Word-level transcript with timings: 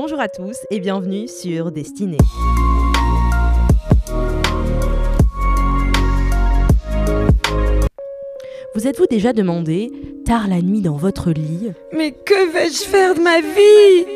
Bonjour 0.00 0.20
à 0.20 0.28
tous 0.28 0.56
et 0.70 0.78
bienvenue 0.78 1.26
sur 1.26 1.72
Destinée. 1.72 2.18
Vous 8.76 8.86
êtes-vous 8.86 9.06
déjà 9.10 9.32
demandé, 9.32 9.90
tard 10.24 10.46
la 10.46 10.62
nuit 10.62 10.82
dans 10.82 10.94
votre 10.94 11.32
lit, 11.32 11.72
Mais 11.92 12.12
que 12.12 12.52
vais-je 12.52 12.84
faire 12.84 13.16
de 13.16 13.20
ma 13.20 13.40
vie? 13.40 14.06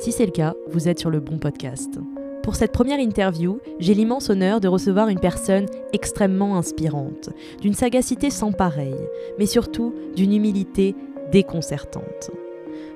Si 0.00 0.12
c'est 0.12 0.26
le 0.26 0.32
cas, 0.32 0.52
vous 0.68 0.86
êtes 0.86 0.98
sur 0.98 1.08
le 1.08 1.20
bon 1.20 1.38
podcast. 1.38 1.98
Pour 2.42 2.54
cette 2.54 2.72
première 2.72 3.00
interview, 3.00 3.58
j'ai 3.78 3.94
l'immense 3.94 4.28
honneur 4.28 4.60
de 4.60 4.68
recevoir 4.68 5.08
une 5.08 5.18
personne 5.18 5.64
extrêmement 5.94 6.58
inspirante, 6.58 7.30
d'une 7.62 7.72
sagacité 7.72 8.28
sans 8.28 8.52
pareille, 8.52 9.08
mais 9.38 9.46
surtout 9.46 9.94
d'une 10.14 10.34
humilité 10.34 10.94
déconcertante. 11.32 12.32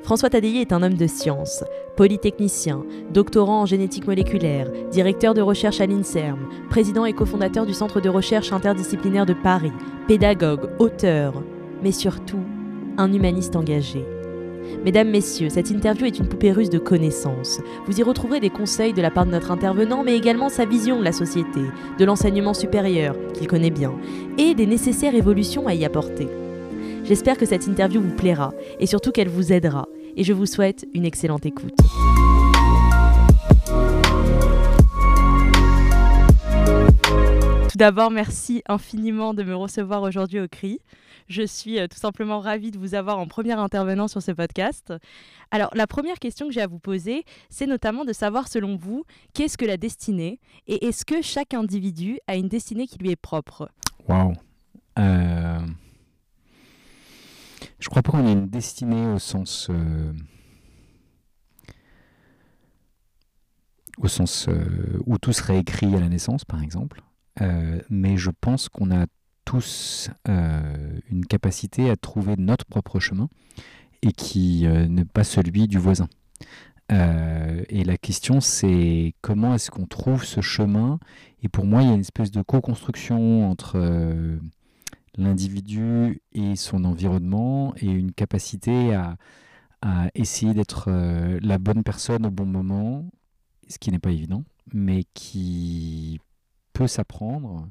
François 0.03 0.31
Tadei 0.31 0.61
est 0.61 0.73
un 0.73 0.83
homme 0.83 0.95
de 0.95 1.07
science, 1.07 1.63
polytechnicien, 1.97 2.83
doctorant 3.13 3.63
en 3.63 3.67
génétique 3.67 4.07
moléculaire, 4.07 4.71
directeur 4.91 5.35
de 5.35 5.43
recherche 5.43 5.81
à 5.81 5.87
l'INSERM, 5.87 6.49
président 6.71 7.05
et 7.05 7.13
cofondateur 7.13 7.67
du 7.67 7.75
Centre 7.75 8.01
de 8.01 8.09
recherche 8.09 8.53
interdisciplinaire 8.53 9.27
de 9.27 9.35
Paris, 9.35 9.73
pédagogue, 10.09 10.71
auteur, 10.79 11.43
mais 11.83 11.93
surtout 11.93 12.41
un 12.97 13.13
humaniste 13.13 13.57
engagé. 13.57 14.05
Mesdames, 14.85 15.11
Messieurs, 15.11 15.51
cette 15.51 15.71
interview 15.71 16.07
est 16.07 16.19
une 16.19 16.29
poupée 16.29 16.53
russe 16.53 16.71
de 16.71 16.79
connaissances. 16.79 17.61
Vous 17.87 17.99
y 17.99 18.03
retrouverez 18.03 18.41
des 18.41 18.51
conseils 18.51 18.93
de 18.93 19.03
la 19.03 19.11
part 19.11 19.27
de 19.27 19.31
notre 19.31 19.51
intervenant, 19.51 20.03
mais 20.03 20.17
également 20.17 20.49
sa 20.49 20.65
vision 20.65 20.99
de 20.99 21.05
la 21.05 21.13
société, 21.13 21.61
de 21.99 22.05
l'enseignement 22.05 22.55
supérieur, 22.55 23.15
qu'il 23.35 23.47
connaît 23.47 23.71
bien, 23.71 23.93
et 24.39 24.55
des 24.55 24.67
nécessaires 24.67 25.15
évolutions 25.15 25.67
à 25.67 25.75
y 25.75 25.85
apporter. 25.85 26.29
J'espère 27.11 27.37
que 27.37 27.45
cette 27.45 27.67
interview 27.67 28.01
vous 28.01 28.15
plaira 28.15 28.53
et 28.79 28.87
surtout 28.87 29.11
qu'elle 29.11 29.29
vous 29.29 29.53
aidera. 29.53 29.89
Et 30.15 30.23
je 30.23 30.33
vous 30.33 30.47
souhaite 30.47 30.87
une 30.95 31.05
excellente 31.05 31.45
écoute. 31.45 31.75
Tout 37.69 37.79
d'abord, 37.79 38.13
merci 38.13 38.63
infiniment 38.69 39.35
de 39.35 39.43
me 39.43 39.57
recevoir 39.57 40.03
aujourd'hui 40.03 40.39
au 40.39 40.47
CRI. 40.47 40.79
Je 41.27 41.43
suis 41.43 41.81
euh, 41.81 41.89
tout 41.89 41.99
simplement 41.99 42.39
ravie 42.39 42.71
de 42.71 42.79
vous 42.79 42.95
avoir 42.95 43.19
en 43.19 43.27
premier 43.27 43.55
intervenant 43.55 44.07
sur 44.07 44.23
ce 44.23 44.31
podcast. 44.31 44.95
Alors, 45.51 45.71
la 45.75 45.89
première 45.89 46.21
question 46.21 46.47
que 46.47 46.53
j'ai 46.53 46.63
à 46.63 46.69
vous 46.69 46.79
poser, 46.79 47.25
c'est 47.49 47.67
notamment 47.67 48.05
de 48.05 48.13
savoir, 48.13 48.47
selon 48.47 48.77
vous, 48.77 49.03
qu'est-ce 49.35 49.59
que 49.59 49.65
la 49.65 49.79
destinée 49.79 50.39
et 50.69 50.87
est-ce 50.87 51.05
que 51.05 51.23
chaque 51.23 51.55
individu 51.55 52.21
a 52.29 52.37
une 52.37 52.47
destinée 52.47 52.87
qui 52.87 52.99
lui 52.99 53.11
est 53.11 53.17
propre? 53.17 53.69
Waouh. 54.07 54.35
Je 57.91 57.93
crois 57.93 58.03
pas 58.05 58.13
qu'on 58.13 58.25
ait 58.29 58.33
une 58.33 58.49
destinée 58.49 59.05
au 59.09 59.19
sens. 59.19 59.67
euh, 59.69 60.13
euh, 64.49 65.01
où 65.07 65.19
tout 65.19 65.33
serait 65.33 65.59
écrit 65.59 65.93
à 65.97 65.99
la 65.99 66.09
naissance, 66.09 66.45
par 66.45 66.63
exemple. 66.63 67.03
Euh, 67.41 67.81
mais 67.91 68.17
je 68.17 68.31
pense 68.31 68.69
qu'on 68.69 68.93
a 68.93 69.07
tous 69.45 70.09
une 70.29 71.27
capacité 71.29 71.91
à 71.91 71.97
trouver 71.97 72.37
notre 72.39 72.65
propre 72.65 73.01
chemin 73.01 73.29
et 74.03 74.13
qui 74.13 74.69
n'est 74.69 75.05
pas 75.05 75.25
celui 75.25 75.67
du 75.67 75.79
voisin. 75.79 76.09
Et 76.91 77.83
la 77.85 77.97
question, 77.97 78.41
c'est 78.41 79.15
comment 79.21 79.55
est-ce 79.55 79.73
qu'on 79.73 79.87
trouve 79.87 80.25
ce 80.25 80.41
chemin? 80.41 81.01
Et 81.43 81.49
pour 81.49 81.65
moi, 81.67 81.83
il 81.83 81.89
y 81.89 81.91
a 81.91 81.95
une 81.95 82.01
espèce 82.01 82.31
de 82.31 82.43
co-construction 82.43 83.51
entre 83.51 83.81
l'individu 85.23 86.21
et 86.33 86.57
son 86.57 86.85
environnement 86.85 87.75
et 87.77 87.87
une 87.87 88.13
capacité 88.13 88.95
à, 88.95 89.17
à 89.83 90.09
essayer 90.15 90.55
d'être 90.55 90.87
euh, 90.89 91.39
la 91.43 91.59
bonne 91.59 91.83
personne 91.83 92.27
au 92.27 92.31
bon 92.31 92.47
moment, 92.47 93.11
ce 93.69 93.79
qui 93.79 93.91
n'est 93.91 93.99
pas 93.99 94.11
évident, 94.11 94.45
mais 94.73 95.05
qui 95.15 96.21
peut 96.73 96.87
s'apprendre, 96.87 97.69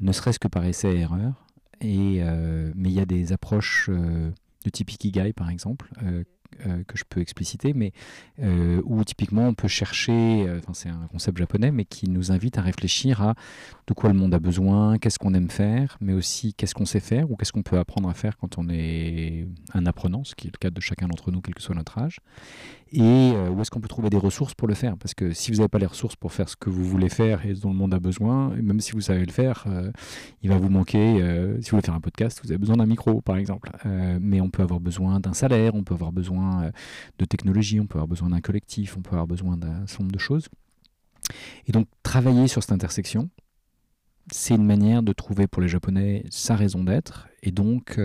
ne 0.00 0.12
serait-ce 0.12 0.38
que 0.38 0.48
par 0.48 0.64
essai 0.64 0.94
et 0.94 1.00
erreur. 1.00 1.46
Et, 1.80 2.22
euh, 2.22 2.72
mais 2.76 2.90
il 2.90 2.94
y 2.94 3.00
a 3.00 3.06
des 3.06 3.32
approches 3.32 3.88
euh, 3.90 4.30
de 4.64 4.70
type 4.70 4.90
Ikigai, 4.92 5.32
par 5.32 5.50
exemple, 5.50 5.90
euh, 6.66 6.84
que 6.84 6.96
je 6.96 7.04
peux 7.08 7.20
expliciter, 7.20 7.72
mais 7.72 7.92
euh, 8.40 8.80
où 8.84 9.02
typiquement 9.04 9.46
on 9.46 9.54
peut 9.54 9.68
chercher, 9.68 10.46
euh, 10.46 10.58
enfin 10.58 10.74
c'est 10.74 10.88
un 10.88 11.06
concept 11.10 11.38
japonais, 11.38 11.70
mais 11.70 11.84
qui 11.84 12.08
nous 12.08 12.32
invite 12.32 12.58
à 12.58 12.62
réfléchir 12.62 13.22
à 13.22 13.34
de 13.86 13.94
quoi 13.94 14.10
le 14.10 14.16
monde 14.16 14.34
a 14.34 14.38
besoin, 14.38 14.98
qu'est-ce 14.98 15.18
qu'on 15.18 15.34
aime 15.34 15.50
faire, 15.50 15.96
mais 16.00 16.12
aussi 16.12 16.54
qu'est-ce 16.54 16.74
qu'on 16.74 16.84
sait 16.84 17.00
faire 17.00 17.30
ou 17.30 17.36
qu'est-ce 17.36 17.52
qu'on 17.52 17.62
peut 17.62 17.78
apprendre 17.78 18.08
à 18.08 18.14
faire 18.14 18.36
quand 18.36 18.58
on 18.58 18.68
est 18.68 19.46
un 19.74 19.86
apprenant, 19.86 20.24
ce 20.24 20.34
qui 20.34 20.48
est 20.48 20.52
le 20.52 20.58
cas 20.58 20.70
de 20.70 20.80
chacun 20.80 21.08
d'entre 21.08 21.30
nous, 21.30 21.40
quel 21.40 21.54
que 21.54 21.62
soit 21.62 21.74
notre 21.74 21.98
âge, 21.98 22.20
et 22.92 23.32
euh, 23.34 23.48
où 23.48 23.60
est-ce 23.60 23.70
qu'on 23.70 23.80
peut 23.80 23.88
trouver 23.88 24.10
des 24.10 24.18
ressources 24.18 24.54
pour 24.54 24.68
le 24.68 24.74
faire, 24.74 24.98
parce 24.98 25.14
que 25.14 25.32
si 25.32 25.50
vous 25.50 25.58
n'avez 25.58 25.68
pas 25.68 25.78
les 25.78 25.86
ressources 25.86 26.14
pour 26.14 26.32
faire 26.32 26.48
ce 26.48 26.56
que 26.56 26.68
vous 26.68 26.84
voulez 26.84 27.08
faire 27.08 27.46
et 27.46 27.54
dont 27.54 27.70
le 27.70 27.76
monde 27.76 27.94
a 27.94 28.00
besoin, 28.00 28.50
même 28.50 28.80
si 28.80 28.92
vous 28.92 29.00
savez 29.00 29.24
le 29.24 29.32
faire, 29.32 29.64
euh, 29.66 29.90
il 30.42 30.50
va 30.50 30.58
vous 30.58 30.68
manquer, 30.68 31.22
euh, 31.22 31.60
si 31.62 31.70
vous 31.70 31.76
voulez 31.76 31.86
faire 31.86 31.94
un 31.94 32.00
podcast, 32.00 32.40
vous 32.44 32.50
avez 32.50 32.58
besoin 32.58 32.76
d'un 32.76 32.86
micro, 32.86 33.22
par 33.22 33.38
exemple, 33.38 33.70
mais 34.20 34.40
on 34.40 34.50
peut 34.50 34.62
avoir 34.62 34.80
besoin 34.80 35.20
d'un 35.20 35.32
salaire, 35.32 35.74
on 35.74 35.84
peut 35.84 35.94
avoir 35.94 36.12
besoin 36.12 36.70
de 37.18 37.24
technologie, 37.24 37.80
on 37.80 37.86
peut 37.86 37.96
avoir 37.96 38.08
besoin 38.08 38.30
d'un 38.30 38.40
collectif, 38.40 38.96
on 38.96 39.00
peut 39.00 39.12
avoir 39.12 39.26
besoin 39.26 39.56
d'un 39.56 39.86
certain 39.86 40.04
nombre 40.04 40.12
de 40.12 40.18
choses. 40.18 40.48
Et 41.66 41.72
donc, 41.72 41.86
travailler 42.02 42.46
sur 42.46 42.62
cette 42.62 42.72
intersection, 42.72 43.30
c'est 44.30 44.54
une 44.54 44.66
manière 44.66 45.02
de 45.02 45.12
trouver 45.12 45.46
pour 45.46 45.62
les 45.62 45.68
Japonais 45.68 46.24
sa 46.30 46.56
raison 46.56 46.84
d'être, 46.84 47.28
et 47.42 47.52
donc, 47.52 47.98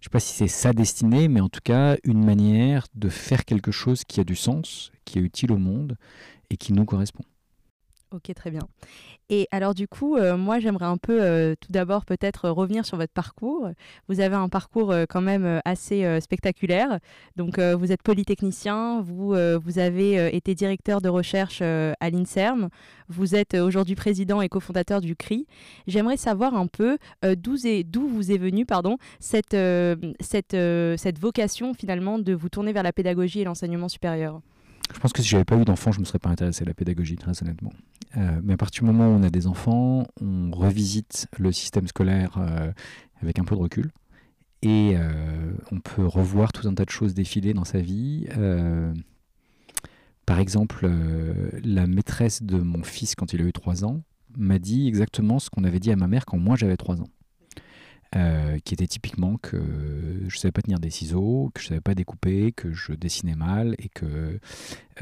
je 0.00 0.02
ne 0.02 0.04
sais 0.04 0.10
pas 0.10 0.20
si 0.20 0.32
c'est 0.32 0.48
sa 0.48 0.72
destinée, 0.72 1.26
mais 1.26 1.40
en 1.40 1.48
tout 1.48 1.60
cas, 1.62 1.96
une 2.04 2.24
manière 2.24 2.86
de 2.94 3.08
faire 3.08 3.44
quelque 3.44 3.72
chose 3.72 4.04
qui 4.04 4.20
a 4.20 4.24
du 4.24 4.36
sens, 4.36 4.92
qui 5.04 5.18
est 5.18 5.22
utile 5.22 5.50
au 5.50 5.58
monde, 5.58 5.96
et 6.50 6.56
qui 6.56 6.72
nous 6.72 6.84
correspond. 6.84 7.24
Ok, 8.10 8.32
très 8.34 8.50
bien. 8.50 8.62
Et 9.28 9.48
alors 9.50 9.74
du 9.74 9.86
coup, 9.86 10.16
euh, 10.16 10.38
moi 10.38 10.60
j'aimerais 10.60 10.86
un 10.86 10.96
peu 10.96 11.20
euh, 11.20 11.54
tout 11.60 11.70
d'abord 11.70 12.06
peut-être 12.06 12.46
euh, 12.46 12.52
revenir 12.52 12.86
sur 12.86 12.96
votre 12.96 13.12
parcours. 13.12 13.68
Vous 14.08 14.20
avez 14.20 14.34
un 14.34 14.48
parcours 14.48 14.94
quand 15.10 15.20
même 15.20 15.60
assez 15.66 16.20
spectaculaire. 16.20 17.00
Donc 17.36 17.58
vous 17.58 17.92
êtes 17.92 18.02
polytechnicien, 18.02 19.02
vous, 19.02 19.34
vous 19.62 19.78
avez 19.78 20.34
été 20.34 20.54
directeur 20.54 21.00
de 21.00 21.08
recherche 21.08 21.60
à 21.62 22.10
l'INSERM, 22.10 22.68
vous 23.08 23.34
êtes 23.34 23.54
aujourd'hui 23.54 23.94
président 23.94 24.40
et 24.40 24.48
cofondateur 24.48 25.00
du 25.00 25.14
CRI. 25.14 25.46
J'aimerais 25.86 26.16
savoir 26.16 26.54
un 26.54 26.66
peu 26.66 26.98
d'où 27.22 28.08
vous 28.08 28.32
est 28.32 28.38
venue 28.38 28.64
pardon, 28.64 28.96
cette, 29.20 29.56
cette, 30.20 30.56
cette 30.96 31.18
vocation 31.18 31.74
finalement 31.74 32.18
de 32.18 32.32
vous 32.32 32.48
tourner 32.48 32.72
vers 32.72 32.82
la 32.82 32.92
pédagogie 32.92 33.40
et 33.40 33.44
l'enseignement 33.44 33.88
supérieur. 33.88 34.40
Je 34.94 34.98
pense 35.00 35.12
que 35.12 35.22
si 35.22 35.28
j'avais 35.28 35.44
pas 35.44 35.56
eu 35.56 35.64
d'enfants, 35.64 35.92
je 35.92 36.00
me 36.00 36.04
serais 36.04 36.18
pas 36.18 36.30
intéressé 36.30 36.62
à 36.62 36.66
la 36.66 36.74
pédagogie, 36.74 37.16
très 37.16 37.42
honnêtement. 37.42 37.72
Euh, 38.16 38.40
mais 38.42 38.54
à 38.54 38.56
partir 38.56 38.84
du 38.84 38.90
moment 38.90 39.08
où 39.08 39.18
on 39.18 39.22
a 39.22 39.30
des 39.30 39.46
enfants, 39.46 40.06
on 40.20 40.50
revisite 40.50 41.28
le 41.38 41.52
système 41.52 41.86
scolaire 41.86 42.36
euh, 42.38 42.72
avec 43.20 43.38
un 43.38 43.44
peu 43.44 43.54
de 43.54 43.60
recul. 43.60 43.90
Et 44.62 44.94
euh, 44.96 45.52
on 45.70 45.78
peut 45.78 46.06
revoir 46.06 46.52
tout 46.52 46.66
un 46.66 46.74
tas 46.74 46.84
de 46.84 46.90
choses 46.90 47.14
défiler 47.14 47.54
dans 47.54 47.64
sa 47.64 47.80
vie. 47.80 48.26
Par 50.26 50.40
exemple, 50.40 50.90
la 51.64 51.86
maîtresse 51.86 52.42
de 52.42 52.58
mon 52.58 52.82
fils, 52.82 53.14
quand 53.14 53.32
il 53.32 53.40
a 53.40 53.44
eu 53.44 53.52
3 53.52 53.84
ans, 53.84 54.02
m'a 54.36 54.58
dit 54.58 54.86
exactement 54.86 55.38
ce 55.38 55.48
qu'on 55.48 55.64
avait 55.64 55.80
dit 55.80 55.90
à 55.90 55.96
ma 55.96 56.06
mère 56.06 56.26
quand 56.26 56.38
moi 56.38 56.54
j'avais 56.56 56.76
3 56.76 57.00
ans. 57.00 57.08
Euh, 58.16 58.58
qui 58.64 58.72
était 58.72 58.86
typiquement 58.86 59.36
que 59.36 59.62
je 60.28 60.34
ne 60.34 60.40
savais 60.40 60.50
pas 60.50 60.62
tenir 60.62 60.78
des 60.78 60.88
ciseaux, 60.88 61.50
que 61.52 61.60
je 61.60 61.66
ne 61.66 61.68
savais 61.68 61.80
pas 61.82 61.94
découper, 61.94 62.52
que 62.52 62.72
je 62.72 62.92
dessinais 62.92 63.34
mal 63.34 63.74
et 63.78 63.90
que 63.90 64.40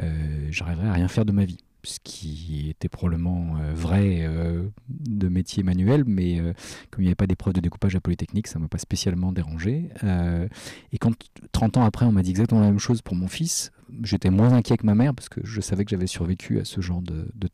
euh, 0.00 0.48
j'arriverais 0.50 0.88
à 0.88 0.92
rien 0.92 1.06
faire 1.06 1.24
de 1.24 1.30
ma 1.30 1.44
vie. 1.44 1.58
Ce 1.84 2.00
qui 2.02 2.68
était 2.68 2.88
probablement 2.88 3.58
euh, 3.60 3.72
vrai 3.72 4.24
euh, 4.24 4.64
de 4.88 5.28
métier 5.28 5.62
manuel, 5.62 6.02
mais 6.04 6.40
comme 6.90 7.02
il 7.02 7.06
n'y 7.06 7.08
avait 7.08 7.14
pas 7.14 7.28
d'épreuve 7.28 7.54
de 7.54 7.60
découpage 7.60 7.94
à 7.94 8.00
Polytechnique, 8.00 8.48
ça 8.48 8.58
ne 8.58 8.64
m'a 8.64 8.68
pas 8.68 8.78
spécialement 8.78 9.30
dérangé. 9.30 9.90
Et 10.90 10.98
quand 10.98 11.12
30 11.52 11.76
ans 11.76 11.84
après, 11.84 12.06
on 12.06 12.12
m'a 12.12 12.24
dit 12.24 12.30
exactement 12.30 12.60
la 12.60 12.66
même 12.66 12.80
chose 12.80 13.02
pour 13.02 13.14
mon 13.14 13.28
fils, 13.28 13.70
j'étais 14.02 14.30
moins 14.30 14.52
inquiet 14.52 14.78
que 14.78 14.86
ma 14.86 14.96
mère 14.96 15.14
parce 15.14 15.28
que 15.28 15.40
je 15.44 15.60
savais 15.60 15.84
que 15.84 15.90
j'avais 15.90 16.08
survécu 16.08 16.58
à 16.58 16.64
ce 16.64 16.80
genre 16.80 17.02
de, 17.02 17.28
de 17.36 17.48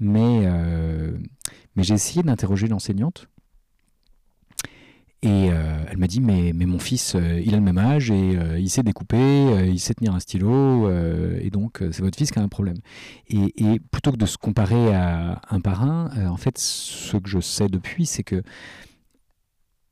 mais 0.00 1.84
j'ai 1.84 1.94
essayé 1.94 2.24
d'interroger 2.24 2.66
l'enseignante 2.66 3.28
et 5.24 5.48
euh, 5.50 5.78
elle 5.88 5.96
m'a 5.96 6.06
dit 6.06 6.20
mais, 6.20 6.52
mais 6.54 6.66
mon 6.66 6.78
fils, 6.78 7.14
euh, 7.14 7.40
il 7.42 7.54
a 7.54 7.56
le 7.56 7.62
même 7.62 7.78
âge 7.78 8.10
et 8.10 8.36
euh, 8.36 8.58
il 8.58 8.68
sait 8.68 8.82
découper, 8.82 9.70
il 9.72 9.80
sait 9.80 9.94
tenir 9.94 10.14
un 10.14 10.20
stylo, 10.20 10.90
et 10.90 11.48
donc 11.48 11.78
c'est 11.80 12.02
votre 12.02 12.18
fils 12.18 12.30
qui 12.30 12.38
a 12.38 12.42
un 12.42 12.48
problème. 12.48 12.76
Et, 13.28 13.80
plutôt 13.90 14.12
que 14.12 14.18
de 14.18 14.26
se 14.26 14.36
comparer 14.36 14.94
à 14.94 15.40
un 15.48 15.60
par 15.60 15.82
un, 15.82 16.28
en 16.28 16.36
fait, 16.36 16.58
ce 16.58 17.16
que 17.16 17.28
je 17.30 17.40
sais 17.40 17.68
depuis, 17.68 18.04
c'est 18.04 18.22
que 18.22 18.42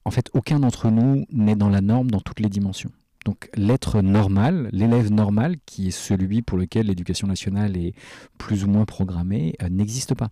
en 0.04 0.10
fait, 0.10 0.28
aucun 0.34 0.60
d'entre 0.60 0.90
nous 0.90 1.24
n'est 1.30 1.56
dans 1.56 1.70
la 1.70 1.80
norme 1.80 2.10
dans 2.10 2.20
toutes 2.20 2.40
les 2.40 2.50
dimensions. 2.50 2.90
Donc 3.24 3.48
l'être 3.54 4.02
normal, 4.02 4.68
l'élève 4.72 5.10
normal, 5.10 5.56
qui 5.64 5.88
est 5.88 5.92
celui 5.92 6.42
pour 6.42 6.58
lequel 6.58 6.86
l'éducation 6.88 7.26
nationale 7.26 7.78
est 7.78 7.94
plus 8.36 8.64
ou 8.64 8.68
moins 8.68 8.84
programmée, 8.84 9.54
n'existe 9.70 10.14
pas. 10.14 10.28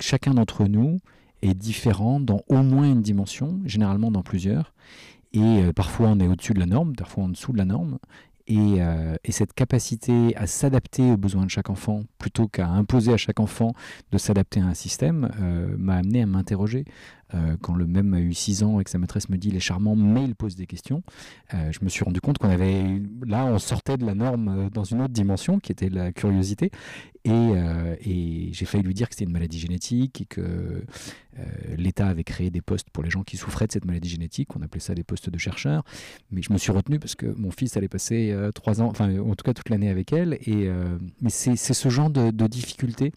Chacun 0.00 0.34
d'entre 0.34 0.64
nous 0.64 0.98
est 1.42 1.54
différent 1.54 2.20
dans 2.20 2.42
au 2.48 2.62
moins 2.62 2.90
une 2.90 3.02
dimension, 3.02 3.60
généralement 3.64 4.10
dans 4.10 4.22
plusieurs. 4.22 4.72
Et 5.32 5.40
euh, 5.40 5.72
parfois 5.72 6.08
on 6.08 6.20
est 6.20 6.26
au-dessus 6.26 6.54
de 6.54 6.60
la 6.60 6.66
norme, 6.66 6.94
parfois 6.94 7.24
en 7.24 7.28
dessous 7.28 7.52
de 7.52 7.58
la 7.58 7.64
norme. 7.64 7.98
Et, 8.50 8.78
cette 9.28 9.52
capacité 9.52 10.34
à 10.36 10.46
s'adapter 10.46 11.10
aux 11.12 11.18
besoins 11.18 11.44
de 11.44 11.50
chaque 11.50 11.68
enfant, 11.68 12.04
plutôt 12.16 12.48
qu'à 12.48 12.66
imposer 12.66 13.12
à 13.12 13.18
chaque 13.18 13.40
enfant 13.40 13.74
de 14.10 14.16
s'adapter 14.16 14.60
à 14.60 14.64
un 14.64 14.72
système, 14.72 15.28
m'a 15.76 15.96
amené 15.96 16.22
à 16.22 16.26
m'interroger. 16.26 16.86
Quand 17.60 17.74
le 17.74 17.86
même 17.86 18.14
a 18.14 18.20
eu 18.20 18.32
6 18.32 18.62
ans 18.62 18.80
et 18.80 18.84
que 18.84 18.90
sa 18.90 18.98
maîtresse 18.98 19.28
me 19.28 19.36
dit 19.36 19.48
il 19.48 19.56
est 19.56 19.60
charmant, 19.60 19.96
mais 19.96 20.24
il 20.24 20.34
pose 20.34 20.56
des 20.56 20.66
questions, 20.66 21.02
je 21.52 21.78
me 21.82 21.88
suis 21.88 22.04
rendu 22.04 22.20
compte 22.20 22.38
qu'on 22.38 22.50
avait 22.50 23.00
là, 23.26 23.44
on 23.46 23.58
sortait 23.58 23.96
de 23.96 24.06
la 24.06 24.14
norme 24.14 24.70
dans 24.72 24.84
une 24.84 25.02
autre 25.02 25.12
dimension 25.12 25.60
qui 25.60 25.72
était 25.72 25.88
la 25.88 26.12
curiosité. 26.12 26.70
Euh, 27.26 27.96
et, 28.00 28.50
j'ai 28.52 28.64
failli 28.64 28.84
lui 28.84 28.94
dire 28.94 29.08
que 29.08 29.14
c'était 29.14 29.24
une 29.24 29.32
maladie 29.32 29.58
génétique 29.58 30.20
et 30.22 30.24
que 30.24 30.40
euh, 30.40 31.44
l'État 31.76 32.08
avait 32.08 32.24
créé 32.24 32.50
des 32.50 32.60
postes 32.60 32.90
pour 32.90 33.02
les 33.02 33.10
gens 33.10 33.22
qui 33.22 33.36
souffraient 33.36 33.66
de 33.66 33.72
cette 33.72 33.84
maladie 33.84 34.08
génétique. 34.08 34.54
On 34.56 34.62
appelait 34.62 34.80
ça 34.80 34.94
des 34.94 35.04
postes 35.04 35.30
de 35.30 35.38
chercheurs. 35.38 35.84
Mais 36.30 36.42
je 36.42 36.52
me 36.52 36.58
suis 36.58 36.72
retenu 36.72 36.98
parce 36.98 37.14
que 37.14 37.26
mon 37.26 37.50
fils 37.50 37.76
allait 37.76 37.88
passer 37.88 38.30
euh, 38.30 38.50
trois 38.52 38.80
ans, 38.80 38.88
enfin 38.88 39.18
en 39.18 39.34
tout 39.34 39.44
cas 39.44 39.54
toute 39.54 39.68
l'année 39.68 39.90
avec 39.90 40.12
elle. 40.12 40.38
Et, 40.46 40.70
mais 41.20 41.30
c'est 41.30 41.56
ce 41.56 41.88
genre 41.88 42.10
de, 42.10 42.30
de 42.30 42.46
difficulté 42.46 43.12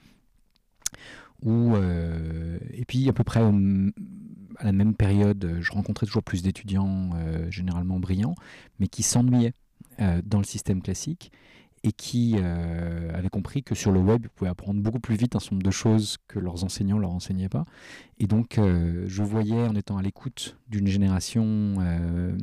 où, 1.42 1.76
et 1.76 2.86
puis 2.86 3.10
à 3.10 3.14
peu 3.14 3.24
près 3.24 3.40
à 3.42 4.64
la 4.64 4.72
même 4.72 4.94
période, 4.94 5.58
je 5.60 5.72
rencontrais 5.72 6.06
toujours 6.06 6.24
plus 6.24 6.42
d'étudiants 6.44 7.12
généralement 7.50 8.00
brillants, 8.00 8.36
mais 8.80 8.88
qui 8.88 9.04
s'ennuyaient 9.04 9.54
dans 10.00 10.38
le 10.38 10.44
système 10.44 10.82
classique 10.82 11.32
et 11.84 11.92
qui 11.92 12.36
euh, 12.38 13.12
avaient 13.14 13.30
compris 13.30 13.64
que 13.64 13.74
sur 13.74 13.92
le 13.92 14.00
web, 14.00 14.22
ils 14.26 14.30
pouvaient 14.30 14.52
apprendre 14.52 14.82
beaucoup 14.82 15.00
plus 15.00 15.16
vite 15.16 15.36
un 15.36 15.40
certain 15.40 15.56
nombre 15.56 15.66
de 15.66 15.72
choses 15.72 16.18
que 16.28 16.40
leurs 16.40 16.64
enseignants 16.64 17.00
leur 17.00 17.12
enseignaient 17.12 17.50
pas. 17.50 17.66
Et 18.20 18.28
donc, 18.28 18.58
euh, 18.58 19.06
je 19.08 19.24
voyais, 19.24 19.68
en 19.68 19.76
étant 19.76 19.98
à 19.98 20.02
l'écoute 20.02 20.58
d'une 20.68 20.88
génération 20.88 21.76
euh, 21.80 22.38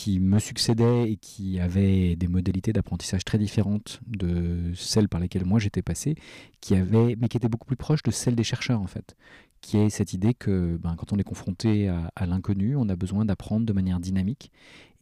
qui 0.00 0.18
me 0.18 0.38
succédait 0.38 1.12
et 1.12 1.16
qui 1.16 1.60
avait 1.60 2.16
des 2.16 2.26
modalités 2.26 2.72
d'apprentissage 2.72 3.22
très 3.22 3.36
différentes 3.36 4.00
de 4.06 4.72
celles 4.74 5.10
par 5.10 5.20
lesquelles 5.20 5.44
moi 5.44 5.58
j'étais 5.58 5.82
passé, 5.82 6.14
qui 6.62 6.74
avait, 6.74 7.16
mais 7.20 7.28
qui 7.28 7.36
étaient 7.36 7.50
beaucoup 7.50 7.66
plus 7.66 7.76
proches 7.76 8.02
de 8.02 8.10
celles 8.10 8.34
des 8.34 8.42
chercheurs 8.42 8.80
en 8.80 8.86
fait, 8.86 9.14
qui 9.60 9.76
est 9.76 9.90
cette 9.90 10.14
idée 10.14 10.32
que 10.32 10.78
ben, 10.78 10.96
quand 10.96 11.12
on 11.12 11.18
est 11.18 11.22
confronté 11.22 11.88
à, 11.88 12.24
l'inconnu, 12.24 12.76
on 12.76 12.88
a 12.88 12.96
besoin 12.96 13.26
d'apprendre 13.26 13.66
de 13.66 13.74
manière 13.74 14.00
dynamique. 14.00 14.50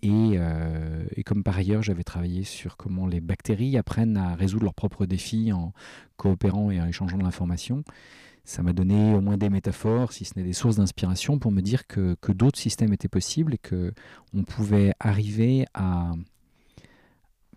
Euh, 0.04 1.06
et, 1.14 1.22
comme 1.22 1.44
par 1.44 1.56
ailleurs, 1.56 1.84
j'avais 1.84 2.02
travaillé 2.02 2.42
sur 2.42 2.76
comment 2.76 3.06
les 3.06 3.20
bactéries 3.20 3.78
apprennent 3.78 4.16
à 4.16 4.34
résoudre 4.34 4.64
leurs 4.64 4.74
propres 4.74 5.06
défis 5.06 5.52
en 5.52 5.72
coopérant 6.16 6.72
et 6.72 6.80
en 6.80 6.86
échangeant 6.86 7.18
de 7.18 7.22
l'information, 7.22 7.84
ça 8.48 8.62
m'a 8.62 8.72
donné 8.72 9.14
au 9.14 9.20
moins 9.20 9.36
des 9.36 9.50
métaphores, 9.50 10.12
si 10.12 10.24
ce 10.24 10.32
n'est 10.34 10.42
des 10.42 10.54
sources 10.54 10.76
d'inspiration, 10.76 11.38
pour 11.38 11.52
me 11.52 11.60
dire 11.60 11.86
que, 11.86 12.16
d'autres 12.28 12.58
systèmes 12.58 12.94
étaient 12.94 13.06
possibles 13.06 13.52
et 13.52 13.58
qu'on 13.58 14.42
pouvait 14.42 14.94
arriver 15.00 15.66
à, 15.74 16.12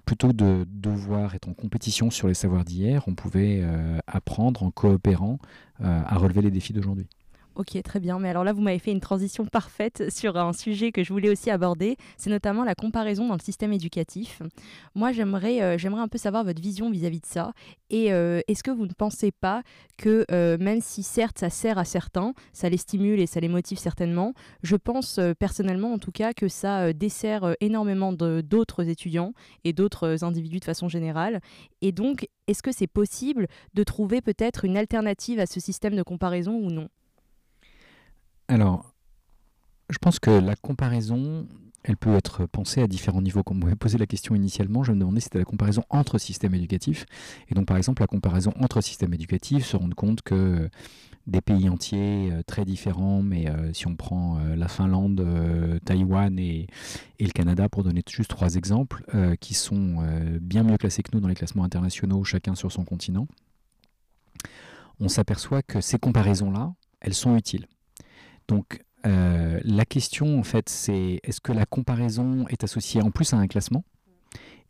plutôt 0.03 0.27
que 0.27 0.33
de 0.33 0.65
devoir 0.69 1.33
être 1.33 1.47
en 1.47 1.53
compétition 1.53 2.11
sur 2.11 2.27
les 2.27 2.33
savoirs 2.33 2.65
d'hier, 2.65 3.05
on 3.07 3.15
pouvait 3.15 3.61
euh, 3.63 3.99
apprendre 4.05 4.63
en 4.63 4.71
coopérant 4.71 5.39
euh, 5.79 6.01
à 6.05 6.17
relever 6.17 6.41
les 6.41 6.51
défis 6.51 6.73
d'aujourd'hui. 6.73 7.07
Ok, 7.61 7.79
très 7.83 7.99
bien. 7.99 8.17
Mais 8.17 8.29
alors 8.29 8.43
là, 8.43 8.53
vous 8.53 8.61
m'avez 8.61 8.79
fait 8.79 8.91
une 8.91 8.99
transition 8.99 9.45
parfaite 9.45 10.11
sur 10.11 10.35
un 10.35 10.51
sujet 10.51 10.91
que 10.91 11.03
je 11.03 11.13
voulais 11.13 11.29
aussi 11.29 11.51
aborder. 11.51 11.95
C'est 12.17 12.31
notamment 12.31 12.63
la 12.63 12.73
comparaison 12.73 13.27
dans 13.27 13.35
le 13.35 13.39
système 13.39 13.71
éducatif. 13.71 14.41
Moi, 14.95 15.11
j'aimerais, 15.11 15.61
euh, 15.61 15.95
un 15.95 16.07
peu 16.07 16.17
savoir 16.17 16.43
votre 16.43 16.59
vision 16.59 16.89
vis-à-vis 16.89 17.19
de 17.19 17.27
ça. 17.27 17.53
Et 17.91 18.11
euh, 18.13 18.41
est-ce 18.47 18.63
que 18.63 18.71
vous 18.71 18.87
ne 18.87 18.93
pensez 18.93 19.31
pas 19.31 19.61
que 19.99 20.25
euh, 20.31 20.57
même 20.57 20.81
si 20.81 21.03
certes 21.03 21.37
ça 21.37 21.51
sert 21.51 21.77
à 21.77 21.85
certains, 21.85 22.33
ça 22.51 22.67
les 22.67 22.77
stimule 22.77 23.19
et 23.19 23.27
ça 23.27 23.39
les 23.39 23.47
motive 23.47 23.77
certainement, 23.77 24.33
je 24.63 24.75
pense 24.75 25.19
personnellement 25.37 25.93
en 25.93 25.99
tout 25.99 26.11
cas 26.11 26.33
que 26.33 26.47
ça 26.47 26.93
dessert 26.93 27.55
énormément 27.59 28.11
d'autres 28.11 28.89
étudiants 28.89 29.33
et 29.65 29.73
d'autres 29.73 30.23
individus 30.23 30.59
de 30.61 30.65
façon 30.65 30.89
générale? 30.89 31.41
Et 31.81 31.91
donc, 31.91 32.27
est-ce 32.47 32.63
que 32.63 32.71
c'est 32.71 32.87
possible 32.87 33.47
de 33.75 33.83
trouver 33.83 34.21
peut-être 34.21 34.65
une 34.65 34.77
alternative 34.77 35.39
à 35.39 35.45
ce 35.45 35.59
système 35.59 35.95
de 35.95 36.01
comparaison 36.01 36.55
ou 36.55 36.71
non? 36.71 36.89
Alors, 38.51 38.93
je 39.89 39.97
pense 39.97 40.19
que 40.19 40.29
la 40.29 40.57
comparaison, 40.57 41.47
elle 41.83 41.95
peut 41.95 42.15
être 42.15 42.45
pensée 42.45 42.81
à 42.81 42.87
différents 42.87 43.21
niveaux. 43.21 43.43
Comme 43.43 43.59
vous 43.59 43.65
m'avez 43.65 43.77
posé 43.77 43.97
la 43.97 44.05
question 44.05 44.35
initialement, 44.35 44.83
je 44.83 44.91
me 44.91 44.99
demandais 44.99 45.21
si 45.21 45.25
c'était 45.25 45.39
la 45.39 45.45
comparaison 45.45 45.83
entre 45.89 46.17
systèmes 46.17 46.53
éducatifs. 46.53 47.05
Et 47.49 47.55
donc, 47.55 47.65
par 47.65 47.77
exemple, 47.77 48.01
la 48.01 48.07
comparaison 48.07 48.53
entre 48.59 48.81
systèmes 48.81 49.13
éducatifs, 49.13 49.65
se 49.65 49.77
rendre 49.77 49.95
compte 49.95 50.21
que 50.21 50.69
des 51.27 51.39
pays 51.39 51.69
entiers 51.69 52.29
euh, 52.31 52.41
très 52.43 52.65
différents, 52.65 53.21
mais 53.21 53.47
euh, 53.47 53.71
si 53.73 53.87
on 53.87 53.95
prend 53.95 54.39
euh, 54.39 54.55
la 54.55 54.67
Finlande, 54.67 55.25
Taïwan 55.85 56.37
et, 56.37 56.67
le 57.19 57.29
Canada, 57.29 57.69
pour 57.69 57.83
donner 57.83 58.01
juste 58.09 58.31
trois 58.31 58.55
exemples, 58.55 59.05
qui 59.39 59.53
sont 59.53 60.03
bien 60.41 60.63
mieux 60.63 60.77
classés 60.77 61.03
que 61.03 61.11
nous 61.13 61.21
dans 61.21 61.27
les 61.27 61.35
classements 61.35 61.63
internationaux, 61.63 62.23
chacun 62.23 62.55
sur 62.55 62.71
son 62.71 62.83
continent, 62.83 63.27
on 64.99 65.07
s'aperçoit 65.07 65.61
que 65.61 65.79
ces 65.79 65.99
comparaisons-là, 65.99 66.73
elles 66.99 67.13
sont 67.13 67.37
utiles. 67.37 67.67
Donc 68.47 68.83
euh, 69.05 69.59
la 69.63 69.85
question 69.85 70.37
en 70.37 70.43
fait 70.43 70.69
c'est 70.69 71.19
est-ce 71.23 71.41
que 71.41 71.51
la 71.51 71.65
comparaison 71.65 72.45
est 72.49 72.63
associée 72.63 73.01
en 73.01 73.09
plus 73.09 73.33
à 73.33 73.37
un 73.37 73.47
classement 73.47 73.83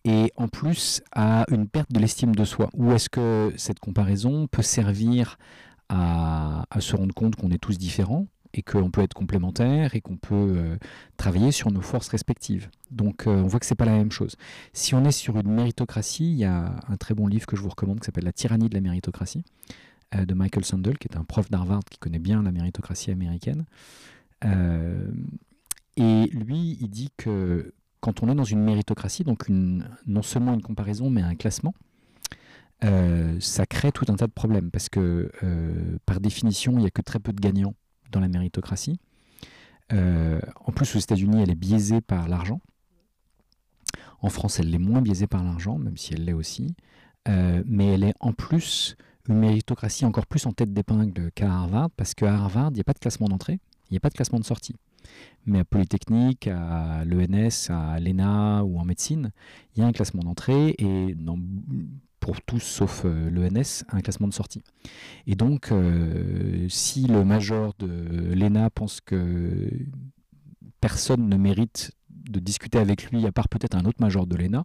et 0.05 0.31
en 0.37 0.47
plus 0.47 1.01
à 1.11 1.45
une 1.51 1.67
perte 1.67 1.91
de 1.91 1.99
l'estime 1.99 2.35
de 2.35 2.45
soi? 2.45 2.69
Ou 2.73 2.91
est-ce 2.93 3.09
que 3.09 3.53
cette 3.57 3.79
comparaison 3.79 4.47
peut 4.47 4.61
servir 4.61 5.37
à, 5.89 6.63
se 6.79 6.95
rendre 6.95 7.13
compte 7.13 7.35
qu'on 7.35 7.51
est 7.51 7.57
tous 7.57 7.77
différents 7.77 8.25
et 8.53 8.63
qu'on 8.63 8.89
peut 8.89 9.01
être 9.01 9.13
complémentaires 9.13 9.95
et 9.95 10.01
qu'on 10.01 10.17
peut 10.17 10.53
euh, 10.57 10.77
travailler 11.17 11.51
sur 11.51 11.71
nos 11.71 11.81
forces 11.81 12.07
respectives? 12.07 12.69
Donc 12.89 13.27
euh, 13.27 13.43
on 13.43 13.47
voit 13.47 13.59
que 13.59 13.65
c'est 13.65 13.75
pas 13.75 13.85
la 13.85 13.97
même 13.97 14.11
chose. 14.11 14.37
Si 14.73 14.95
on 14.95 15.03
est 15.05 15.11
sur 15.11 15.37
une 15.37 15.51
méritocratie, 15.51 16.31
il 16.31 16.37
y 16.37 16.45
a 16.45 16.75
un 16.87 16.97
très 16.97 17.13
bon 17.13 17.27
livre 17.27 17.45
que 17.45 17.55
je 17.55 17.61
vous 17.61 17.69
recommande 17.69 17.99
qui 17.99 18.05
s'appelle 18.05 18.25
La 18.25 18.33
tyrannie 18.33 18.69
de 18.69 18.75
la 18.75 18.81
méritocratie, 18.81 19.43
de 20.13 20.33
Michael 20.33 20.65
Sandel, 20.65 20.97
qui 20.97 21.07
est 21.07 21.17
un 21.17 21.23
prof 21.23 21.49
d'Harvard 21.49 21.83
qui 21.89 21.97
connaît 21.97 22.19
bien 22.19 22.43
la 22.43 22.51
méritocratie 22.51 23.11
américaine. 23.11 23.65
Euh, 24.45 25.11
et 25.97 26.27
lui, 26.27 26.77
il 26.81 26.89
dit 26.89 27.09
que 27.17 27.73
quand 27.99 28.23
on 28.23 28.29
est 28.29 28.35
dans 28.35 28.43
une 28.43 28.63
méritocratie, 28.63 29.23
donc 29.23 29.47
non 29.49 30.21
seulement 30.21 30.53
une 30.53 30.61
comparaison, 30.61 31.09
mais 31.09 31.21
un 31.21 31.35
classement, 31.35 31.73
euh, 32.83 33.39
ça 33.39 33.65
crée 33.67 33.91
tout 33.91 34.05
un 34.09 34.15
tas 34.15 34.25
de 34.25 34.31
problèmes 34.31 34.71
parce 34.71 34.89
que 34.89 35.31
par 36.05 36.19
définition, 36.19 36.73
il 36.73 36.79
n'y 36.79 36.87
a 36.87 36.89
que 36.89 37.01
très 37.01 37.19
peu 37.19 37.31
de 37.31 37.39
gagnants 37.39 37.75
dans 38.11 38.19
la 38.19 38.27
méritocratie. 38.27 38.99
en 39.91 40.71
plus, 40.75 40.95
aux 40.95 40.99
États-Unis, 40.99 41.43
elle 41.43 41.51
est 41.51 41.55
biaisée 41.55 42.01
par 42.01 42.27
l'argent. 42.27 42.59
En 44.21 44.29
France, 44.29 44.59
elle 44.59 44.69
l'est 44.69 44.77
moins 44.77 45.01
biaisée 45.01 45.27
par 45.27 45.43
l'argent, 45.43 45.77
même 45.77 45.97
si 45.97 46.13
elle 46.13 46.25
l'est 46.25 46.33
aussi. 46.33 46.75
mais 47.27 47.87
elle 47.87 48.03
est 48.03 48.15
en 48.19 48.33
plus 48.33 48.95
une 49.27 49.35
méritocratie 49.35 50.05
encore 50.05 50.25
plus 50.25 50.45
en 50.45 50.53
tête 50.53 50.73
d'épingle 50.73 51.31
qu'à 51.31 51.51
Harvard, 51.51 51.89
parce 51.91 52.13
qu'à 52.13 52.33
Harvard, 52.33 52.69
il 52.71 52.75
n'y 52.75 52.81
a 52.81 52.83
pas 52.83 52.93
de 52.93 52.99
classement 52.99 53.27
d'entrée, 53.27 53.59
il 53.89 53.93
n'y 53.93 53.97
a 53.97 53.99
pas 53.99 54.09
de 54.09 54.15
classement 54.15 54.39
de 54.39 54.45
sortie. 54.45 54.75
Mais 55.45 55.59
à 55.59 55.65
Polytechnique, 55.65 56.47
à 56.47 57.03
l'ENS, 57.05 57.69
à 57.69 57.99
l'ENA 57.99 58.63
ou 58.63 58.79
en 58.79 58.85
médecine, 58.85 59.31
il 59.75 59.81
y 59.81 59.83
a 59.83 59.87
un 59.87 59.91
classement 59.91 60.23
d'entrée 60.23 60.75
et 60.77 61.15
pour 62.19 62.41
tous 62.41 62.59
sauf 62.59 63.01
euh, 63.03 63.29
l'ENS, 63.31 63.83
un 63.89 64.01
classement 64.01 64.27
de 64.27 64.33
sortie. 64.33 64.61
Et 65.25 65.35
donc, 65.35 65.71
euh, 65.71 66.67
si 66.69 67.07
le 67.07 67.25
major 67.25 67.73
de 67.79 68.33
l'ENA 68.33 68.69
pense 68.69 69.01
que 69.01 69.69
personne 70.79 71.27
ne 71.27 71.35
mérite 71.35 71.91
de 72.09 72.39
discuter 72.39 72.77
avec 72.77 73.09
lui, 73.09 73.25
à 73.25 73.31
part 73.31 73.49
peut-être 73.49 73.75
un 73.75 73.85
autre 73.85 73.99
major 73.99 74.27
de 74.27 74.35
l'ENA, 74.35 74.63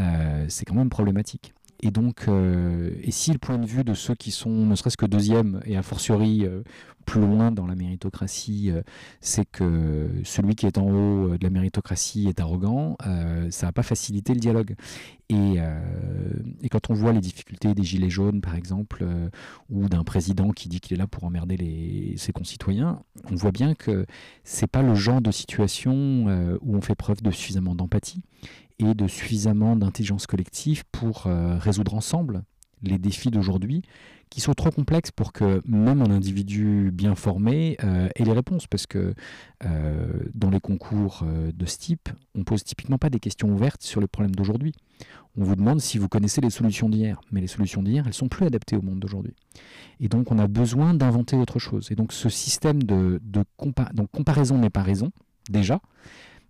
euh, 0.00 0.46
c'est 0.48 0.64
quand 0.64 0.74
même 0.74 0.90
problématique. 0.90 1.54
Et 1.82 1.90
donc, 1.90 2.24
euh, 2.28 2.90
et 3.02 3.10
si 3.10 3.32
le 3.32 3.38
point 3.38 3.58
de 3.58 3.66
vue 3.66 3.84
de 3.84 3.94
ceux 3.94 4.14
qui 4.14 4.30
sont 4.30 4.50
ne 4.50 4.74
serait-ce 4.74 4.98
que 4.98 5.06
deuxième 5.06 5.60
et 5.64 5.76
a 5.76 5.82
fortiori 5.82 6.44
euh, 6.44 6.62
plus 7.06 7.22
loin 7.22 7.50
dans 7.50 7.66
la 7.66 7.74
méritocratie, 7.74 8.70
euh, 8.70 8.82
c'est 9.22 9.46
que 9.50 10.10
celui 10.22 10.54
qui 10.56 10.66
est 10.66 10.76
en 10.76 10.86
haut 10.90 11.38
de 11.38 11.42
la 11.42 11.48
méritocratie 11.48 12.28
est 12.28 12.38
arrogant, 12.38 12.96
ça 13.50 13.66
va 13.66 13.72
pas 13.72 13.82
faciliter 13.82 14.34
le 14.34 14.40
dialogue. 14.40 14.74
Et, 15.28 15.58
quand 16.70 16.90
on 16.90 16.94
voit 16.94 17.12
les 17.12 17.20
difficultés 17.20 17.74
des 17.74 17.82
gilets 17.82 18.10
jaunes, 18.10 18.40
par 18.40 18.54
exemple, 18.54 19.04
ou 19.70 19.88
d'un 19.88 20.04
président 20.04 20.50
qui 20.50 20.68
dit 20.68 20.80
qu'il 20.80 20.96
est 20.96 20.98
là 20.98 21.06
pour 21.06 21.24
emmerder 21.24 22.14
ses 22.16 22.32
concitoyens, 22.32 23.02
on 23.30 23.34
voit 23.34 23.52
bien 23.52 23.74
que 23.74 24.06
c'est 24.44 24.66
pas 24.66 24.82
le 24.82 24.94
genre 24.94 25.20
de 25.20 25.30
situation 25.30 26.26
où 26.62 26.76
on 26.76 26.80
fait 26.80 26.94
preuve 26.94 27.22
de 27.22 27.30
suffisamment 27.30 27.74
d'empathie 27.74 28.22
et 28.80 28.94
de 28.94 29.06
suffisamment 29.06 29.76
d'intelligence 29.76 30.26
collective 30.26 30.84
pour 30.90 31.26
euh, 31.26 31.58
résoudre 31.58 31.94
ensemble 31.94 32.42
les 32.82 32.98
défis 32.98 33.30
d'aujourd'hui 33.30 33.82
qui 34.30 34.40
sont 34.40 34.54
trop 34.54 34.70
complexes 34.70 35.10
pour 35.10 35.32
que 35.32 35.60
même 35.66 36.00
un 36.00 36.10
individu 36.10 36.90
bien 36.92 37.14
formé 37.14 37.76
euh, 37.82 38.08
ait 38.14 38.24
les 38.24 38.32
réponses. 38.32 38.68
Parce 38.68 38.86
que 38.86 39.12
euh, 39.64 40.06
dans 40.34 40.50
les 40.50 40.60
concours 40.60 41.24
de 41.52 41.66
ce 41.66 41.78
type, 41.78 42.08
on 42.36 42.44
pose 42.44 42.62
typiquement 42.62 42.96
pas 42.96 43.10
des 43.10 43.18
questions 43.18 43.50
ouvertes 43.50 43.82
sur 43.82 44.00
les 44.00 44.06
problèmes 44.06 44.34
d'aujourd'hui. 44.34 44.72
On 45.36 45.42
vous 45.42 45.56
demande 45.56 45.80
si 45.80 45.98
vous 45.98 46.08
connaissez 46.08 46.40
les 46.40 46.50
solutions 46.50 46.88
d'hier. 46.88 47.20
Mais 47.32 47.40
les 47.40 47.48
solutions 47.48 47.82
d'hier, 47.82 48.04
elles 48.06 48.14
sont 48.14 48.28
plus 48.28 48.46
adaptées 48.46 48.76
au 48.76 48.82
monde 48.82 49.00
d'aujourd'hui. 49.00 49.34
Et 49.98 50.08
donc 50.08 50.30
on 50.30 50.38
a 50.38 50.46
besoin 50.46 50.94
d'inventer 50.94 51.36
autre 51.36 51.58
chose. 51.58 51.90
Et 51.90 51.96
donc 51.96 52.12
ce 52.12 52.28
système 52.28 52.82
de, 52.82 53.20
comparaison 54.12 54.58
n'est 54.58 54.70
pas 54.70 54.82
raison, 54.82 55.10
déjà. 55.50 55.80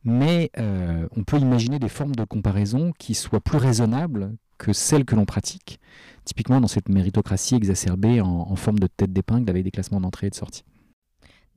Mais 0.05 0.51
on 0.57 1.25
peut 1.25 1.39
imaginer 1.39 1.79
des 1.79 1.89
formes 1.89 2.15
de 2.15 2.25
comparaison 2.25 2.93
qui 2.99 3.15
soient 3.15 3.41
plus 3.41 3.59
raisonnables 3.59 4.35
que 4.59 4.73
celles 4.73 5.05
que 5.05 5.15
l'on 5.15 5.25
pratique, 5.25 5.81
typiquement 6.25 6.61
dans 6.61 6.69
cette 6.69 6.89
méritocratie 6.89 7.55
exacerbée 7.55 8.21
en 8.21 8.57
forme 8.57 8.79
de 8.79 8.87
tête 8.87 9.13
d'épingle 9.13 9.49
avec 9.51 9.65
des 9.65 9.71
classements 9.71 10.01
d'entrée 10.01 10.27
et 10.27 10.31
de 10.31 10.35
sortie. 10.35 10.65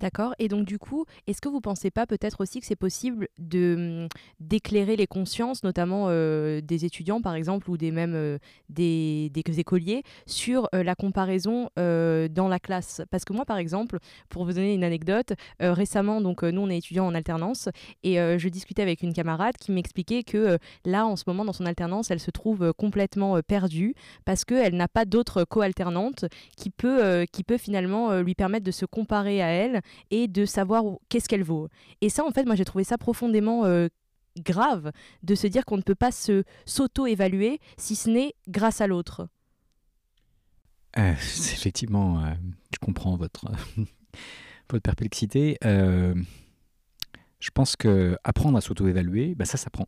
D'accord. 0.04 0.36
Et 0.38 0.50
donc, 0.50 0.66
du 0.66 0.80
coup, 0.80 1.06
est-ce 1.28 1.40
que 1.40 1.48
vous 1.48 1.62
pensez 1.62 1.90
pas 1.90 2.06
peut-être 2.06 2.42
aussi 2.42 2.60
que 2.60 2.66
c'est 2.66 2.76
possible 2.76 3.30
de 3.38 4.04
mmh, 4.04 4.08
d'éclairer 4.42 4.98
les 4.98 5.08
consciences, 5.08 5.64
notamment 5.64 6.08
euh, 6.10 6.60
des 6.60 6.84
étudiants, 6.84 7.22
par 7.22 7.36
exemple, 7.36 7.70
ou 7.70 7.78
des 7.78 7.92
même 7.92 8.14
euh, 8.14 8.38
des, 8.68 9.32
des, 9.34 9.62
écoliers, 9.62 10.04
sur 10.26 10.68
euh, 10.76 10.84
la 10.84 10.96
comparaison 10.96 11.70
dans 11.78 12.48
la 12.50 12.60
classe? 12.60 13.02
Parce 13.12 13.24
que 13.24 13.32
moi, 13.32 13.46
par 13.46 13.58
exemple, 13.58 14.00
pour 14.28 14.44
vous 14.44 14.52
donner 14.52 14.74
une 14.74 14.84
anecdote, 14.84 15.32
récemment, 15.62 16.20
donc 16.20 16.44
nous, 16.44 16.60
on 16.60 16.70
est 16.70 16.80
étudiants 16.80 17.08
en 17.08 17.16
alternance, 17.16 17.70
et 18.04 18.16
je 18.16 18.50
discutais 18.50 18.82
avec 18.82 19.04
une 19.04 19.14
camarade 19.14 19.56
qui 19.56 19.72
m'expliquait 19.72 20.24
que 20.24 20.58
là, 20.84 21.06
en 21.06 21.16
ce 21.16 21.24
moment, 21.28 21.46
dans 21.46 21.54
son 21.54 21.66
alternance, 21.66 22.12
elle 22.12 22.20
se 22.20 22.32
trouve 22.32 22.74
complètement 22.74 23.40
perdue 23.42 23.96
parce 24.26 24.44
qu'elle 24.44 24.76
n'a 24.76 24.90
pas 24.90 25.06
d'autre 25.06 25.46
co-alternante 25.46 26.26
qui 26.58 26.70
peut 26.70 27.26
qui 27.32 27.44
peut 27.44 27.58
finalement 27.58 28.20
lui 28.20 28.36
permettre 28.36 28.66
de 28.66 28.72
se 28.72 28.86
comparer 28.86 29.42
à 29.42 29.48
elle 29.48 29.82
et 30.12 30.28
de 30.28 30.46
savoir 30.46 30.84
qu'est-ce 31.10 31.28
qu'elle 31.28 31.44
vaut. 31.44 31.70
Et 32.02 32.10
ça, 32.10 32.26
en 32.26 32.32
fait, 32.32 32.46
moi, 32.46 32.56
j'ai 32.56 32.66
trouvé 32.66 32.84
ça 32.84 32.98
profondément 32.98 33.66
euh, 33.66 33.88
grave 34.38 34.92
de 35.24 35.36
se 35.36 35.48
dire 35.48 35.66
qu'on 35.66 35.78
ne 35.78 35.82
peut 35.82 35.96
pas 35.96 36.12
se 36.12 36.44
s'auto-évaluer 36.66 37.60
si 37.78 37.96
ce 37.96 38.10
n'est 38.10 38.34
grâce 38.48 38.82
à 38.82 38.88
l'autre. 38.88 39.28
Euh, 40.98 41.14
effectivement, 41.14 42.24
euh, 42.24 42.34
je 42.74 42.80
comprends 42.80 43.16
votre, 43.16 43.52
votre 44.70 44.84
perplexité. 44.84 45.58
je 45.64 47.50
pense 47.54 47.76
que 47.76 48.18
apprendre 48.24 48.58
à 48.58 48.62
s'auto-évaluer, 48.62 49.36
bah, 49.36 49.46
ça 49.46 49.58
s'apprend. 49.58 49.86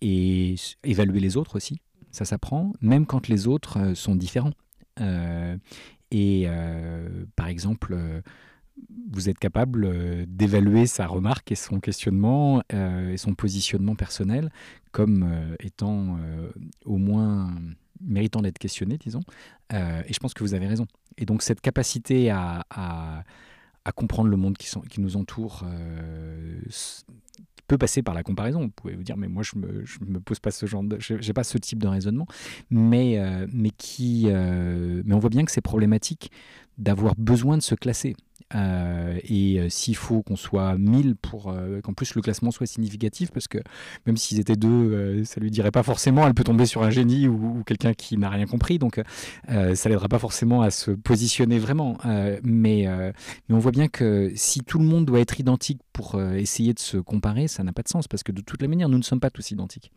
et 0.00 0.54
évaluer 0.82 1.20
les 1.20 1.36
autres 1.36 1.56
aussi, 1.56 1.80
ça 2.10 2.24
s'apprend, 2.24 2.72
même 2.80 3.06
quand 3.06 3.28
les 3.28 3.46
autres 3.46 3.94
sont 3.94 4.14
différents. 4.14 4.52
Et 6.10 6.44
euh, 6.46 7.24
par 7.36 7.48
exemple, 7.48 7.94
euh, 7.94 8.20
vous 9.10 9.28
êtes 9.28 9.38
capable 9.38 9.84
euh, 9.84 10.24
d'évaluer 10.28 10.86
sa 10.86 11.06
remarque 11.06 11.52
et 11.52 11.54
son 11.54 11.80
questionnement 11.80 12.62
et 12.70 13.16
son 13.16 13.34
positionnement 13.34 13.94
personnel 13.94 14.50
comme 14.92 15.56
étant 15.58 16.18
au 16.84 16.98
moins 16.98 17.52
méritant 18.00 18.42
d'être 18.42 18.58
questionné, 18.58 18.96
disons. 18.96 19.22
et 19.72 20.12
je 20.12 20.18
pense 20.20 20.34
que 20.34 20.44
vous 20.44 20.54
avez 20.54 20.68
raison. 20.68 20.86
Et 21.18 21.26
donc 21.26 21.42
cette 21.42 21.60
capacité 21.60 22.30
à, 22.30 22.64
à, 22.70 23.24
comprendre 23.92 24.30
le 24.30 24.36
monde 24.36 24.56
qui, 24.56 25.00
nous 25.00 25.16
entoure 25.16 25.64
peut 27.66 27.78
passer 27.78 28.02
par 28.02 28.14
la 28.14 28.22
comparaison. 28.22 28.62
Vous 28.62 28.70
pouvez 28.70 28.94
vous 28.94 29.02
dire, 29.02 29.16
mais 29.16 29.28
moi, 29.28 29.42
je 29.42 29.58
me, 29.58 29.84
me 30.06 30.20
pose 30.20 30.38
pas 30.38 30.50
ce 30.50 30.66
genre 30.66 30.82
de. 30.82 30.98
J'ai 30.98 31.32
pas 31.32 31.44
ce 31.44 31.58
type 31.58 31.82
de 31.82 31.88
raisonnement. 31.88 32.26
Mais, 32.70 33.18
euh, 33.18 33.46
mais, 33.52 33.70
qui, 33.70 34.24
euh, 34.26 35.02
mais 35.04 35.14
on 35.14 35.18
voit 35.18 35.30
bien 35.30 35.44
que 35.44 35.50
c'est 35.50 35.60
problématique 35.60 36.30
d'avoir 36.78 37.14
besoin 37.16 37.56
de 37.56 37.62
se 37.62 37.74
classer. 37.74 38.16
Euh, 38.54 39.18
et 39.24 39.58
euh, 39.58 39.68
s'il 39.68 39.96
faut 39.96 40.22
qu'on 40.22 40.36
soit 40.36 40.76
1000 40.78 41.16
pour 41.16 41.50
euh, 41.50 41.80
qu'en 41.80 41.92
plus 41.92 42.14
le 42.14 42.22
classement 42.22 42.50
soit 42.50 42.66
significatif, 42.66 43.30
parce 43.30 43.48
que 43.48 43.58
même 44.06 44.16
s'ils 44.16 44.40
étaient 44.40 44.56
deux, 44.56 45.24
ça 45.24 45.40
lui 45.40 45.50
dirait 45.50 45.70
pas 45.70 45.82
forcément, 45.82 46.26
elle 46.26 46.34
peut 46.34 46.44
tomber 46.44 46.66
sur 46.66 46.82
un 46.82 46.90
génie 46.90 47.28
ou, 47.28 47.62
quelqu'un 47.66 47.94
qui 47.94 48.16
n'a 48.16 48.28
rien 48.28 48.46
compris, 48.46 48.78
donc 48.78 49.00
ça 49.48 49.88
l'aidera 49.88 50.08
pas 50.08 50.18
forcément 50.18 50.62
à 50.62 50.70
se 50.70 50.90
positionner 50.90 51.58
vraiment. 51.58 51.98
mais, 52.42 52.86
mais 53.48 53.54
on 53.54 53.58
voit 53.58 53.72
bien 53.72 53.88
que 53.88 54.32
si 54.34 54.60
tout 54.60 54.78
le 54.78 54.84
monde 54.84 55.04
doit 55.04 55.20
être 55.20 55.40
identique 55.40 55.80
pour 55.92 56.20
essayer 56.20 56.74
de 56.74 56.78
se 56.78 56.96
comparer, 56.96 57.48
ça 57.48 57.62
n'a 57.62 57.72
pas 57.72 57.82
de 57.82 57.88
sens, 57.88 58.08
parce 58.08 58.22
que 58.22 58.32
de 58.32 58.40
toutes 58.40 58.62
les 58.62 58.68
manières, 58.68 58.88
nous 58.88 58.98
ne 58.98 59.02
sommes 59.02 59.20
pas 59.20 59.30
tous 59.30 59.50
identiques. 59.50 59.90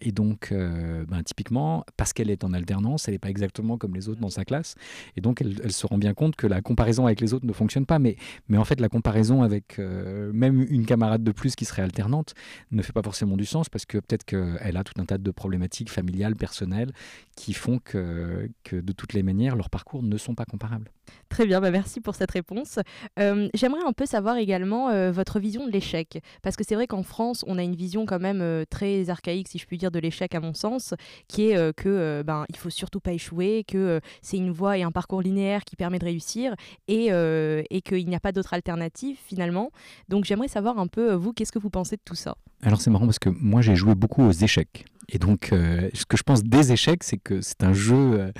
Et 0.00 0.12
donc, 0.12 0.52
ben, 0.52 1.22
typiquement, 1.22 1.84
parce 1.96 2.12
qu'elle 2.12 2.30
est 2.30 2.44
en 2.44 2.52
alternance, 2.52 3.08
elle 3.08 3.14
n'est 3.14 3.18
pas 3.18 3.30
exactement 3.30 3.76
comme 3.76 3.94
les 3.94 4.08
autres 4.08 4.20
dans 4.20 4.30
sa 4.30 4.44
classe, 4.44 4.74
et 5.16 5.20
donc 5.20 5.40
elle, 5.40 5.72
se 5.72 5.86
rend 5.86 5.98
bien 5.98 6.14
compte 6.14 6.36
que 6.36 6.46
la 6.46 6.60
comparaison 6.60 7.06
avec 7.06 7.20
les 7.20 7.34
autres 7.34 7.46
ne 7.46 7.52
fonctionne 7.52 7.86
pas. 7.86 7.98
Mais, 7.98 8.16
mais 8.48 8.58
en 8.58 8.64
fait, 8.64 8.80
la 8.80 8.88
comparaison 8.88 9.42
avec 9.42 9.78
euh, 9.78 10.32
même 10.32 10.66
une 10.70 10.86
camarade 10.86 11.22
de 11.22 11.32
plus 11.32 11.54
qui 11.56 11.64
serait 11.64 11.82
alternante 11.82 12.34
ne 12.70 12.82
fait 12.82 12.92
pas 12.92 13.02
forcément 13.02 13.36
du 13.36 13.46
sens 13.46 13.68
parce 13.68 13.86
que 13.86 13.98
peut-être 13.98 14.24
qu'elle 14.24 14.76
a 14.76 14.84
tout 14.84 15.00
un 15.00 15.04
tas 15.04 15.18
de 15.18 15.30
problématiques 15.30 15.90
familiales, 15.90 16.36
personnelles, 16.36 16.92
qui 17.36 17.54
font 17.54 17.78
que, 17.78 18.50
que 18.64 18.76
de 18.76 18.92
toutes 18.92 19.12
les 19.12 19.22
manières, 19.22 19.56
leurs 19.56 19.70
parcours 19.70 20.02
ne 20.02 20.16
sont 20.16 20.34
pas 20.34 20.44
comparables. 20.44 20.90
Très 21.30 21.46
bien, 21.46 21.60
bah 21.60 21.70
merci 21.70 22.00
pour 22.00 22.14
cette 22.14 22.30
réponse. 22.30 22.78
Euh, 23.18 23.48
j'aimerais 23.54 23.82
un 23.86 23.92
peu 23.92 24.04
savoir 24.04 24.36
également 24.36 24.90
euh, 24.90 25.10
votre 25.10 25.40
vision 25.40 25.66
de 25.66 25.72
l'échec. 25.72 26.22
Parce 26.42 26.56
que 26.56 26.64
c'est 26.64 26.74
vrai 26.74 26.86
qu'en 26.86 27.02
France, 27.02 27.44
on 27.46 27.58
a 27.58 27.62
une 27.62 27.74
vision 27.74 28.06
quand 28.06 28.18
même 28.18 28.64
très 28.68 29.08
si 29.24 29.58
je 29.58 29.66
puis 29.66 29.78
dire, 29.78 29.90
de 29.90 29.98
l'échec 29.98 30.34
à 30.34 30.40
mon 30.40 30.54
sens, 30.54 30.94
qui 31.26 31.50
est 31.50 31.74
que 31.74 32.22
ben, 32.24 32.44
il 32.48 32.56
faut 32.56 32.70
surtout 32.70 33.00
pas 33.00 33.12
échouer, 33.12 33.64
que 33.66 34.00
c'est 34.22 34.36
une 34.36 34.50
voie 34.50 34.78
et 34.78 34.82
un 34.82 34.92
parcours 34.92 35.22
linéaire 35.22 35.64
qui 35.64 35.76
permet 35.76 35.98
de 35.98 36.04
réussir. 36.04 36.54
Et 36.86 37.08
euh, 37.18 37.62
et, 37.70 37.80
qu'il 37.82 38.08
n'y 38.08 38.14
a 38.14 38.20
pas 38.20 38.32
d'autre 38.32 38.54
alternative 38.54 39.16
finalement. 39.24 39.70
Donc 40.08 40.24
j'aimerais 40.24 40.48
savoir 40.48 40.78
un 40.78 40.86
peu, 40.86 41.14
vous, 41.14 41.32
qu'est-ce 41.32 41.52
que 41.52 41.58
vous 41.58 41.70
pensez 41.70 41.96
de 41.96 42.02
tout 42.04 42.14
ça? 42.14 42.36
Alors 42.62 42.80
c'est 42.80 42.90
marrant 42.90 43.06
parce 43.06 43.18
que 43.18 43.30
moi 43.30 43.60
j'ai 43.60 43.76
joué 43.76 43.94
beaucoup 43.94 44.22
aux 44.22 44.32
échecs. 44.32 44.84
Et 45.08 45.18
donc 45.18 45.52
euh, 45.52 45.88
ce 45.94 46.04
que 46.04 46.16
je 46.16 46.22
pense 46.22 46.42
des 46.42 46.72
échecs, 46.72 47.04
c'est 47.04 47.18
que 47.18 47.40
c'est 47.40 47.62
un 47.62 47.72
jeu 47.72 47.96
euh, 47.96 48.32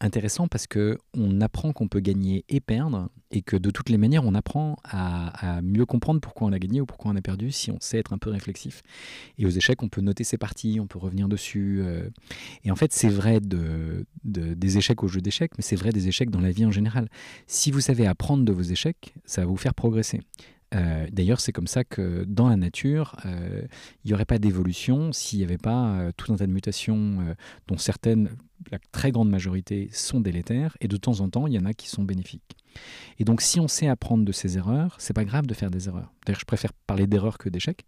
intéressant 0.00 0.48
parce 0.48 0.66
que 0.66 0.98
on 1.14 1.40
apprend 1.40 1.72
qu'on 1.72 1.88
peut 1.88 2.00
gagner 2.00 2.44
et 2.48 2.60
perdre 2.60 3.08
et 3.30 3.42
que 3.42 3.56
de 3.56 3.70
toutes 3.70 3.88
les 3.88 3.98
manières 3.98 4.24
on 4.24 4.34
apprend 4.34 4.76
à, 4.84 5.60
mieux 5.62 5.86
comprendre 5.86 6.20
pourquoi 6.20 6.48
on 6.48 6.52
a 6.52 6.58
gagné 6.58 6.80
ou 6.80 6.86
pourquoi 6.86 7.10
on 7.12 7.16
a 7.16 7.22
perdu 7.22 7.50
si 7.50 7.70
on 7.70 7.78
sait 7.80 7.98
être 7.98 8.12
un 8.12 8.18
peu 8.18 8.30
réflexif. 8.30 8.82
Et 9.38 9.46
aux 9.46 9.50
échecs 9.50 9.82
on 9.82 9.88
peut 9.88 10.00
noter 10.00 10.24
ses 10.24 10.38
parties, 10.38 10.78
on 10.80 10.86
peut 10.86 10.98
revenir 10.98 11.28
dessus. 11.28 11.80
Euh. 11.82 12.08
et 12.64 12.70
en 12.70 12.76
fait 12.76 12.92
c'est 12.92 13.08
vrai 13.08 13.40
de, 13.40 14.06
des 14.24 14.78
échecs 14.78 15.02
au 15.02 15.08
jeu 15.08 15.20
d'échecs, 15.20 15.52
mais 15.56 15.62
c'est 15.62 15.76
vrai 15.76 15.90
des 15.90 16.08
échecs 16.08 16.30
dans 16.30 16.40
la 16.40 16.50
vie 16.50 16.66
en 16.66 16.70
général. 16.70 17.08
Si 17.46 17.70
vous 17.70 17.80
savez 17.80 18.06
apprendre 18.06 18.44
de 18.44 18.52
vos 18.52 18.62
échecs, 18.62 19.14
ça 19.24 19.42
va 19.42 19.46
vous 19.46 19.56
faire 19.56 19.74
progresser. 19.74 20.20
Euh, 20.74 21.06
d'ailleurs, 21.12 21.40
c'est 21.40 21.52
comme 21.52 21.66
ça 21.66 21.84
que 21.84 22.24
dans 22.24 22.48
la 22.48 22.56
nature, 22.56 23.16
euh, 23.26 23.62
il 24.04 24.08
n'y 24.08 24.14
aurait 24.14 24.24
pas 24.24 24.38
d'évolution 24.38 25.12
s'il 25.12 25.38
n'y 25.38 25.44
avait 25.44 25.58
pas 25.58 26.10
tout 26.16 26.32
un 26.32 26.36
tas 26.36 26.46
de 26.46 26.52
mutations 26.52 27.34
dont 27.68 27.78
certaines 27.78 28.30
la 28.70 28.78
très 28.92 29.12
grande 29.12 29.30
majorité 29.30 29.88
sont 29.92 30.20
délétères 30.20 30.76
et 30.80 30.88
de 30.88 30.96
temps 30.96 31.20
en 31.20 31.28
temps, 31.28 31.46
il 31.46 31.52
y 31.52 31.58
en 31.58 31.64
a 31.64 31.74
qui 31.74 31.88
sont 31.88 32.02
bénéfiques. 32.02 32.56
Et 33.18 33.24
donc, 33.24 33.40
si 33.40 33.60
on 33.60 33.68
sait 33.68 33.88
apprendre 33.88 34.24
de 34.24 34.32
ses 34.32 34.56
erreurs, 34.58 34.96
c'est 34.98 35.12
pas 35.12 35.24
grave 35.24 35.46
de 35.46 35.54
faire 35.54 35.70
des 35.70 35.88
erreurs. 35.88 36.12
D'ailleurs, 36.26 36.40
je 36.40 36.44
préfère 36.44 36.72
parler 36.72 37.06
d'erreurs 37.06 37.38
que 37.38 37.48
d'échecs. 37.48 37.84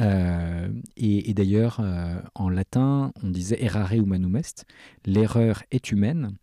Euh, 0.00 0.68
et, 0.96 1.34
d'ailleurs, 1.34 1.78
euh, 1.80 2.16
en 2.34 2.48
latin, 2.48 3.12
on 3.22 3.30
disait 3.30 3.62
errare 3.62 3.92
humanum 3.92 4.36
est. 4.36 4.64
L'erreur 5.06 5.62
est 5.70 5.92
humaine. 5.92 6.36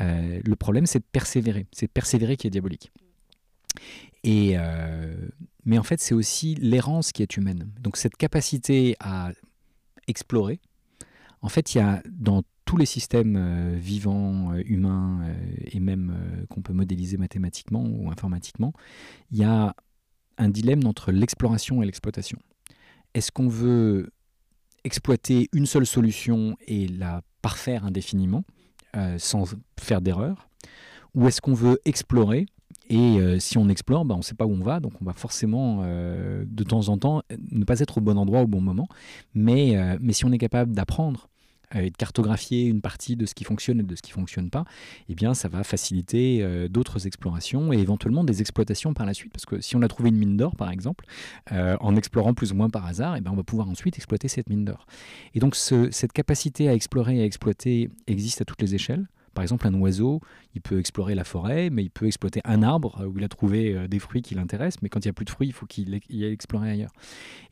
Euh, 0.00 0.40
le 0.44 0.56
problème, 0.56 0.86
c'est 0.86 1.00
de 1.00 1.04
persévérer. 1.10 1.66
C'est 1.72 1.88
persévérer 1.88 2.36
qui 2.36 2.46
est 2.46 2.50
diabolique. 2.50 2.90
Et, 4.26 4.56
mais 5.64 5.78
en 5.78 5.82
fait, 5.82 6.00
c'est 6.00 6.14
aussi 6.14 6.56
l'errance 6.56 7.12
qui 7.12 7.22
est 7.22 7.36
humaine. 7.36 7.70
Donc, 7.80 7.96
cette 7.96 8.16
capacité 8.16 8.96
à 9.00 9.30
explorer, 10.08 10.60
en 11.42 11.48
fait, 11.48 11.74
il 11.74 11.78
y 11.78 11.80
a 11.80 12.02
dans 12.10 12.42
tous 12.66 12.76
les 12.76 12.84
systèmes 12.84 13.36
euh, 13.36 13.76
vivants, 13.78 14.52
euh, 14.52 14.62
humains 14.66 15.20
euh, 15.22 15.34
et 15.70 15.80
même 15.80 16.46
qu'on 16.50 16.60
peut 16.60 16.72
modéliser 16.72 17.16
mathématiquement 17.16 17.84
ou 17.86 18.10
informatiquement, 18.10 18.72
il 19.30 19.38
y 19.38 19.44
a 19.44 19.74
un 20.36 20.48
dilemme 20.50 20.84
entre 20.86 21.12
l'exploration 21.12 21.82
et 21.82 21.86
l'exploitation. 21.86 22.38
Est-ce 23.14 23.32
qu'on 23.32 23.48
veut 23.48 24.10
exploiter 24.84 25.48
une 25.52 25.64
seule 25.64 25.86
solution 25.86 26.56
et 26.66 26.88
la 26.88 27.22
parfaire 27.40 27.84
indéfiniment 27.84 28.44
sans 29.18 29.44
faire 29.78 30.00
d'erreur 30.00 30.48
Ou 31.14 31.28
est-ce 31.28 31.40
qu'on 31.40 31.54
veut 31.54 31.78
explorer 31.84 32.46
et 32.88 33.40
si 33.40 33.58
on 33.58 33.68
explore, 33.68 34.04
bah, 34.04 34.14
on 34.14 34.18
ne 34.18 34.22
sait 34.22 34.34
pas 34.34 34.46
où 34.46 34.52
on 34.52 34.62
va, 34.62 34.80
donc 34.80 34.92
on 35.00 35.04
va 35.04 35.12
forcément 35.12 35.82
de 35.84 36.64
temps 36.64 36.88
en 36.88 36.98
temps 36.98 37.22
ne 37.50 37.64
pas 37.64 37.80
être 37.80 37.98
au 37.98 38.00
bon 38.00 38.16
endroit 38.18 38.42
au 38.42 38.46
bon 38.46 38.60
moment. 38.60 38.88
Mais, 39.34 39.76
mais 40.00 40.12
si 40.12 40.24
on 40.24 40.32
est 40.32 40.38
capable 40.38 40.72
d'apprendre 40.72 41.28
euh, 41.74 41.80
et 41.80 41.90
de 41.90 41.96
cartographier 41.96 42.64
une 42.64 42.80
partie 42.80 43.16
de 43.16 43.26
ce 43.26 43.34
qui 43.34 43.42
fonctionne 43.42 43.80
et 43.80 43.82
de 43.82 43.96
ce 43.96 44.02
qui 44.02 44.12
ne 44.12 44.14
fonctionne 44.14 44.50
pas, 44.50 44.64
eh 45.08 45.14
bien, 45.14 45.34
ça 45.34 45.48
va 45.48 45.64
faciliter 45.64 46.38
euh, 46.42 46.68
d'autres 46.68 47.06
explorations 47.06 47.72
et 47.72 47.78
éventuellement 47.78 48.22
des 48.22 48.40
exploitations 48.40 48.94
par 48.94 49.04
la 49.04 49.14
suite. 49.14 49.32
Parce 49.32 49.46
que 49.46 49.60
si 49.60 49.74
on 49.74 49.82
a 49.82 49.88
trouvé 49.88 50.10
une 50.10 50.16
mine 50.16 50.36
d'or, 50.36 50.54
par 50.54 50.70
exemple, 50.70 51.06
euh, 51.52 51.76
en 51.80 51.96
explorant 51.96 52.34
plus 52.34 52.52
ou 52.52 52.54
moins 52.54 52.70
par 52.70 52.86
hasard, 52.86 53.16
eh 53.16 53.20
bien, 53.20 53.32
on 53.32 53.36
va 53.36 53.42
pouvoir 53.42 53.68
ensuite 53.68 53.96
exploiter 53.96 54.28
cette 54.28 54.48
mine 54.48 54.64
d'or. 54.64 54.86
Et 55.34 55.40
donc, 55.40 55.56
cette 55.56 56.12
capacité 56.12 56.68
à 56.68 56.74
explorer 56.74 57.18
et 57.18 57.22
à 57.22 57.24
exploiter 57.24 57.90
existe 58.06 58.40
à 58.40 58.44
toutes 58.44 58.62
les 58.62 58.74
échelles. 58.74 59.08
Par 59.36 59.42
exemple, 59.42 59.68
un 59.68 59.74
oiseau, 59.74 60.20
il 60.54 60.60
peut 60.60 60.80
explorer 60.80 61.14
la 61.14 61.22
forêt, 61.22 61.70
mais 61.70 61.84
il 61.84 61.90
peut 61.90 62.06
exploiter 62.06 62.40
un 62.44 62.64
arbre 62.64 63.06
où 63.06 63.18
il 63.18 63.22
a 63.22 63.28
trouvé 63.28 63.86
des 63.86 64.00
fruits 64.00 64.22
qui 64.22 64.34
l'intéressent, 64.34 64.82
mais 64.82 64.88
quand 64.88 65.04
il 65.04 65.06
n'y 65.06 65.10
a 65.10 65.12
plus 65.12 65.26
de 65.26 65.30
fruits, 65.30 65.46
il 65.46 65.52
faut 65.52 65.66
qu'il 65.66 65.94
aille 65.94 66.24
explorer 66.24 66.70
ailleurs. 66.70 66.90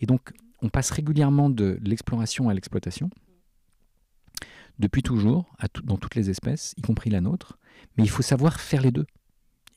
Et 0.01 0.07
donc, 0.07 0.33
on 0.63 0.71
passe 0.71 0.91
régulièrement 0.91 1.51
de 1.51 1.79
l'exploration 1.85 2.49
à 2.49 2.55
l'exploitation 2.55 3.11
depuis 4.81 5.03
toujours, 5.03 5.55
dans 5.85 5.99
toutes 5.99 6.17
les 6.17 6.31
espèces, 6.31 6.75
y 6.77 6.83
compris 6.83 7.11
la 7.11 7.21
nôtre, 7.21 7.59
mais 7.97 8.03
il 8.03 8.11
faut 8.11 8.23
savoir 8.23 8.59
faire 8.59 8.83
les 8.83 8.91
deux. 8.91 9.07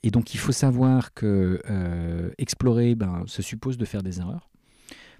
Et 0.02 0.10
donc 0.10 0.34
il 0.34 0.38
faut 0.38 0.52
savoir 0.52 1.14
que 1.14 1.62
explorer 2.38 2.96
ben, 2.96 3.24
se 3.28 3.42
suppose 3.42 3.78
de 3.78 3.86
faire 3.86 4.02
des 4.02 4.20
erreurs. 4.20 4.50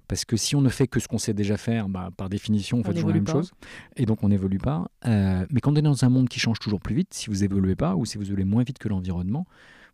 Parce 0.08 0.24
que 0.24 0.36
si 0.36 0.56
on 0.56 0.62
ne 0.62 0.70
fait 0.70 0.88
que 0.88 1.00
ce 1.00 1.06
qu'on 1.06 1.18
sait 1.18 1.34
déjà 1.34 1.58
faire, 1.58 1.88
bah, 1.88 2.10
par 2.16 2.30
définition, 2.30 2.78
on, 2.78 2.82
fait 2.82 2.94
toujours 2.94 3.10
la 3.10 3.16
même 3.16 3.28
chose. 3.28 3.52
Et 3.96 4.06
donc, 4.06 4.24
on 4.24 4.30
n'évolue 4.30 4.58
pas. 4.58 4.90
Euh, 5.06 5.46
mais 5.50 5.60
quand 5.60 5.72
on 5.72 5.76
est 5.76 5.82
dans 5.82 6.04
un 6.04 6.08
monde 6.08 6.28
qui 6.28 6.40
change 6.40 6.58
toujours 6.58 6.80
plus 6.80 6.94
vite, 6.94 7.12
si 7.12 7.28
vous 7.28 7.44
évoluez 7.44 7.76
pas 7.76 7.94
ou 7.94 8.06
si 8.06 8.16
vous 8.16 8.24
évoluez 8.24 8.44
moins 8.44 8.62
vite 8.62 8.78
que 8.78 8.88
l'environnement, 8.88 9.46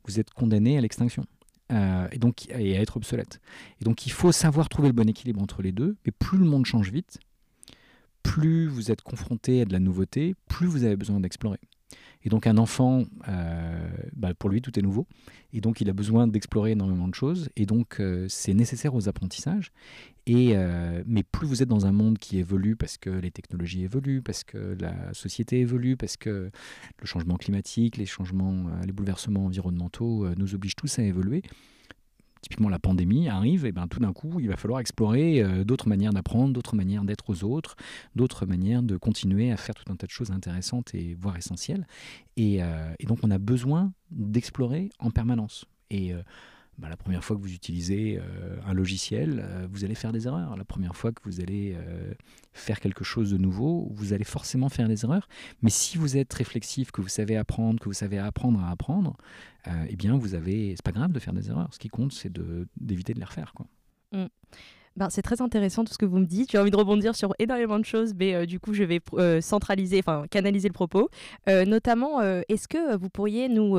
vous 0.07 0.21
êtes 0.21 0.31
condamné 0.31 0.79
à 0.79 0.81
l'extinction. 0.81 1.25
Euh, 1.73 2.07
et 2.13 2.19
donc 2.19 2.47
et 2.51 2.77
à 2.77 2.81
être 2.81 2.97
obsolète. 2.97 3.41
Et 3.81 3.85
donc 3.85 4.07
il 4.07 4.13
faut 4.13 4.33
savoir 4.33 4.69
trouver 4.69 4.89
le 4.89 4.93
bon 4.93 5.09
équilibre 5.09 5.43
entre 5.43 5.63
les 5.63 5.73
deux. 5.73 5.97
Mais 6.05 6.13
plus 6.13 6.39
le 6.39 6.45
monde 6.45 6.67
change 6.67 6.93
vite, 6.93 7.19
plus 8.23 8.67
vous 8.67 8.91
êtes 8.91 9.03
confronté 9.03 9.63
à 9.63 9.65
de 9.65 9.73
la 9.73 9.81
nouveauté, 9.81 10.35
plus 10.47 10.67
vous 10.67 10.85
avez 10.85 10.97
besoin 10.97 11.21
d'explorer. 11.21 11.59
Et 12.25 12.31
donc 12.31 12.47
un 12.47 12.57
enfant, 12.57 13.05
euh, 13.29 13.89
bah, 14.15 14.33
pour 14.35 14.51
lui, 14.51 14.63
tout 14.63 14.77
est 14.79 14.83
nouveau. 14.83 15.07
Et 15.53 15.61
donc 15.61 15.81
il 15.81 15.91
a 15.91 15.93
besoin 15.93 16.27
d'explorer 16.27 16.73
énormément 16.73 17.07
de 17.07 17.15
choses. 17.15 17.51
Et 17.57 17.67
donc 17.67 18.01
euh, 18.01 18.27
c'est 18.29 18.55
nécessaire 18.55 18.95
aux 18.95 19.09
apprentissages. 19.09 19.73
Et, 20.27 20.53
euh, 20.55 21.03
mais 21.07 21.23
plus 21.23 21.47
vous 21.47 21.63
êtes 21.63 21.69
dans 21.69 21.85
un 21.85 21.93
monde 21.93 22.19
qui 22.19 22.39
évolue 22.39 22.77
parce 22.77 22.97
que 22.97 23.11
les 23.11 23.31
technologies 23.31 23.85
évoluent, 23.85 24.23
parce 24.23 24.43
que 24.43 24.77
la 24.81 25.13
société 25.13 25.61
évolue, 25.61 25.97
parce 25.97 26.17
que 26.17 26.51
le 26.99 27.07
changement 27.07 27.37
climatique, 27.37 27.99
les 27.99 28.07
changements, 28.07 28.65
les 28.87 28.93
bouleversements 28.93 29.45
environnementaux 29.45 30.27
nous 30.37 30.55
obligent 30.55 30.77
tous 30.77 30.99
à 30.99 31.03
évoluer, 31.03 31.43
typiquement 32.45 32.69
la 32.69 32.79
pandémie 32.79 33.29
arrive, 33.29 33.65
et 33.65 33.73
ben 33.73 33.89
tout 33.89 34.01
d'un 34.01 34.13
coup, 34.13 34.39
il 34.39 34.49
va 34.49 34.57
falloir 34.57 34.79
explorer 34.79 35.43
euh, 35.43 35.65
d'autres 35.65 35.89
manières 35.89 36.13
d'apprendre, 36.13 36.53
d'autres 36.53 36.77
manières 36.77 37.05
d'être 37.05 37.31
aux 37.31 37.43
autres, 37.43 37.75
d'autres 38.15 38.45
manières 38.45 38.83
de 38.83 38.99
continuer 38.99 39.51
à 39.51 39.57
faire 39.57 39.75
tout 39.75 39.91
un 39.91 39.97
tas 39.97 40.07
de 40.07 40.13
choses 40.13 40.31
intéressantes 40.31 40.95
et 40.95 41.15
voire 41.15 41.37
essentielles. 41.37 41.87
Et, 42.37 42.63
euh, 42.63 42.93
et 42.99 43.07
donc, 43.07 43.21
on 43.23 43.31
a 43.31 43.39
besoin 43.39 43.93
d'explorer 44.11 44.91
en 44.99 45.11
permanence. 45.11 45.65
Et 45.91 46.13
euh, 46.13 46.23
bah, 46.79 46.89
la 46.89 46.97
première 46.97 47.23
fois 47.23 47.37
que 47.37 47.41
vous 47.41 47.53
utilisez 47.53 48.19
euh, 48.19 48.57
un 48.67 48.73
logiciel, 48.73 49.41
euh, 49.45 49.69
vous 49.71 49.85
allez 49.85 49.95
faire 49.95 50.13
des 50.13 50.27
erreurs. 50.27 50.57
La 50.57 50.65
première 50.65 50.97
fois 50.97 51.13
que 51.13 51.23
vous 51.25 51.41
allez 51.41 51.75
euh, 51.77 52.13
faire 52.53 52.81
quelque 52.81 53.05
chose 53.05 53.31
de 53.31 53.39
nouveau, 53.39 53.89
vous 53.93 54.13
allez 54.13 54.25
forcément 54.25 54.69
faire 54.69 54.89
des 54.89 55.05
erreurs. 55.05 55.29
Mais 55.63 55.71
si 55.71 55.99
vous 55.99 56.17
êtes 56.17 56.33
réflexif, 56.33 56.91
que 56.91 57.01
vous 57.01 57.09
savez 57.09 57.37
apprendre, 57.37 57.79
que 57.79 57.89
vous 57.89 57.93
savez 57.93 58.19
apprendre 58.19 58.61
à 58.61 58.71
apprendre, 58.71 59.17
eh 59.89 59.97
bien, 59.97 60.15
vous 60.19 60.35
avez. 60.35 60.77
C'est 60.77 60.85
pas 60.85 60.93
grave 60.93 61.13
de 61.13 61.19
faire 61.19 61.33
des 61.33 61.49
erreurs. 61.49 61.73
Ce 61.73 61.79
qui 61.79 61.89
compte, 61.89 62.13
c'est 62.13 62.31
d'éviter 62.77 63.15
de, 63.15 63.19
les 63.19 63.25
refaire. 63.25 63.55
Quoi. 63.55 63.67
Mmh. 64.13 64.27
Ben, 64.97 65.11
c'est 65.11 65.23
très 65.23 65.43
intéressant 65.43 65.83
tout 65.83 65.93
ce 65.93 65.99
que 65.99 66.07
vous 66.07 66.19
me 66.19 66.25
dites. 66.25 66.53
J'ai 66.53 66.59
envie 66.59 66.71
de 66.71 66.77
rebondir 66.77 67.17
sur 67.17 67.35
énormément 67.41 67.81
de 67.81 67.85
choses, 67.85 68.13
mais 68.17 68.35
euh, 68.35 68.47
du 68.47 68.61
coup, 68.61 68.75
je 68.75 68.85
vais 68.85 69.01
euh, 69.15 69.41
centraliser, 69.41 69.99
enfin, 69.99 70.27
canaliser 70.31 70.69
le 70.69 70.73
propos. 70.73 71.09
Euh, 71.49 71.65
notamment, 71.65 72.21
est-ce 72.49 72.69
que 72.69 72.97
vous 72.97 73.09
pourriez 73.09 73.49
nous, 73.49 73.77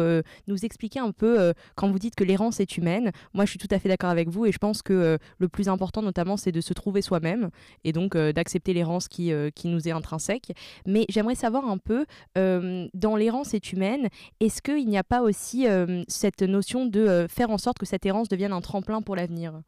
nous 0.48 0.66
expliquer 0.66 1.00
un 1.00 1.12
peu, 1.12 1.54
quand 1.76 1.90
vous 1.90 2.00
dites 2.00 2.16
que 2.16 2.24
l'errance 2.24 2.60
est 2.60 2.78
humaine, 2.78 3.12
moi, 3.34 3.46
je 3.46 3.52
suis 3.52 3.60
tout 3.60 3.68
à 3.72 3.80
fait 3.80 3.88
d'accord 3.88 4.10
avec 4.10 4.30
vous 4.30 4.46
et 4.46 4.52
je 4.52 4.58
pense 4.58 4.82
que 4.82 5.18
le 5.38 5.48
plus 5.48 5.70
important, 5.70 6.02
notamment, 6.02 6.38
c'est 6.38 6.52
de 6.52 6.62
se 6.62 6.74
trouver 6.74 7.02
soi-même 7.02 7.50
et 7.84 7.92
donc 7.92 8.18
d'accepter 8.18 8.74
l'errance 8.74 9.08
qui, 9.08 9.32
qui 9.56 9.68
nous 9.68 9.88
est 9.88 9.92
intrinsèque. 9.92 10.52
Mais 10.86 11.06
j'aimerais 11.10 11.36
savoir 11.36 11.68
un 11.70 11.78
peu, 11.78 12.06
dans 12.36 13.16
l'errance 13.16 13.54
est 13.54 13.72
humaine, 13.72 14.10
est-ce 14.40 14.62
qu'il 14.62 14.88
n'y 14.88 14.98
a 14.98 15.04
pas 15.04 15.22
aussi 15.22 15.66
cette 16.08 16.42
notion 16.42 16.86
de 16.86 17.26
faire 17.30 17.50
en 17.50 17.58
sorte 17.58 17.80
que 17.80 17.86
cette 17.86 18.06
errance 18.06 18.28
devienne 18.28 18.54
un 18.54 18.62
tremplin 18.62 19.02
pour 19.02 19.16
l'avenir? 19.16 19.62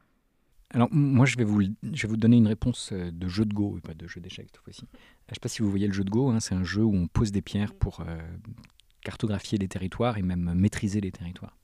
Alors, 0.72 0.90
moi, 0.92 1.26
je 1.26 1.38
vais, 1.38 1.46
vous, 1.46 1.62
je 1.62 2.02
vais 2.02 2.08
vous 2.10 2.18
donner 2.18 2.38
une 2.38 2.48
réponse 2.48 2.92
euh, 2.92 3.10
de 3.12 3.28
jeu 3.28 3.46
de 3.46 3.54
Go, 3.54 3.78
et 3.78 3.82
pas 3.82 3.94
de 3.94 4.06
jeu 4.08 4.20
d'échecs 4.20 4.48
cette 4.52 4.62
fois-ci. 4.62 4.84
Euh, 4.84 4.98
je 5.28 5.32
ne 5.32 5.36
sais 5.36 5.40
pas 5.42 5.50
si 5.50 5.62
vous 5.62 5.70
voyez 5.70 5.88
le 5.88 5.94
jeu 5.94 6.04
de 6.04 6.10
Go, 6.10 6.30
hein, 6.30 6.40
c'est 6.40 6.56
un 6.56 6.64
jeu 6.64 6.84
où 6.84 6.94
on 6.94 7.08
pose 7.08 7.32
des 7.32 7.42
pierres 7.42 7.74
pour 7.74 8.02
euh, 8.02 8.18
cartographier 9.02 9.58
les 9.58 9.70
territoires 9.70 10.18
et 10.18 10.22
même 10.22 10.54
maîtriser 10.56 11.00
les 11.00 11.12
territoires. 11.12 11.58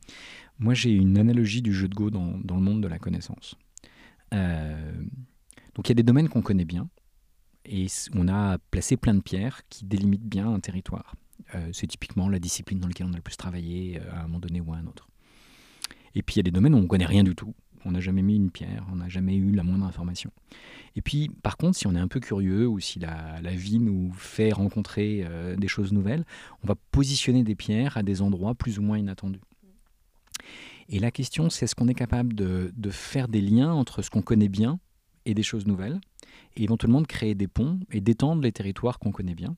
Moi, 0.58 0.74
j'ai 0.74 0.92
une 0.92 1.18
analogie 1.18 1.62
du 1.62 1.74
jeu 1.74 1.90
de 1.90 1.96
Go 1.96 2.12
dans, 2.12 2.38
dans 2.40 2.56
le 2.56 2.62
monde 2.62 2.82
de 2.82 2.88
la 2.88 3.00
connaissance. 3.00 3.56
donc, 4.32 4.40
il 5.86 5.90
y 5.90 5.92
a 5.92 5.96
des 5.96 6.04
domaines 6.04 6.30
qu'on 6.30 6.42
connaît 6.42 6.66
bien, 6.66 6.90
et 7.66 7.88
on 8.14 8.28
a 8.28 8.58
placé 8.72 8.96
plein 8.96 9.14
de 9.14 9.22
pierres 9.22 9.62
qui 9.70 9.86
délimitent 9.86 10.28
bien 10.28 10.52
un 10.52 10.60
territoire. 10.60 11.16
c'est 11.72 11.88
typiquement 11.88 12.30
la 12.30 12.40
discipline 12.40 12.80
dans 12.80 12.88
laquelle 12.88 13.08
on 13.08 13.14
a 13.14 13.18
le 13.18 13.22
plus 13.22 13.38
travaillé 13.38 14.00
à 14.00 14.22
un 14.22 14.24
moment 14.24 14.40
donné 14.40 14.62
ou 14.62 14.74
à 14.74 14.78
un 14.78 14.86
autre. 14.86 15.08
Et 16.16 16.22
puis 16.22 16.36
il 16.36 16.38
y 16.38 16.40
a 16.42 16.44
des 16.44 16.52
domaines 16.52 16.74
où 16.74 16.78
on 16.78 16.84
ne 16.84 16.88
connaît 16.88 17.06
rien 17.06 17.24
du 17.24 17.36
tout 17.36 17.54
on 17.86 17.92
n'a 17.92 18.00
jamais 18.00 18.22
mis 18.22 18.36
une 18.36 18.52
pierre, 18.52 18.86
on 18.92 18.98
n'a 18.98 19.10
jamais 19.10 19.36
eu 19.36 19.52
la 19.52 19.64
moindre 19.64 19.86
information. 19.86 20.32
Et 20.96 21.02
puis, 21.02 21.30
par 21.42 21.58
contre, 21.58 21.78
si 21.78 21.88
on 21.88 21.96
est 21.96 22.00
un 22.00 22.08
peu 22.08 22.20
curieux 22.20 22.68
ou 22.68 22.80
si 22.80 23.00
la, 23.00 23.40
vie 23.42 23.80
nous 23.80 24.12
fait 24.14 24.52
rencontrer 24.52 25.24
euh, 25.28 25.56
des 25.56 25.68
choses 25.68 25.92
nouvelles, 25.92 26.26
on 26.64 26.68
va 26.68 26.76
positionner 26.92 27.44
des 27.44 27.56
pierres 27.56 27.98
à 27.98 28.04
des 28.04 28.22
endroits 28.22 28.56
plus 28.56 28.80
ou 28.80 28.84
moins 28.84 28.98
inattendus. 28.98 29.42
Et 30.90 31.00
la 31.00 31.12
question, 31.12 31.50
c'est 31.50 31.66
est-ce 31.66 31.76
qu'on 31.76 31.88
est 31.88 31.94
capable 31.94 32.36
de, 32.36 32.72
faire 32.92 33.28
des 33.28 33.42
liens 33.42 33.72
entre 33.72 34.02
ce 34.02 34.10
qu'on 34.10 34.22
connaît 34.22 34.50
bien 34.50 34.80
et 35.26 35.34
des 35.34 35.44
choses 35.44 35.66
nouvelles, 35.66 36.00
et 36.56 36.64
éventuellement 36.64 37.02
de 37.02 37.08
créer 37.08 37.36
des 37.36 37.48
ponts 37.48 37.80
et 37.92 38.02
d'étendre 38.02 38.42
les 38.42 38.52
territoires 38.52 39.00
qu'on 39.00 39.12
connaît 39.12 39.36
bien 39.36 39.56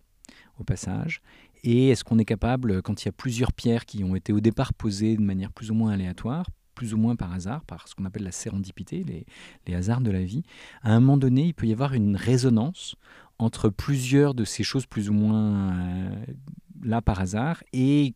au 0.59 0.63
passage? 0.63 1.21
Et 1.63 1.89
est-ce 1.89 2.03
qu'on 2.03 2.19
est 2.19 2.25
capable, 2.25 2.81
quand 2.83 3.01
il 3.01 3.07
y 3.07 3.09
a 3.09 3.11
plusieurs 3.11 3.51
pierres 3.51 3.85
qui 3.85 4.03
ont 4.03 4.15
été 4.15 4.31
au 4.31 4.39
départ 4.39 4.73
posées 4.73 5.15
de 5.15 5.21
manière 5.21 5.51
plus 5.51 5.71
ou 5.71 5.73
moins 5.73 5.91
aléatoire, 5.91 6.45
plus 6.75 6.93
ou 6.93 6.97
moins 6.97 7.15
par 7.15 7.33
hasard, 7.33 7.63
par 7.65 7.87
ce 7.87 7.95
qu'on 7.95 8.05
appelle 8.05 8.23
la 8.23 8.31
sérendipité, 8.31 9.03
les, 9.65 9.75
hasards 9.75 10.01
de 10.01 10.11
la 10.11 10.23
vie, 10.23 10.43
à 10.83 10.93
un 10.93 10.99
moment 10.99 11.17
donné, 11.17 11.47
il 11.47 11.53
peut 11.53 11.65
y 11.65 11.73
avoir 11.73 11.93
une 11.93 12.15
résonance 12.15 12.95
entre 13.39 13.69
plusieurs 13.69 14.33
de 14.33 14.45
ces 14.45 14.63
choses 14.63 14.85
plus 14.85 15.09
ou 15.09 15.13
moins 15.13 15.73
euh, 15.73 16.25
là 16.83 17.01
par 17.01 17.19
hasard 17.19 17.63
et 17.73 18.13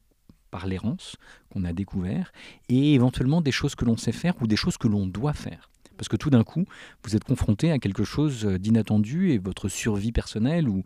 par 0.51 0.67
l'errance 0.67 1.15
qu'on 1.51 1.63
a 1.63 1.73
découvert, 1.73 2.31
et 2.69 2.93
éventuellement 2.93 3.41
des 3.41 3.51
choses 3.51 3.75
que 3.75 3.85
l'on 3.85 3.97
sait 3.97 4.11
faire 4.11 4.33
ou 4.41 4.47
des 4.47 4.55
choses 4.55 4.77
que 4.77 4.87
l'on 4.87 5.05
doit 5.07 5.33
faire. 5.33 5.69
Parce 5.99 6.07
que 6.07 6.15
tout 6.15 6.29
d'un 6.29 6.45
coup, 6.45 6.63
vous 7.03 7.17
êtes 7.17 7.25
confronté 7.25 7.71
à 7.71 7.77
quelque 7.77 8.05
chose 8.05 8.45
d'inattendu 8.45 9.31
et 9.31 9.37
votre 9.37 9.67
survie 9.67 10.13
personnelle 10.13 10.69
ou, 10.69 10.83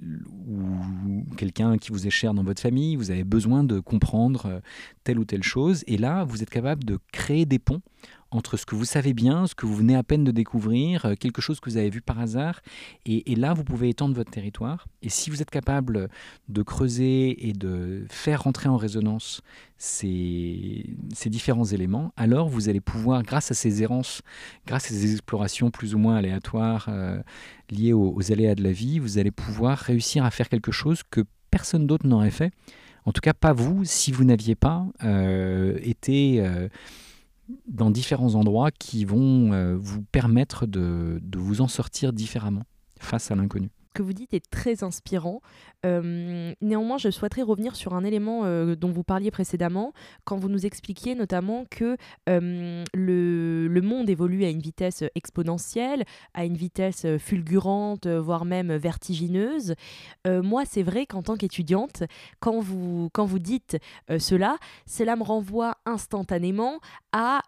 ou 0.00 1.24
quelqu'un 1.36 1.78
qui 1.78 1.90
vous 1.90 2.06
est 2.06 2.10
cher 2.10 2.32
dans 2.32 2.44
votre 2.44 2.62
famille, 2.62 2.94
vous 2.94 3.10
avez 3.10 3.24
besoin 3.24 3.64
de 3.64 3.80
comprendre 3.80 4.46
euh, 4.46 4.60
telle 5.02 5.18
ou 5.18 5.24
telle 5.24 5.42
chose. 5.42 5.82
Et 5.88 5.98
là, 5.98 6.22
vous 6.22 6.44
êtes 6.44 6.50
capable 6.50 6.84
de 6.84 7.00
créer 7.10 7.44
des 7.44 7.58
ponts 7.58 7.82
entre 8.32 8.56
ce 8.56 8.66
que 8.66 8.74
vous 8.74 8.84
savez 8.84 9.12
bien, 9.12 9.46
ce 9.46 9.54
que 9.54 9.66
vous 9.66 9.76
venez 9.76 9.94
à 9.94 10.02
peine 10.02 10.24
de 10.24 10.30
découvrir, 10.30 11.04
euh, 11.04 11.14
quelque 11.14 11.42
chose 11.42 11.60
que 11.60 11.68
vous 11.68 11.76
avez 11.76 11.90
vu 11.90 12.00
par 12.00 12.18
hasard. 12.18 12.60
Et, 13.04 13.34
là, 13.36 13.52
vous 13.52 13.64
pouvez 13.64 13.90
étendre 13.90 14.14
votre 14.14 14.30
territoire. 14.30 14.86
Et 15.02 15.08
si 15.08 15.30
vous 15.30 15.42
êtes 15.42 15.50
capable 15.50 16.08
de 16.48 16.62
creuser 16.62 17.48
et 17.48 17.52
de 17.52 18.06
faire 18.10 18.44
rentrer 18.44 18.68
en 18.68 18.76
résonance 18.76 19.42
ces, 19.76 20.84
différents 21.26 21.64
éléments, 21.64 22.12
alors 22.16 22.48
vous 22.48 22.68
allez 22.68 22.80
pouvoir, 22.80 23.22
grâce 23.22 23.50
à 23.50 23.54
ces 23.54 23.82
errances, 23.82 24.22
grâce 24.66 24.86
à 24.86 24.88
ces 24.88 25.12
explorations 25.12 25.70
plus 25.70 25.94
ou 25.94 25.98
moins 25.98 26.16
aléatoires 26.16 26.86
euh, 26.88 27.20
liées 27.70 27.92
aux, 27.92 28.32
aléas 28.32 28.54
de 28.54 28.62
la 28.62 28.72
vie, 28.72 28.98
vous 28.98 29.18
allez 29.18 29.30
pouvoir 29.30 29.78
réussir 29.78 30.24
à 30.24 30.30
faire 30.30 30.48
quelque 30.48 30.72
chose 30.72 31.02
que 31.10 31.22
personne 31.50 31.86
d'autre 31.86 32.06
n'aurait 32.06 32.30
fait. 32.30 32.52
En 33.04 33.12
tout 33.12 33.20
cas, 33.20 33.34
pas 33.34 33.52
vous, 33.52 33.84
si 33.84 34.12
vous 34.12 34.24
n'aviez 34.24 34.54
pas 34.54 34.86
euh, 35.02 35.76
été 35.82 36.40
dans 37.66 37.90
différents 37.90 38.34
endroits 38.34 38.70
qui 38.70 39.04
vont 39.04 39.52
euh, 39.52 39.76
vous 39.76 40.02
permettre 40.02 40.66
de 40.66 41.20
vous 41.34 41.60
en 41.60 41.68
sortir 41.68 42.12
différemment 42.12 42.64
face 42.98 43.30
à 43.30 43.34
l'inconnu 43.34 43.70
que 43.92 44.02
vous 44.02 44.12
dites 44.12 44.34
est 44.34 44.50
très 44.50 44.84
inspirant. 44.84 45.40
Néanmoins, 45.84 46.98
je 46.98 47.10
souhaiterais 47.10 47.42
revenir 47.42 47.74
sur 47.74 47.94
un 47.94 48.04
élément 48.04 48.44
dont 48.74 48.90
vous 48.90 49.02
parliez 49.02 49.30
précédemment, 49.30 49.92
quand 50.24 50.36
vous 50.36 50.48
nous 50.48 50.64
expliquiez 50.64 51.14
notamment 51.14 51.64
que 51.70 51.96
le, 52.28 52.84
le, 53.66 53.80
monde 53.82 54.08
évolue 54.08 54.44
à 54.44 54.48
une 54.48 54.60
vitesse 54.60 55.02
exponentielle, 55.16 56.04
à 56.34 56.44
une 56.44 56.56
vitesse 56.56 57.06
fulgurante, 57.18 58.06
voire 58.06 58.44
même 58.44 58.72
vertigineuse. 58.76 59.74
moi, 60.26 60.62
c'est 60.64 60.84
vrai 60.84 61.06
qu'en 61.06 61.22
tant 61.22 61.36
qu'étudiante, 61.36 62.04
quand 62.38 62.60
vous, 62.60 63.10
quand 63.12 63.26
vous 63.26 63.40
dites 63.40 63.78
cela, 64.18 64.56
cela 64.86 65.16
me 65.16 65.24
renvoie 65.24 65.78
instantanément 65.84 66.78
à, 67.12 67.42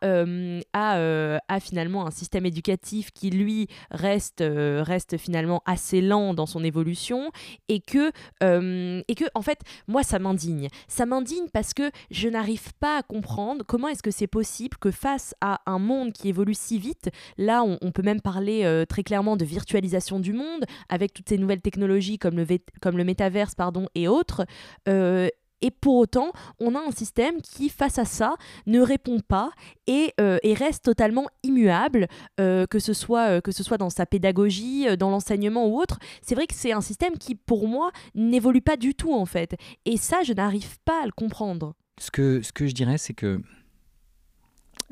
à, 0.72 1.38
à, 1.48 1.60
finalement 1.60 2.06
un 2.06 2.10
système 2.10 2.46
éducatif 2.46 3.12
qui, 3.12 3.30
lui, 3.30 3.68
reste, 3.90 4.42
reste 4.42 5.16
finalement 5.18 5.62
assez 5.66 6.00
lent 6.00 6.33
dans 6.34 6.46
son 6.46 6.64
évolution 6.64 7.30
et 7.68 7.80
que, 7.80 8.12
euh, 8.42 9.02
et 9.08 9.14
que 9.14 9.24
en 9.34 9.42
fait, 9.42 9.60
moi, 9.88 10.02
ça 10.02 10.18
m'indigne. 10.18 10.68
Ça 10.88 11.06
m'indigne 11.06 11.48
parce 11.52 11.74
que 11.74 11.90
je 12.10 12.28
n'arrive 12.28 12.72
pas 12.80 12.98
à 12.98 13.02
comprendre 13.02 13.64
comment 13.66 13.88
est-ce 13.88 14.02
que 14.02 14.10
c'est 14.10 14.26
possible 14.26 14.76
que 14.78 14.90
face 14.90 15.34
à 15.40 15.60
un 15.66 15.78
monde 15.78 16.12
qui 16.12 16.28
évolue 16.28 16.54
si 16.54 16.78
vite, 16.78 17.10
là, 17.38 17.62
on, 17.62 17.92
peut 17.92 18.02
même 18.02 18.20
parler 18.20 18.64
euh, 18.64 18.84
très 18.84 19.02
clairement 19.02 19.36
de 19.36 19.44
virtualisation 19.44 20.18
du 20.18 20.32
monde 20.32 20.64
avec 20.88 21.12
toutes 21.12 21.28
ces 21.28 21.38
nouvelles 21.38 21.60
technologies 21.60 22.18
comme 22.18 22.36
le, 22.36 22.46
comme 22.80 22.96
le 22.96 23.04
métaverse 23.04 23.54
pardon, 23.54 23.88
et 23.94 24.08
autres. 24.08 24.46
Euh, 24.88 25.28
et 25.64 25.70
pour 25.70 25.96
autant, 25.96 26.30
on 26.60 26.74
a 26.74 26.78
un 26.78 26.90
système 26.90 27.40
qui, 27.40 27.70
face 27.70 27.98
à 27.98 28.04
ça, 28.04 28.34
ne 28.66 28.80
répond 28.80 29.20
pas 29.20 29.50
et, 29.86 30.12
euh, 30.20 30.36
reste 30.44 30.84
totalement 30.84 31.26
immuable, 31.42 32.06
euh, 32.38 32.66
que, 32.66 32.78
ce 32.78 32.92
soit, 32.92 33.30
euh, 33.30 33.40
que 33.40 33.50
ce 33.50 33.62
soit 33.62 33.78
dans 33.78 33.88
sa 33.88 34.04
pédagogie, 34.04 34.94
dans 34.98 35.08
l'enseignement 35.08 35.66
ou 35.66 35.80
autre. 35.80 35.98
C'est 36.20 36.34
vrai 36.34 36.46
que 36.46 36.54
c'est 36.54 36.72
un 36.72 36.82
système 36.82 37.16
qui, 37.16 37.34
pour 37.34 37.66
moi, 37.66 37.92
n'évolue 38.14 38.60
pas 38.60 38.76
du 38.76 38.94
tout, 38.94 39.14
en 39.14 39.24
fait. 39.24 39.56
Et 39.86 39.96
ça, 39.96 40.22
je 40.22 40.34
n'arrive 40.34 40.78
pas 40.84 41.02
à 41.02 41.06
le 41.06 41.12
comprendre. 41.12 41.74
ce 41.98 42.10
que, 42.10 42.42
ce 42.42 42.52
que 42.52 42.66
je 42.66 42.74
dirais, 42.74 42.98
c'est 42.98 43.14
que 43.14 43.40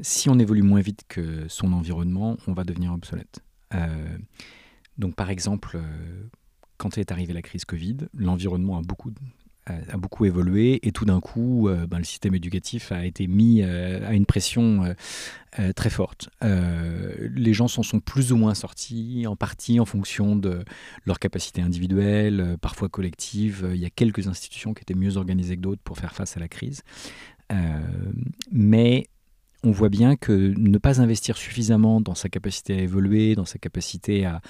si 0.00 0.30
on 0.30 0.38
évolue 0.38 0.62
moins 0.62 0.80
vite 0.80 1.02
que 1.06 1.46
son 1.48 1.74
environnement, 1.74 2.38
on 2.46 2.54
va 2.54 2.64
devenir 2.64 2.94
obsolète. 2.94 3.40
Donc 4.98 5.14
par 5.16 5.30
exemple, 5.30 5.80
quand 6.76 6.98
est 6.98 7.10
arrivée 7.10 7.32
la 7.32 7.42
crise 7.42 7.64
Covid, 7.64 7.96
l'environnement 8.14 8.78
a 8.78 8.82
beaucoup, 8.82 9.10
a, 9.66 9.96
beaucoup 9.96 10.24
évolué 10.24 10.80
et 10.86 10.92
tout 10.92 11.04
d'un 11.04 11.20
coup, 11.20 11.68
euh, 11.68 11.86
ben, 11.86 11.98
le 11.98 12.04
système 12.04 12.34
éducatif 12.34 12.92
a 12.92 13.06
été 13.06 13.26
mis 13.26 13.62
à 13.62 14.12
une 14.12 14.26
pression 14.26 14.94
très 15.76 15.90
forte. 15.90 16.30
les 16.40 17.52
gens 17.52 17.68
s'en 17.68 17.82
sont 17.82 18.00
plus 18.00 18.32
ou 18.32 18.36
moins 18.36 18.54
sortis, 18.54 19.26
en 19.26 19.36
partie 19.36 19.80
en 19.80 19.84
fonction 19.84 20.34
de 20.34 20.64
leur 21.04 21.18
capacité 21.18 21.60
individuelle, 21.60 22.56
parfois 22.60 22.88
collective. 22.88 23.70
Il 23.74 23.80
y 23.80 23.84
a 23.84 23.90
quelques 23.90 24.28
institutions 24.28 24.74
qui 24.74 24.82
étaient 24.82 24.94
mieux 24.94 25.16
organisées 25.16 25.56
que 25.56 25.62
d'autres 25.62 25.82
pour 25.82 25.98
faire 25.98 26.14
face 26.14 26.36
à 26.36 26.40
la 26.40 26.48
crise. 26.48 26.82
mais 28.50 29.06
on 29.64 29.70
voit 29.70 29.88
bien 29.88 30.16
que 30.16 30.32
ne 30.32 30.78
pas 30.78 31.00
investir 31.00 31.36
suffisamment 31.36 32.00
dans 32.00 32.14
sa 32.14 32.28
capacité 32.28 32.74
à 32.74 32.80
évoluer, 32.80 33.34
dans 33.34 33.44
sa 33.44 33.58
capacité 33.58 34.24
à, 34.24 34.40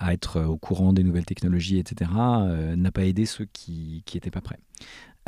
être 0.00 0.42
au 0.42 0.56
courant 0.56 0.92
des 0.92 1.02
nouvelles 1.02 1.24
technologies, 1.24 1.78
etc., 1.78 2.10
euh, 2.16 2.76
n'a 2.76 2.92
pas 2.92 3.04
aidé 3.04 3.26
ceux 3.26 3.46
qui 3.52 4.04
n'étaient 4.14 4.30
pas 4.30 4.40
prêts. 4.40 4.60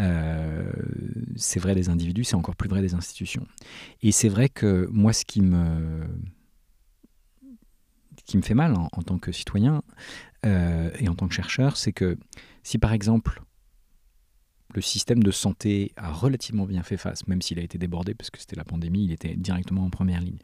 Euh, 0.01 0.73
c'est 1.37 1.61
vrai 1.61 1.75
des 1.75 1.89
individus, 1.89 2.25
c'est 2.25 2.37
encore 2.37 2.57
plus 2.57 2.69
vrai 2.69 2.81
des 2.81 2.95
institutions. 2.95 3.47
Et 4.03 4.13
c'est 4.13 4.29
vrai 4.29 4.49
que 4.49 4.89
moi, 4.91 5.13
ce 5.13 5.25
qui 5.25 5.43
me, 5.43 6.07
qui 8.25 8.37
me 8.37 8.43
fait 8.43 8.55
mal 8.55 8.75
en, 8.75 8.89
tant 9.03 9.19
que 9.19 9.33
citoyen 9.33 9.83
euh, 10.47 10.91
et 10.99 11.09
en 11.09 11.15
tant 11.15 11.29
que 11.29 11.35
chercheur, 11.35 11.77
c'est 11.77 11.93
que 11.93 12.17
si 12.63 12.79
par 12.79 12.93
exemple 12.93 13.43
le 14.73 14.81
système 14.81 15.23
de 15.23 15.33
santé 15.33 15.93
a 15.97 16.13
relativement 16.13 16.65
bien 16.65 16.85
fait 16.85 16.97
face, 16.97 17.27
même 17.27 17.43
s'il 17.43 17.59
a 17.59 17.63
été 17.63 17.77
débordé 17.77 18.15
parce 18.15 18.31
que 18.31 18.39
c'était 18.39 18.57
la 18.57 18.65
pandémie, 18.65 19.05
il 19.05 19.13
était 19.13 19.35
directement 19.35 19.85
en 19.85 19.91
première 19.91 20.21
ligne. 20.21 20.39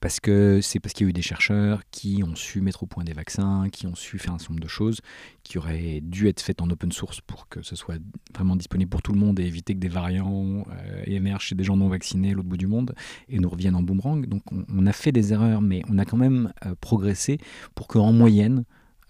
Parce 0.00 0.20
que 0.20 0.60
c'est 0.62 0.78
parce 0.80 0.92
qu'il 0.92 1.06
y 1.06 1.08
a 1.08 1.10
eu 1.10 1.12
des 1.12 1.22
chercheurs 1.22 1.82
qui 1.90 2.22
ont 2.24 2.36
su 2.36 2.60
mettre 2.60 2.84
au 2.84 2.86
point 2.86 3.04
des 3.04 3.12
vaccins, 3.12 3.68
qui 3.70 3.86
ont 3.86 3.94
su 3.94 4.18
faire 4.18 4.34
un 4.34 4.38
certain 4.38 4.54
nombre 4.54 4.62
de 4.62 4.68
choses 4.68 5.00
qui 5.42 5.58
auraient 5.58 6.00
dû 6.02 6.28
être 6.28 6.40
faites 6.40 6.60
en 6.60 6.68
open 6.68 6.92
source 6.92 7.20
pour 7.22 7.48
que 7.48 7.62
ce 7.62 7.74
soit 7.74 7.98
vraiment 8.34 8.54
disponible 8.54 8.90
pour 8.90 9.02
tout 9.02 9.12
le 9.12 9.18
monde 9.18 9.40
et 9.40 9.44
éviter 9.44 9.74
que 9.74 9.80
des 9.80 9.88
variants 9.88 10.64
euh, 10.70 11.02
émergent 11.06 11.46
chez 11.46 11.54
des 11.54 11.64
gens 11.64 11.76
non 11.76 11.88
vaccinés 11.88 12.32
à 12.32 12.34
l'autre 12.34 12.48
bout 12.48 12.56
du 12.56 12.66
monde 12.66 12.94
et 13.28 13.38
nous 13.38 13.48
reviennent 13.48 13.74
en 13.74 13.82
boomerang. 13.82 14.26
Donc 14.26 14.42
on, 14.52 14.86
a 14.86 14.92
fait 14.92 15.10
des 15.10 15.32
erreurs, 15.32 15.62
mais 15.62 15.82
on 15.88 15.98
a 15.98 16.04
quand 16.04 16.16
même 16.16 16.52
euh, 16.66 16.74
progressé 16.80 17.38
pour 17.74 17.88
qu'en 17.88 18.12
moyenne, 18.12 18.64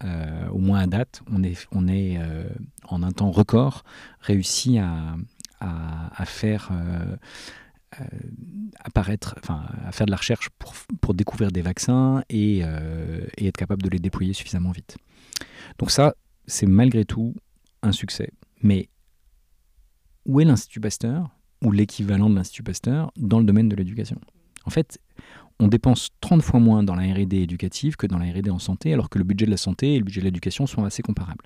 euh, 0.05 0.47
au 0.49 0.59
moins 0.59 0.79
à 0.79 0.87
date, 0.87 1.21
on 1.29 1.43
est, 1.43 1.67
on 1.71 1.87
est 1.89 2.17
en 2.87 3.03
un 3.03 3.11
temps 3.11 3.31
record 3.31 3.83
réussi 4.21 4.79
à, 4.79 5.17
faire 6.25 6.71
euh, 8.01 8.05
apparaître, 8.79 9.35
enfin, 9.41 9.65
à 9.85 9.91
faire 9.91 10.05
de 10.05 10.11
la 10.11 10.17
recherche 10.17 10.49
pour, 10.57 10.73
pour 11.01 11.13
découvrir 11.13 11.51
des 11.51 11.61
vaccins 11.61 12.23
et, 12.29 12.59
et, 13.37 13.47
être 13.47 13.57
capable 13.57 13.81
de 13.81 13.89
les 13.89 13.99
déployer 13.99 14.33
suffisamment 14.33 14.71
vite. 14.71 14.97
Donc 15.77 15.91
ça, 15.91 16.15
c'est 16.45 16.65
malgré 16.65 17.05
tout 17.05 17.35
un 17.81 17.91
succès. 17.91 18.31
Mais 18.61 18.89
où 20.25 20.39
est 20.39 20.45
l'Institut 20.45 20.79
Pasteur 20.79 21.29
ou 21.63 21.71
l'équivalent 21.71 22.29
de 22.29 22.35
l'Institut 22.35 22.63
Pasteur 22.63 23.11
dans 23.17 23.39
le 23.39 23.45
domaine 23.45 23.69
de 23.69 23.75
l'éducation? 23.75 24.19
En 24.65 24.69
fait, 24.69 24.99
on 25.59 25.67
dépense 25.67 26.09
30 26.21 26.41
fois 26.41 26.59
moins 26.59 26.83
dans 26.83 26.95
la 26.95 27.13
RD 27.13 27.33
éducative 27.33 27.95
que 27.95 28.07
dans 28.07 28.17
la 28.17 28.31
RD 28.31 28.49
en 28.49 28.59
santé, 28.59 28.93
alors 28.93 29.09
que 29.09 29.17
le 29.17 29.25
budget 29.25 29.45
de 29.45 29.51
la 29.51 29.57
santé 29.57 29.95
et 29.95 29.97
le 29.99 30.05
budget 30.05 30.21
de 30.21 30.25
l'éducation 30.25 30.67
sont 30.67 30.85
assez 30.85 31.01
comparables. 31.01 31.45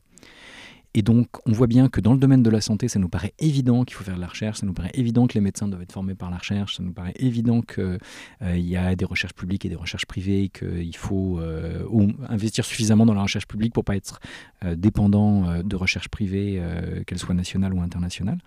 Et 0.96 1.02
donc, 1.02 1.28
on 1.48 1.52
voit 1.52 1.68
bien 1.68 1.90
que 1.90 2.00
dans 2.00 2.14
le 2.14 2.20
domaine 2.20 2.44
de 2.44 2.50
la 2.52 2.62
santé, 2.62 2.88
ça 2.88 3.00
nous 3.00 3.10
paraît 3.10 3.34
évident 3.40 3.84
qu'il 3.84 3.96
faut 3.96 4.04
faire 4.04 4.16
de 4.16 4.22
la 4.22 4.28
recherche, 4.28 4.60
ça 4.60 4.66
nous 4.68 4.74
paraît 4.74 4.92
évident 4.94 5.26
que 5.26 5.34
les 5.34 5.42
médecins 5.42 5.68
doivent 5.68 5.82
être 5.82 5.92
formés 5.92 6.14
par 6.14 6.30
la 6.30 6.38
recherche, 6.38 6.78
ça 6.78 6.84
nous 6.84 6.94
paraît 6.94 7.16
évident 7.16 7.62
qu'il 7.62 7.98
euh, 8.44 8.58
y 8.58 8.78
a 8.78 8.96
des 8.96 9.06
recherches 9.06 9.34
publiques 9.34 9.66
et 9.66 9.70
des 9.70 9.76
recherches 9.76 10.06
privées, 10.06 10.50
qu'il 10.50 10.96
faut 10.96 11.40
euh, 11.40 11.84
investir 12.30 12.64
suffisamment 12.64 13.08
dans 13.08 13.16
la 13.16 13.24
recherche 13.24 13.48
publique 13.48 13.74
pour 13.74 13.82
ne 13.82 13.86
pas 13.86 13.96
être 13.96 14.20
euh, 14.64 14.76
dépendant 14.76 15.64
de 15.64 15.76
recherches 15.76 16.10
privées, 16.10 16.62
qu'elles 17.08 17.18
soient 17.18 17.34
nationales 17.34 17.74
ou 17.74 17.82
internationales. 17.82 18.40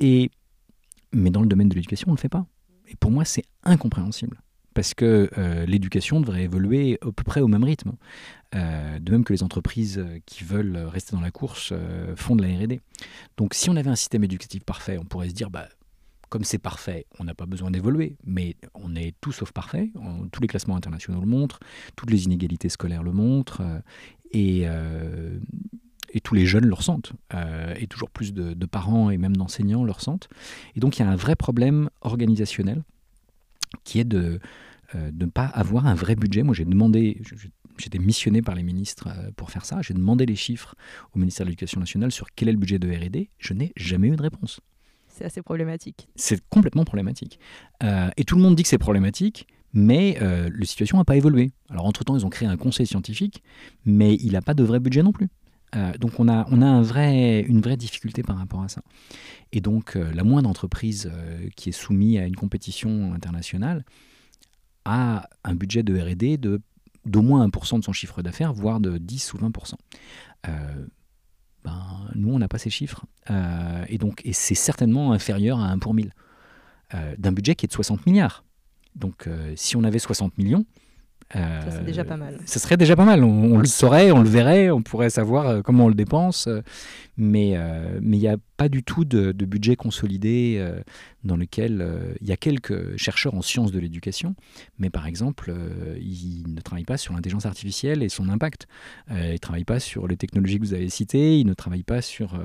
Et, 0.00 0.30
mais 1.12 1.30
dans 1.30 1.42
le 1.42 1.48
domaine 1.48 1.68
de 1.68 1.74
l'éducation, 1.74 2.08
on 2.08 2.12
ne 2.12 2.16
le 2.16 2.20
fait 2.20 2.28
pas. 2.28 2.46
Et 2.88 2.96
pour 2.96 3.10
moi, 3.10 3.24
c'est 3.24 3.44
incompréhensible 3.62 4.40
parce 4.78 4.94
que 4.94 5.28
euh, 5.36 5.66
l'éducation 5.66 6.20
devrait 6.20 6.44
évoluer 6.44 7.00
à 7.02 7.10
peu 7.10 7.24
près 7.24 7.40
au 7.40 7.48
même 7.48 7.64
rythme. 7.64 7.94
Euh, 8.54 9.00
de 9.00 9.10
même 9.10 9.24
que 9.24 9.32
les 9.32 9.42
entreprises 9.42 9.98
euh, 9.98 10.20
qui 10.24 10.44
veulent 10.44 10.76
rester 10.86 11.16
dans 11.16 11.20
la 11.20 11.32
course 11.32 11.72
font 12.14 12.36
de 12.36 12.44
la 12.44 12.56
RD. 12.56 12.78
Donc 13.36 13.54
si 13.54 13.70
on 13.70 13.76
avait 13.76 13.90
un 13.90 13.96
système 13.96 14.22
éducatif 14.22 14.62
parfait, 14.62 14.96
on 14.96 15.04
pourrait 15.04 15.30
se 15.30 15.34
dire, 15.34 15.50
bah, 15.50 15.66
comme 16.28 16.44
c'est 16.44 16.58
parfait, 16.58 17.06
on 17.18 17.24
n'a 17.24 17.34
pas 17.34 17.46
besoin 17.46 17.72
d'évoluer, 17.72 18.18
mais 18.24 18.54
on 18.72 18.94
est 18.94 19.16
tout 19.20 19.32
sauf 19.32 19.50
parfait. 19.50 19.90
tous 20.30 20.40
les 20.40 20.46
classements 20.46 20.76
internationaux 20.76 21.20
le 21.22 21.26
montrent, 21.26 21.58
toutes 21.96 22.12
les 22.12 22.26
inégalités 22.26 22.68
scolaires 22.68 23.02
le 23.02 23.10
montrent, 23.10 23.62
et, 24.30 24.64
tous 26.22 26.36
les 26.36 26.46
jeunes 26.46 26.66
le 26.66 26.74
ressentent, 26.74 27.14
et 27.76 27.88
toujours 27.88 28.10
plus 28.10 28.32
de 28.32 28.66
parents 28.66 29.10
et 29.10 29.18
même 29.18 29.36
d'enseignants 29.36 29.82
le 29.82 29.90
ressentent. 29.90 30.28
Et 30.76 30.80
donc 30.80 30.98
il 30.98 31.02
y 31.02 31.04
a 31.04 31.10
un 31.10 31.16
vrai 31.16 31.34
problème 31.34 31.90
organisationnel 32.00 32.84
qui 33.84 34.00
est 34.00 34.04
de 34.04 34.40
euh, 34.94 35.10
de 35.10 35.26
ne 35.26 35.30
pas 35.30 35.44
avoir 35.44 35.86
un 35.86 35.94
vrai 35.94 36.16
budget. 36.16 36.42
Moi, 36.42 36.54
j'ai 36.54 36.64
demandé, 36.64 37.20
j'étais 37.76 37.98
missionné 37.98 38.40
par 38.40 38.54
les 38.54 38.62
ministres 38.62 39.08
euh, 39.08 39.30
pour 39.36 39.50
faire 39.50 39.66
ça, 39.66 39.82
j'ai 39.82 39.92
demandé 39.92 40.24
les 40.24 40.34
chiffres 40.34 40.76
au 41.14 41.18
ministère 41.18 41.44
de 41.44 41.50
l'Éducation 41.50 41.78
nationale 41.78 42.10
sur 42.10 42.28
quel 42.34 42.48
est 42.48 42.52
le 42.52 42.58
budget 42.58 42.78
de 42.78 42.88
RD. 42.88 43.28
Je 43.36 43.52
n'ai 43.52 43.70
jamais 43.76 44.08
eu 44.08 44.16
de 44.16 44.22
réponse. 44.22 44.60
C'est 45.08 45.26
assez 45.26 45.42
problématique. 45.42 46.08
C'est 46.16 46.40
complètement 46.48 46.84
problématique. 46.84 47.38
Euh, 47.82 48.08
et 48.16 48.24
tout 48.24 48.36
le 48.36 48.40
monde 48.40 48.56
dit 48.56 48.62
que 48.62 48.68
c'est 48.70 48.78
problématique, 48.78 49.46
mais 49.74 50.16
la 50.20 50.64
situation 50.64 50.96
n'a 50.96 51.04
pas 51.04 51.16
évolué. 51.16 51.50
Alors, 51.68 51.84
entre-temps, 51.84 52.16
ils 52.16 52.24
ont 52.24 52.30
créé 52.30 52.48
un 52.48 52.56
conseil 52.56 52.86
scientifique, 52.86 53.42
mais 53.84 54.14
il 54.14 54.32
n'a 54.32 54.40
pas 54.40 54.54
de 54.54 54.64
vrai 54.64 54.80
budget 54.80 55.02
non 55.02 55.12
plus. 55.12 55.28
Donc 55.98 56.18
on 56.18 56.28
a, 56.28 56.46
on 56.50 56.62
a 56.62 56.66
une 56.66 57.60
vraie 57.60 57.76
difficulté 57.76 58.22
par 58.22 58.38
rapport 58.38 58.62
à 58.62 58.68
ça. 58.68 58.82
Et 59.52 59.60
donc 59.60 59.94
la 59.94 60.24
moindre 60.24 60.48
entreprise 60.48 61.10
qui 61.56 61.68
est 61.68 61.72
soumise 61.72 62.18
à 62.18 62.26
une 62.26 62.36
compétition 62.36 63.12
internationale, 63.12 63.84
a 64.88 65.28
un 65.44 65.54
budget 65.54 65.82
de 65.82 65.98
RD 65.98 66.40
de 66.40 66.60
d'au 67.04 67.22
moins 67.22 67.46
1% 67.46 67.78
de 67.78 67.84
son 67.84 67.92
chiffre 67.92 68.22
d'affaires, 68.22 68.52
voire 68.52 68.80
de 68.80 68.98
10 68.98 69.32
ou 69.32 69.38
20%. 69.38 69.74
Euh, 70.46 70.86
ben, 71.64 72.10
nous, 72.14 72.32
on 72.32 72.38
n'a 72.38 72.48
pas 72.48 72.58
ces 72.58 72.70
chiffres. 72.70 73.06
Euh, 73.30 73.84
et 73.88 73.96
donc, 73.96 74.20
et 74.24 74.32
c'est 74.32 74.54
certainement 74.54 75.12
inférieur 75.12 75.58
à 75.58 75.70
1 75.70 75.78
pour 75.78 75.94
1000 75.94 76.12
euh, 76.94 77.14
d'un 77.16 77.32
budget 77.32 77.54
qui 77.54 77.64
est 77.64 77.68
de 77.68 77.72
60 77.72 78.04
milliards. 78.06 78.44
Donc, 78.94 79.28
si 79.54 79.76
on 79.76 79.84
avait 79.84 80.00
60 80.00 80.36
millions, 80.38 80.66
ça, 81.32 81.70
c'est 81.70 81.84
déjà 81.84 82.04
pas 82.04 82.16
mal. 82.16 82.38
Ce 82.46 82.58
serait 82.58 82.76
déjà 82.76 82.96
pas 82.96 83.04
mal. 83.04 83.22
On, 83.22 83.54
on, 83.54 83.58
le 83.58 83.66
saurait, 83.66 84.10
on 84.12 84.22
le 84.22 84.28
verrait, 84.28 84.70
on 84.70 84.82
pourrait 84.82 85.10
savoir 85.10 85.62
comment 85.62 85.84
on 85.84 85.88
le 85.88 85.94
dépense. 85.94 86.48
mais 87.16 87.50
il 88.00 88.18
n'y 88.18 88.28
a 88.28 88.36
pas 88.58 88.68
du 88.68 88.82
tout 88.82 89.04
de, 89.04 89.32
budget 89.32 89.76
consolidé 89.76 90.56
euh, 90.58 90.82
dans 91.24 91.36
lequel 91.36 91.80
euh, 91.80 92.14
il 92.20 92.28
y 92.28 92.32
a 92.32 92.36
quelques 92.36 92.96
chercheurs 92.96 93.34
en 93.34 93.42
sciences 93.42 93.72
de 93.72 93.78
l'éducation, 93.78 94.34
mais 94.78 94.90
par 94.90 95.06
exemple, 95.06 95.52
euh, 95.54 95.98
ils 96.00 96.44
ne 96.46 96.60
travaillent 96.60 96.84
pas 96.84 96.96
sur 96.96 97.12
l'intelligence 97.12 97.46
artificielle 97.46 98.02
et 98.02 98.08
son 98.08 98.28
impact. 98.28 98.68
ils 99.10 99.32
ne 99.32 99.36
travaillent 99.36 99.64
pas 99.64 99.80
sur 99.80 100.06
les 100.06 100.16
technologies 100.16 100.58
que 100.58 100.64
vous 100.64 100.74
avez 100.74 100.88
citées, 100.88 101.38
ils 101.38 101.46
ne 101.46 101.54
travaillent 101.54 101.82
pas 101.82 102.02
sur 102.02 102.38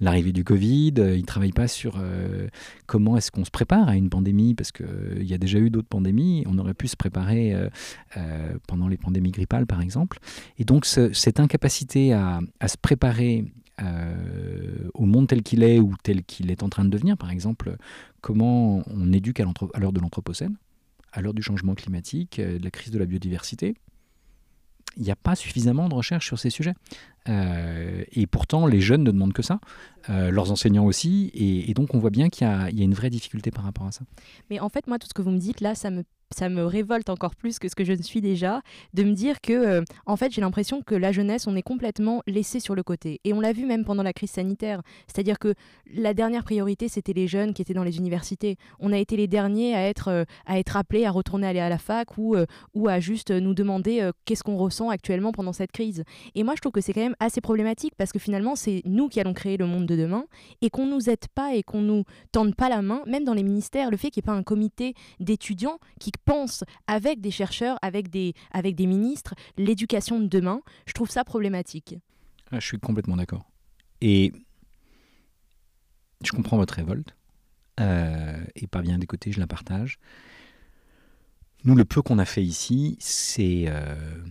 l'arrivée 0.00 0.32
du 0.32 0.44
Covid, 0.44 0.94
ils 0.96 1.20
ne 1.20 1.26
travaillent 1.26 1.52
pas 1.52 1.68
sur 1.68 2.00
comment 2.86 3.16
est-ce 3.16 3.30
qu'on 3.30 3.44
se 3.44 3.50
prépare 3.50 3.88
à 3.88 3.96
une 3.96 4.10
pandémie, 4.10 4.54
parce 4.54 4.72
qu'il 4.72 5.22
y 5.22 5.34
a 5.34 5.38
déjà 5.38 5.58
eu 5.58 5.70
d'autres 5.70 5.88
pandémies, 5.88 6.44
on 6.46 6.58
aurait 6.58 6.74
pu 6.74 6.88
se 6.88 6.96
préparer 6.96 7.54
pendant 8.66 8.88
les 8.88 8.96
pandémies 8.96 9.32
grippales, 9.32 9.66
par 9.66 9.80
exemple. 9.80 10.18
Et 10.58 10.64
donc, 10.64 10.86
cette 10.86 11.40
incapacité 11.40 12.12
à 12.12 12.40
se 12.66 12.76
préparer 12.76 13.44
euh, 13.82 14.88
au 14.94 15.04
monde 15.04 15.28
tel 15.28 15.42
qu'il 15.42 15.62
est 15.62 15.78
ou 15.78 15.94
tel 16.02 16.24
qu'il 16.24 16.50
est 16.50 16.62
en 16.62 16.68
train 16.68 16.84
de 16.84 16.90
devenir. 16.90 17.16
Par 17.16 17.30
exemple, 17.30 17.76
comment 18.20 18.82
on 18.86 19.12
éduque 19.12 19.40
à 19.40 19.44
l'heure 19.78 19.92
de 19.92 20.00
l'Anthropocène, 20.00 20.56
à 21.12 21.20
l'heure 21.20 21.34
du 21.34 21.42
changement 21.42 21.74
climatique, 21.74 22.38
euh, 22.38 22.58
de 22.58 22.64
la 22.64 22.70
crise 22.70 22.92
de 22.92 22.98
la 22.98 23.06
biodiversité. 23.06 23.74
Il 24.96 25.02
n'y 25.02 25.10
a 25.10 25.16
pas 25.16 25.34
suffisamment 25.34 25.88
de 25.88 25.94
recherche 25.94 26.26
sur 26.26 26.38
ces 26.38 26.50
sujets. 26.50 26.74
Euh, 27.28 28.04
et 28.12 28.26
pourtant, 28.26 28.66
les 28.66 28.80
jeunes 28.80 29.02
ne 29.02 29.10
demandent 29.10 29.32
que 29.32 29.42
ça, 29.42 29.60
leurs 30.08 30.52
enseignants 30.52 30.84
aussi, 30.84 31.30
et, 31.34 31.72
donc 31.72 31.94
on 31.94 31.98
voit 31.98 32.10
bien 32.10 32.28
qu'il 32.28 32.46
y, 32.46 32.50
a 32.50 32.84
une 32.84 32.94
vraie 32.94 33.08
difficulté 33.08 33.50
par 33.50 33.64
rapport 33.64 33.86
à 33.86 33.92
ça. 33.92 34.02
Mais 34.50 34.60
en 34.60 34.68
fait, 34.68 34.86
moi, 34.86 34.98
tout 34.98 35.08
ce 35.08 35.14
que 35.14 35.22
vous 35.22 35.30
me 35.30 35.38
dites 35.38 35.62
là, 35.62 35.74
ça 35.74 35.90
me 36.48 36.64
révolte 36.64 37.10
encore 37.10 37.36
plus 37.36 37.58
que 37.58 37.68
ce 37.68 37.74
que 37.74 37.84
je 37.84 37.92
ne 37.92 38.02
suis 38.02 38.20
déjà, 38.20 38.62
de 38.92 39.04
me 39.04 39.12
dire 39.12 39.40
que, 39.40 39.52
euh, 39.52 39.82
en 40.06 40.16
fait, 40.16 40.32
j'ai 40.32 40.40
l'impression 40.40 40.82
que 40.82 40.94
la 40.94 41.12
jeunesse, 41.12 41.46
on 41.46 41.56
est 41.56 41.62
complètement 41.62 42.22
laissé 42.26 42.60
sur 42.60 42.74
le 42.74 42.82
côté. 42.82 43.20
Et 43.24 43.32
on 43.32 43.40
l'a 43.40 43.52
vu 43.52 43.66
même 43.66 43.84
pendant 43.84 44.02
la 44.02 44.12
crise 44.12 44.30
sanitaire. 44.30 44.82
C'est-à-dire 45.06 45.38
que 45.38 45.54
la 45.92 46.14
dernière 46.14 46.44
priorité, 46.44 46.88
c'était 46.88 47.12
les 47.12 47.28
jeunes 47.28 47.54
qui 47.54 47.62
étaient 47.62 47.74
dans 47.74 47.84
les 47.84 47.98
universités. 47.98 48.56
On 48.80 48.92
a 48.92 48.98
été 48.98 49.16
les 49.16 49.28
derniers 49.28 49.74
à 49.74 49.86
être, 49.88 50.08
euh, 50.08 50.24
appelés 50.74 51.04
à 51.04 51.10
retourner 51.10 51.46
aller 51.46 51.60
à 51.60 51.68
la 51.68 51.78
fac 51.78 52.08
euh, 52.18 52.46
ou 52.74 52.88
à 52.88 53.00
juste 53.00 53.30
nous 53.30 53.54
demander 53.54 54.10
qu'est-ce 54.24 54.42
qu'on 54.42 54.56
ressent 54.56 54.88
actuellement 54.88 55.32
pendant 55.32 55.52
cette 55.52 55.72
crise. 55.72 56.04
Et 56.34 56.42
moi, 56.42 56.54
je 56.56 56.60
trouve 56.60 56.72
que 56.72 56.80
c'est 56.80 56.92
quand 56.92 57.00
même 57.00 57.13
assez 57.20 57.40
problématique 57.40 57.94
parce 57.96 58.12
que 58.12 58.18
finalement, 58.18 58.56
c'est 58.56 58.82
nous 58.84 59.08
qui 59.08 59.20
allons 59.20 59.34
créer 59.34 59.56
le 59.56 59.66
monde 59.66 59.86
de 59.86 59.96
demain 59.96 60.26
et 60.62 60.70
qu'on 60.70 60.86
nous 60.86 61.08
aide 61.10 61.26
pas 61.34 61.54
et 61.54 61.62
qu'on 61.62 61.80
nous 61.80 62.04
tende 62.32 62.54
pas 62.54 62.68
la 62.68 62.82
main, 62.82 63.02
même 63.06 63.24
dans 63.24 63.34
les 63.34 63.42
ministères, 63.42 63.90
le 63.90 63.96
fait 63.96 64.10
qu'il 64.10 64.22
n'y 64.22 64.24
ait 64.24 64.32
pas 64.32 64.38
un 64.38 64.42
comité 64.42 64.94
d'étudiants 65.20 65.78
qui 66.00 66.12
pense 66.24 66.64
avec 66.86 67.20
des 67.20 67.30
chercheurs, 67.30 67.78
avec 67.82 68.10
des, 68.10 68.34
avec 68.52 68.74
des 68.74 68.86
ministres, 68.86 69.34
l'éducation 69.56 70.20
de 70.20 70.26
demain, 70.26 70.60
je 70.86 70.92
trouve 70.92 71.10
ça 71.10 71.24
problématique. 71.24 71.96
Ah, 72.50 72.60
je 72.60 72.66
suis 72.66 72.78
complètement 72.78 73.16
d'accord. 73.16 73.44
Et 74.00 74.32
je 76.22 76.32
comprends 76.32 76.56
votre 76.56 76.74
révolte. 76.74 77.14
Euh, 77.80 78.44
et 78.54 78.66
pas 78.66 78.82
bien 78.82 78.98
des 78.98 79.06
côtés, 79.06 79.32
je 79.32 79.40
la 79.40 79.46
partage. 79.46 79.98
Nous, 81.64 81.74
le 81.74 81.84
peu 81.84 82.02
qu'on 82.02 82.18
a 82.18 82.24
fait 82.24 82.44
ici, 82.44 82.96
c'est. 83.00 83.64
Euh, 83.68 84.22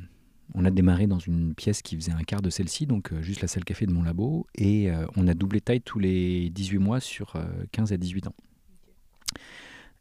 on 0.54 0.66
a 0.66 0.72
démarré 0.72 1.08
dans 1.08 1.20
une 1.20 1.56
pièce 1.56 1.82
qui 1.82 1.96
faisait 1.96 2.12
un 2.12 2.24
quart 2.24 2.42
de 2.42 2.50
celle-ci, 2.50 2.86
donc 2.86 3.12
euh, 3.12 3.22
juste 3.22 3.42
la 3.42 3.48
salle 3.48 3.64
café 3.64 3.86
de 3.86 3.92
mon 3.92 4.04
labo, 4.04 4.48
et 4.56 4.90
on 5.16 5.28
a 5.28 5.34
doublé 5.34 5.62
taille 5.62 5.82
tous 5.82 6.00
les 6.00 6.50
18 6.50 6.78
mois 6.78 7.00
sur 7.00 7.36
15 7.72 7.94
à 7.94 7.98
18 7.98 8.28
ans. 8.28 8.36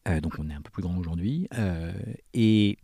Euh, 0.08 0.20
donc 0.20 0.34
on 0.38 0.48
est 0.50 0.54
un 0.54 0.60
peu 0.60 0.70
plus 0.70 0.82
grand 0.82 0.96
aujourd'hui. 0.98 1.48
Euh, 1.54 1.92
et 2.34 2.78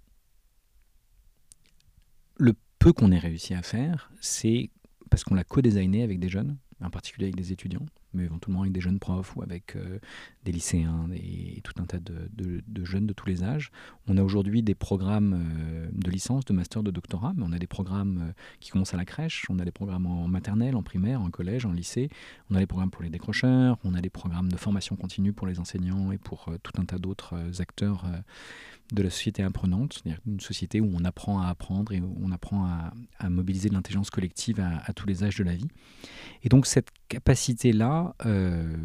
le 2.36 2.54
peu 2.78 2.92
qu'on 2.92 3.10
ait 3.10 3.18
réussi 3.18 3.54
à 3.54 3.62
faire, 3.62 4.10
c'est 4.20 4.70
parce 5.10 5.24
qu'on 5.24 5.34
l'a 5.34 5.44
co-designé 5.44 6.02
avec 6.02 6.20
des 6.20 6.28
jeunes, 6.28 6.56
en 6.80 6.90
particulier 6.90 7.26
avec 7.26 7.36
des 7.36 7.52
étudiants, 7.52 7.86
mais 8.14 8.24
éventuellement 8.24 8.62
avec 8.62 8.72
des 8.72 8.80
jeunes 8.80 8.98
profs 8.98 9.36
ou 9.36 9.42
avec 9.42 9.76
euh, 9.76 9.98
des 10.44 10.52
lycéens 10.52 11.08
et, 11.12 11.60
tout 11.62 11.74
un 11.80 11.84
tas 11.84 11.98
de, 11.98 12.62
jeunes 12.84 13.06
de 13.06 13.12
tous 13.12 13.26
les 13.26 13.42
âges. 13.44 13.70
On 14.06 14.16
a 14.16 14.22
aujourd'hui 14.22 14.62
des 14.62 14.74
programmes 14.74 15.34
euh, 15.34 15.88
de 15.92 16.10
licence, 16.10 16.44
de 16.44 16.52
master, 16.52 16.82
de 16.82 16.90
doctorat, 16.90 17.32
mais 17.36 17.44
on 17.46 17.52
a 17.52 17.58
des 17.58 17.66
programmes 17.66 18.28
euh, 18.28 18.32
qui 18.60 18.70
commencent 18.70 18.94
à 18.94 18.96
la 18.96 19.04
crèche, 19.04 19.46
on 19.50 19.58
a 19.58 19.64
des 19.64 19.72
programmes 19.72 20.06
en 20.06 20.26
maternelle, 20.28 20.76
en 20.76 20.82
primaire, 20.82 21.20
en 21.20 21.30
collège, 21.30 21.66
en 21.66 21.72
lycée, 21.72 22.08
on 22.50 22.54
a 22.54 22.60
des 22.60 22.66
programmes 22.66 22.90
pour 22.90 23.02
les 23.02 23.10
décrocheurs, 23.10 23.78
on 23.84 23.94
a 23.94 24.00
des 24.00 24.10
programmes 24.10 24.50
de 24.50 24.56
formation 24.56 24.96
continue 24.96 25.32
pour 25.32 25.46
les 25.46 25.60
enseignants 25.60 26.12
et 26.12 26.18
pour 26.18 26.50
tout 26.62 26.80
un 26.80 26.84
tas 26.84 26.98
d'autres 26.98 27.34
acteurs 27.60 28.04
de 28.92 29.02
la 29.02 29.10
société 29.10 29.42
apprenante, 29.42 29.94
c'est-à-dire 29.94 30.20
une 30.26 30.40
société 30.40 30.80
où 30.80 30.90
on 30.94 31.04
apprend 31.04 31.40
à 31.40 31.48
apprendre 31.48 31.92
et 31.92 32.00
où 32.00 32.16
on 32.22 32.32
apprend 32.32 32.66
à, 33.18 33.28
mobiliser 33.28 33.68
l'intelligence 33.68 34.10
collective 34.10 34.60
à, 34.60 34.92
tous 34.94 35.06
les 35.06 35.24
âges 35.24 35.36
de 35.36 35.44
la 35.44 35.54
vie. 35.54 35.68
Et 36.42 36.48
donc 36.48 36.66
cette 36.66 36.88
capacité-là, 37.08 38.14
euh, 38.24 38.76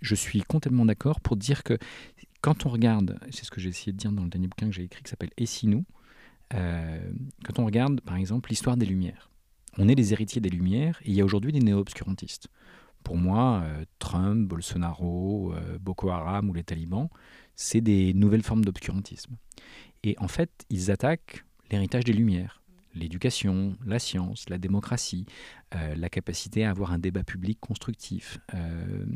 je 0.00 0.14
suis 0.14 0.42
complètement 0.42 0.86
d'accord 0.86 1.20
pour 1.20 1.36
dire 1.36 1.62
que 1.62 1.78
quand 2.40 2.66
on 2.66 2.68
regarde, 2.68 3.18
c'est 3.30 3.44
ce 3.44 3.50
que 3.50 3.60
j'ai 3.60 3.70
essayé 3.70 3.92
de 3.92 3.96
dire 3.96 4.12
dans 4.12 4.22
le 4.22 4.28
dernier 4.28 4.46
bouquin 4.48 4.66
que 4.66 4.72
j'ai 4.72 4.84
écrit 4.84 5.02
qui 5.02 5.10
s'appelle 5.10 5.30
Et 5.36 5.46
si 5.46 5.66
nous, 5.66 5.84
euh, 6.54 7.00
quand 7.44 7.58
on 7.58 7.64
regarde 7.64 8.00
par 8.02 8.16
exemple 8.16 8.50
l'histoire 8.50 8.76
des 8.76 8.86
Lumières, 8.86 9.30
on 9.78 9.88
est 9.88 9.94
les 9.94 10.12
héritiers 10.12 10.40
des 10.40 10.50
Lumières 10.50 11.00
et 11.02 11.10
il 11.10 11.14
y 11.14 11.20
a 11.20 11.24
aujourd'hui 11.24 11.52
des 11.52 11.60
néo-obscurantistes. 11.60 12.48
Pour 13.04 13.16
moi, 13.16 13.62
euh, 13.64 13.84
Trump, 14.00 14.48
Bolsonaro, 14.48 15.54
Boko 15.80 16.10
Haram 16.10 16.50
ou 16.50 16.54
les 16.54 16.64
talibans, 16.64 17.08
c'est 17.54 17.80
des 17.80 18.12
nouvelles 18.14 18.42
formes 18.42 18.64
d'obscurantisme. 18.64 19.36
Et 20.02 20.16
en 20.18 20.28
fait, 20.28 20.50
ils 20.70 20.90
attaquent 20.90 21.44
l'héritage 21.70 22.04
des 22.04 22.12
Lumières, 22.12 22.62
l'éducation, 22.94 23.76
la 23.86 23.98
science, 23.98 24.48
la 24.48 24.58
démocratie, 24.58 25.26
euh, 25.74 25.94
la 25.94 26.08
capacité 26.08 26.64
à 26.64 26.70
avoir 26.70 26.92
un 26.92 26.98
débat 26.98 27.24
public 27.24 27.58
constructif, 27.60 28.38
euh, 28.54 29.06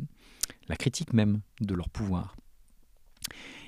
la 0.67 0.75
critique 0.75 1.13
même 1.13 1.41
de 1.61 1.73
leur 1.73 1.89
pouvoir. 1.89 2.35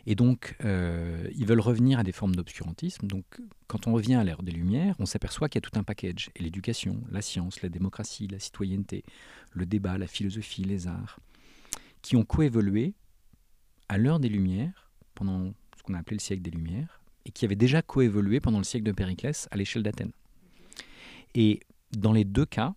Et 0.08 0.16
donc, 0.16 0.56
euh, 0.64 1.30
ils 1.36 1.46
veulent 1.46 1.60
revenir 1.60 2.00
à 2.00 2.04
des 2.04 2.12
formes 2.12 2.36
d'obscurantisme. 2.36 3.08
Donc, 3.08 3.26
quand 3.68 3.88
on 3.88 3.94
revient 3.94 4.16
à 4.16 4.24
l'ère 4.24 4.42
des 4.44 4.52
Lumières, 4.52 4.96
on 5.00 5.06
s'aperçoit 5.06 5.48
qu'il 5.48 5.62
y 5.62 5.66
a 5.66 5.70
tout 5.70 5.78
un 5.80 5.84
package. 5.84 6.32
Et 6.36 6.44
l'éducation, 6.44 7.02
la 7.12 7.22
science, 7.22 7.62
la 7.62 7.70
démocratie, 7.70 8.28
la 8.28 8.40
citoyenneté, 8.40 9.04
le 9.52 9.66
débat, 9.66 9.98
la 9.98 10.08
philosophie, 10.08 10.64
les 10.64 10.88
arts, 10.88 11.20
qui 12.02 12.16
ont 12.16 12.24
coévolué 12.24 12.94
à 13.90 13.98
l'heure 13.98 14.20
des 14.20 14.30
Lumières, 14.30 14.90
pendant 15.14 15.54
ce 15.78 15.84
qu'on 15.84 15.94
a 15.94 16.00
appelé 16.00 16.16
le 16.16 16.22
siècle 16.22 16.42
des 16.42 16.52
Lumières, 16.52 17.02
et 17.26 17.32
qui 17.32 17.46
avait 17.46 17.56
déjà 17.56 17.82
coévolué 17.82 18.40
pendant 18.40 18.58
le 18.58 18.64
siècle 18.64 18.86
de 18.86 18.92
Périclès 18.92 19.48
à 19.52 19.58
l'échelle 19.58 19.84
d'Athènes. 19.84 20.14
Et 21.36 21.60
dans 21.92 22.14
les 22.14 22.26
deux 22.26 22.46
cas, 22.46 22.74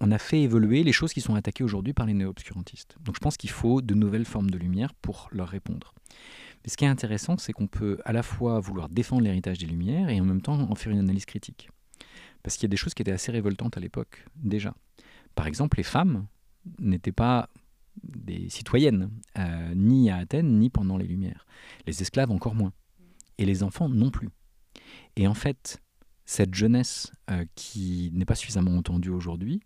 on 0.00 0.10
a 0.10 0.18
fait 0.18 0.40
évoluer 0.40 0.82
les 0.82 0.92
choses 0.92 1.12
qui 1.12 1.20
sont 1.20 1.34
attaquées 1.34 1.62
aujourd'hui 1.62 1.92
par 1.92 2.06
les 2.06 2.14
néo-obscurantistes. 2.14 2.96
Donc 3.04 3.14
je 3.16 3.20
pense 3.20 3.36
qu'il 3.36 3.50
faut 3.50 3.82
de 3.82 3.94
nouvelles 3.94 4.24
formes 4.24 4.50
de 4.50 4.58
lumière 4.58 4.94
pour 4.94 5.28
leur 5.32 5.48
répondre. 5.48 5.94
Mais 6.64 6.70
ce 6.70 6.76
qui 6.76 6.84
est 6.84 6.88
intéressant, 6.88 7.36
c'est 7.38 7.52
qu'on 7.52 7.66
peut 7.66 7.98
à 8.04 8.12
la 8.12 8.22
fois 8.22 8.60
vouloir 8.60 8.88
défendre 8.88 9.22
l'héritage 9.22 9.58
des 9.58 9.66
Lumières 9.66 10.08
et 10.08 10.20
en 10.20 10.24
même 10.24 10.42
temps 10.42 10.58
en 10.58 10.74
faire 10.74 10.92
une 10.92 10.98
analyse 10.98 11.24
critique. 11.24 11.70
Parce 12.42 12.56
qu'il 12.56 12.64
y 12.64 12.70
a 12.70 12.70
des 12.70 12.76
choses 12.76 12.94
qui 12.94 13.02
étaient 13.02 13.12
assez 13.12 13.32
révoltantes 13.32 13.76
à 13.76 13.80
l'époque, 13.80 14.24
déjà. 14.36 14.74
Par 15.34 15.46
exemple, 15.46 15.76
les 15.76 15.82
femmes 15.82 16.26
n'étaient 16.78 17.12
pas 17.12 17.48
des 18.02 18.48
citoyennes, 18.48 19.10
euh, 19.38 19.74
ni 19.74 20.10
à 20.10 20.16
Athènes, 20.16 20.58
ni 20.58 20.70
pendant 20.70 20.96
les 20.96 21.06
Lumières. 21.06 21.46
Les 21.86 22.02
esclaves 22.02 22.30
encore 22.30 22.54
moins. 22.54 22.72
Et 23.38 23.44
les 23.44 23.62
enfants 23.62 23.88
non 23.88 24.10
plus. 24.10 24.28
Et 25.16 25.26
en 25.26 25.34
fait, 25.34 25.80
cette 26.30 26.54
jeunesse 26.54 27.12
euh, 27.30 27.44
qui 27.54 28.10
n'est 28.14 28.24
pas 28.24 28.34
suffisamment 28.34 28.76
entendue 28.76 29.10
aujourd'hui, 29.10 29.60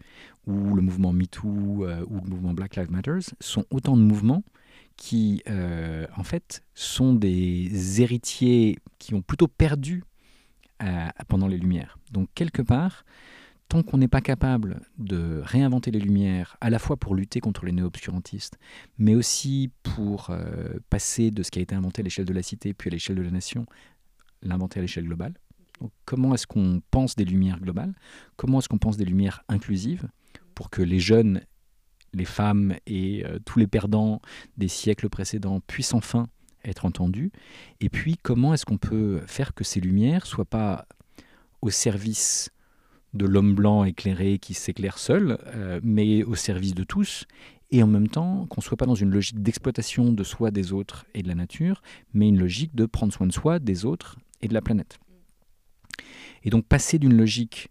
ou 0.46 0.74
le 0.74 0.82
mouvement 0.82 1.12
MeToo 1.12 1.84
euh, 1.84 2.04
ou 2.08 2.20
le 2.20 2.30
mouvement 2.30 2.54
Black 2.54 2.76
Lives 2.76 2.90
Matter, 2.90 3.18
sont 3.40 3.64
autant 3.70 3.96
de 3.96 4.02
mouvements 4.02 4.42
qui, 4.96 5.42
en 5.46 6.22
fait, 6.22 6.62
sont 6.74 7.14
des 7.14 8.00
héritiers 8.00 8.78
qui 9.00 9.14
ont 9.14 9.22
plutôt 9.22 9.48
perdu 9.48 10.04
pendant 11.26 11.48
les 11.48 11.58
Lumières. 11.58 11.98
Donc, 12.12 12.28
quelque 12.36 12.62
part, 12.62 13.04
tant 13.68 13.82
qu'on 13.82 13.98
n'est 13.98 14.08
pas 14.08 14.20
capable 14.20 14.80
de 14.98 15.40
réinventer 15.44 15.90
les 15.90 15.98
Lumières, 15.98 16.56
à 16.60 16.70
la 16.70 16.78
fois 16.78 16.96
pour 16.96 17.14
lutter 17.14 17.40
contre 17.40 17.64
les 17.64 17.72
néo-obscurantistes, 17.72 18.58
mais 18.98 19.14
aussi 19.14 19.70
pour 19.82 20.30
euh, 20.30 20.78
passer 20.90 21.30
de 21.30 21.42
ce 21.42 21.50
qui 21.50 21.58
a 21.58 21.62
été 21.62 21.74
inventé 21.74 22.00
à 22.00 22.04
l'échelle 22.04 22.24
de 22.24 22.32
la 22.32 22.42
cité, 22.42 22.74
puis 22.74 22.88
à 22.88 22.92
l'échelle 22.92 23.16
de 23.16 23.22
la 23.22 23.30
nation, 23.30 23.66
l'inventer 24.42 24.78
à 24.78 24.82
l'échelle 24.82 25.04
globale. 25.04 25.34
Comment 26.04 26.34
est-ce 26.34 26.46
qu'on 26.46 26.82
pense 26.90 27.16
des 27.16 27.24
Lumières 27.24 27.60
globales? 27.60 27.94
Comment 28.36 28.58
est-ce 28.58 28.68
qu'on 28.68 28.78
pense 28.78 28.96
des 28.96 29.04
Lumières 29.04 29.42
inclusives 29.48 30.08
pour 30.54 30.70
que 30.70 30.82
les 30.82 31.00
jeunes, 31.00 31.40
les 32.12 32.24
femmes 32.24 32.74
et 32.86 33.24
euh, 33.24 33.38
tous 33.44 33.58
les 33.58 33.66
perdants 33.66 34.20
des 34.56 34.68
siècles 34.68 35.08
précédents 35.08 35.60
puissent 35.66 35.94
enfin 35.94 36.28
être 36.64 36.84
entendus? 36.84 37.32
Et 37.80 37.88
puis, 37.88 38.16
comment 38.22 38.54
est-ce 38.54 38.64
qu'on 38.64 38.78
peut 38.78 39.22
faire 39.26 39.54
que 39.54 39.64
ces 39.64 39.80
Lumières 39.80 40.26
soient 40.26 40.44
pas 40.44 40.86
au 41.60 41.70
service 41.70 42.50
de 43.14 43.26
l'homme 43.26 43.54
blanc 43.54 43.84
éclairé 43.84 44.38
qui 44.38 44.54
s'éclaire 44.54 44.98
seul, 44.98 45.38
euh, 45.46 45.80
mais 45.82 46.24
au 46.24 46.34
service 46.34 46.74
de 46.74 46.82
tous, 46.82 47.26
et 47.70 47.82
en 47.82 47.86
même 47.86 48.08
temps 48.08 48.46
qu'on 48.46 48.60
ne 48.60 48.64
soit 48.64 48.76
pas 48.76 48.86
dans 48.86 48.94
une 48.94 49.10
logique 49.10 49.42
d'exploitation 49.42 50.12
de 50.12 50.24
soi, 50.24 50.50
des 50.50 50.72
autres 50.72 51.06
et 51.14 51.22
de 51.22 51.28
la 51.28 51.34
nature, 51.34 51.80
mais 52.12 52.28
une 52.28 52.38
logique 52.38 52.74
de 52.74 52.86
prendre 52.86 53.12
soin 53.12 53.26
de 53.26 53.32
soi, 53.32 53.58
des 53.58 53.84
autres 53.84 54.18
et 54.42 54.48
de 54.48 54.54
la 54.54 54.60
planète? 54.60 54.98
Et 56.44 56.50
donc 56.50 56.66
passer 56.66 56.98
d'une 56.98 57.16
logique 57.16 57.70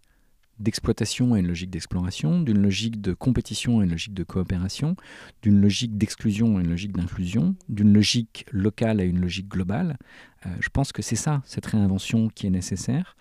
d'exploitation 0.59 1.33
à 1.33 1.39
une 1.39 1.47
logique 1.47 1.69
d'exploration, 1.69 2.41
d'une 2.41 2.61
logique 2.61 3.01
de 3.01 3.13
compétition 3.13 3.79
à 3.79 3.83
une 3.83 3.91
logique 3.91 4.13
de 4.13 4.23
coopération, 4.23 4.95
d'une 5.41 5.59
logique 5.59 5.97
d'exclusion 5.97 6.57
à 6.57 6.61
une 6.61 6.69
logique 6.69 6.91
d'inclusion, 6.91 7.55
d'une 7.69 7.93
logique 7.93 8.45
locale 8.51 8.99
à 8.99 9.03
une 9.03 9.19
logique 9.19 9.47
globale. 9.47 9.97
Euh, 10.45 10.49
je 10.59 10.69
pense 10.69 10.91
que 10.91 11.01
c'est 11.01 11.15
ça, 11.15 11.41
cette 11.45 11.65
réinvention 11.65 12.29
qui 12.29 12.47
est 12.47 12.51
nécessaire. 12.51 13.15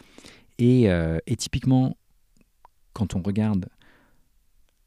Et, 0.59 0.91
euh, 0.91 1.19
typiquement, 1.39 1.97
quand 2.93 3.17
on 3.17 3.23
regarde 3.23 3.69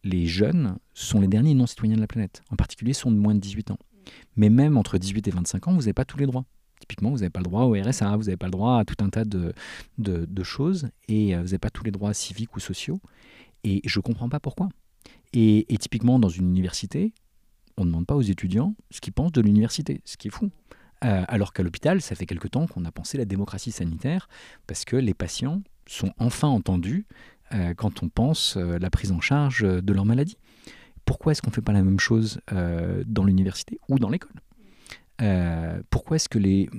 les 0.03 0.27
jeunes, 0.27 0.77
sont 0.93 1.19
les 1.19 1.27
derniers 1.27 1.55
non-citoyens 1.55 1.95
de 1.95 2.01
la 2.01 2.07
planète. 2.07 2.43
En 2.51 2.55
particulier, 2.55 2.93
sont 2.93 3.11
de 3.11 3.17
moins 3.17 3.33
de 3.33 3.39
18 3.39 3.71
ans. 3.71 3.79
Mais 4.35 4.49
même 4.49 4.77
entre 4.77 4.99
18 4.99 5.27
et 5.27 5.31
25 5.31 5.67
ans, 5.67 5.73
vous 5.73 5.79
n'avez 5.79 5.93
pas 5.93 6.05
tous 6.05 6.17
les 6.17 6.27
droits. 6.27 6.45
Typiquement, 6.79 7.11
vous 7.11 7.17
n'avez 7.17 7.29
pas 7.29 7.39
le 7.39 7.45
droit 7.45 7.63
au 7.63 7.73
RSA, 7.73 8.15
vous 8.17 8.23
n'avez 8.23 8.37
pas 8.37 8.47
le 8.47 8.51
droit 8.51 8.79
à 8.79 8.85
tout 8.85 9.03
un 9.03 9.09
tas 9.09 9.23
de, 9.25 10.43
choses, 10.43 10.89
et 11.07 11.35
euh, 11.35 11.39
vous 11.39 11.45
n'avez 11.45 11.57
pas 11.57 11.69
tous 11.69 11.83
les 11.83 11.91
droits 11.91 12.13
civiques 12.13 12.55
ou 12.55 12.59
sociaux. 12.59 12.99
Et 13.63 13.81
je 13.85 13.99
ne 13.99 14.03
comprends 14.03 14.29
pas 14.29 14.39
pourquoi. 14.39 14.69
Et, 15.33 15.65
typiquement, 15.79 16.19
dans 16.19 16.29
une 16.29 16.47
université, 16.47 17.13
on 17.77 17.83
ne 17.83 17.89
demande 17.89 18.05
pas 18.05 18.15
aux 18.15 18.21
étudiants 18.21 18.75
ce 18.91 19.01
qu'ils 19.01 19.13
pensent 19.13 19.31
de 19.31 19.41
l'université, 19.41 20.01
ce 20.05 20.17
qui 20.17 20.27
est 20.27 20.31
fou. 20.31 20.49
Euh, 21.03 21.25
alors 21.27 21.51
qu'à 21.51 21.63
l'hôpital, 21.63 22.01
ça 22.01 22.15
fait 22.15 22.25
quelque 22.25 22.47
temps 22.47 22.67
qu'on 22.67 22.85
a 22.85 22.91
pensé 22.91 23.17
la 23.17 23.25
démocratie 23.25 23.71
sanitaire, 23.71 24.29
parce 24.67 24.85
que 24.85 24.95
les 24.95 25.13
patients 25.13 25.61
sont 25.87 26.13
enfin 26.19 26.47
entendus 26.47 27.05
euh, 27.53 27.73
quand 27.73 28.03
on 28.03 28.09
pense 28.09 28.57
la 28.57 28.89
prise 28.89 29.11
en 29.11 29.21
charge 29.21 29.61
de 29.61 29.93
leur 29.93 30.05
maladie. 30.05 30.37
Pourquoi 31.05 31.31
est-ce 31.31 31.41
qu'on 31.41 31.51
ne 31.51 31.55
fait 31.55 31.61
pas 31.61 31.73
la 31.73 31.83
même 31.83 31.99
chose 31.99 32.39
dans 32.49 33.23
l'université 33.23 33.79
ou 33.89 33.99
dans 33.99 34.09
l'école? 34.09 34.41
Euh, 35.21 35.81
pourquoi 35.89 36.17
est-ce 36.17 36.29
que 36.29 36.39
les, 36.39 36.69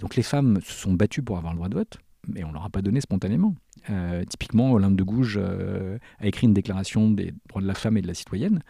donc 0.00 0.16
les 0.16 0.22
femmes 0.22 0.60
se 0.62 0.72
sont 0.72 0.92
battues 0.92 1.22
pour 1.22 1.36
avoir 1.36 1.52
le 1.52 1.58
droit 1.58 1.68
de 1.68 1.74
vote, 1.74 1.98
mais 2.26 2.44
on 2.44 2.48
ne 2.48 2.54
leur 2.54 2.64
a 2.64 2.70
pas 2.70 2.82
donné 2.82 3.00
spontanément 3.00 3.54
euh, 3.90 4.24
Typiquement, 4.24 4.72
Olympe 4.72 4.96
de 4.96 5.02
Gouges 5.02 5.38
euh, 5.40 5.98
a 6.20 6.26
écrit 6.26 6.46
une 6.46 6.54
déclaration 6.54 7.10
des 7.10 7.34
droits 7.48 7.62
de 7.62 7.66
la 7.66 7.74
femme 7.74 7.96
et 7.96 8.02
de 8.02 8.06
la 8.06 8.14
citoyenne. 8.14 8.60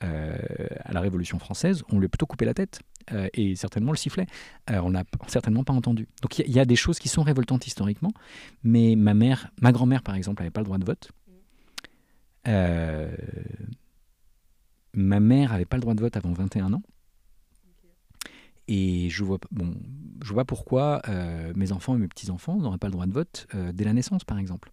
à 0.00 0.92
la 0.92 1.00
Révolution 1.00 1.38
française, 1.38 1.82
on 1.90 1.98
lui 1.98 2.06
a 2.06 2.08
plutôt 2.08 2.26
coupé 2.26 2.44
la 2.44 2.54
tête 2.54 2.80
et 3.32 3.54
certainement 3.56 3.92
le 3.92 3.96
sifflet. 3.96 4.26
on 4.68 4.90
l'a 4.90 5.04
certainement 5.28 5.64
pas 5.64 5.72
entendu. 5.72 6.08
Donc 6.20 6.38
il 6.38 6.50
y, 6.50 6.58
a 6.58 6.64
des 6.66 6.76
choses 6.76 6.98
qui 6.98 7.08
sont 7.08 7.22
révoltantes 7.22 7.66
historiquement, 7.66 8.12
mais 8.64 8.96
ma 8.96 9.14
mère, 9.14 9.50
ma 9.62 9.72
grand-mère 9.72 10.02
par 10.02 10.14
exemple, 10.14 10.42
n'avait 10.42 10.50
pas 10.50 10.60
le 10.60 10.66
droit 10.66 10.78
de 10.78 10.84
vote. 10.84 11.10
Ma 14.94 15.20
mère 15.20 15.52
n'avait 15.52 15.64
pas 15.64 15.76
le 15.76 15.82
droit 15.82 15.94
de 15.94 16.00
vote 16.00 16.16
avant 16.16 16.32
21 16.32 16.72
ans. 16.72 16.82
Et 18.66 19.08
je 19.10 19.24
vois, 19.24 19.38
bon, 19.50 19.74
je 20.22 20.32
vois 20.32 20.44
pourquoi 20.44 21.02
euh, 21.08 21.52
mes 21.54 21.72
enfants 21.72 21.94
et 21.96 21.98
mes 21.98 22.08
petits-enfants 22.08 22.56
n'auraient 22.56 22.78
pas 22.78 22.86
le 22.86 22.92
droit 22.92 23.06
de 23.06 23.12
vote 23.12 23.46
euh, 23.54 23.72
dès 23.72 23.84
la 23.84 23.92
naissance, 23.92 24.24
par 24.24 24.38
exemple. 24.38 24.72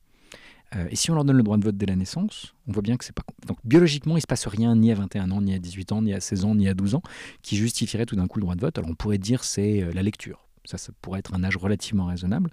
Euh, 0.76 0.88
et 0.90 0.96
si 0.96 1.12
on 1.12 1.16
leur 1.16 1.26
donne 1.26 1.36
le 1.36 1.44
droit 1.44 1.58
de 1.58 1.66
vote 1.66 1.76
dès 1.76 1.86
la 1.86 1.98
naissance, 1.98 2.56
on 2.68 2.72
voit 2.72 2.82
bien 2.82 2.96
que 2.96 3.04
c'est 3.04 3.14
pas. 3.14 3.24
Donc 3.46 3.58
biologiquement, 3.66 4.14
il 4.14 4.20
ne 4.20 4.22
se 4.22 4.28
passe 4.28 4.48
rien 4.48 4.74
ni 4.76 4.92
à 4.92 4.96
21 4.96 5.32
ans, 5.32 5.42
ni 5.42 5.54
à 5.54 5.60
18 5.60 5.92
ans, 5.92 6.02
ni 6.02 6.14
à 6.14 6.22
16 6.22 6.46
ans, 6.46 6.56
ni 6.56 6.70
à 6.70 6.74
12 6.74 6.96
ans 6.96 7.02
qui 7.42 7.58
justifierait 7.58 8.06
tout 8.06 8.16
d'un 8.16 8.28
coup 8.28 8.40
le 8.40 8.44
droit 8.44 8.56
de 8.56 8.62
vote. 8.62 8.78
Alors 8.78 8.90
on 8.90 8.96
pourrait 8.96 9.18
dire 9.18 9.44
c'est 9.44 9.92
la 9.94 10.04
lecture. 10.04 10.48
Ça, 10.64 10.78
ça 10.78 10.94
pourrait 11.02 11.20
être 11.20 11.34
un 11.34 11.44
âge 11.44 11.58
relativement 11.58 12.06
raisonnable. 12.06 12.52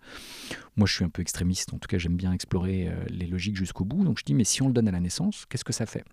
Moi, 0.76 0.86
je 0.86 0.94
suis 0.94 1.04
un 1.04 1.10
peu 1.10 1.20
extrémiste. 1.20 1.74
En 1.74 1.78
tout 1.78 1.88
cas, 1.88 1.98
j'aime 1.98 2.16
bien 2.16 2.32
explorer 2.32 2.90
les 3.10 3.26
logiques 3.26 3.56
jusqu'au 3.56 3.84
bout. 3.84 4.02
Donc 4.02 4.18
je 4.18 4.24
dis, 4.24 4.32
mais 4.32 4.44
si 4.44 4.62
on 4.62 4.68
le 4.68 4.72
donne 4.72 4.88
à 4.88 4.92
la 4.92 5.00
naissance, 5.00 5.44
qu'est-ce 5.44 5.64
que 5.64 5.74
ça 5.74 5.84
fait? 5.84 6.04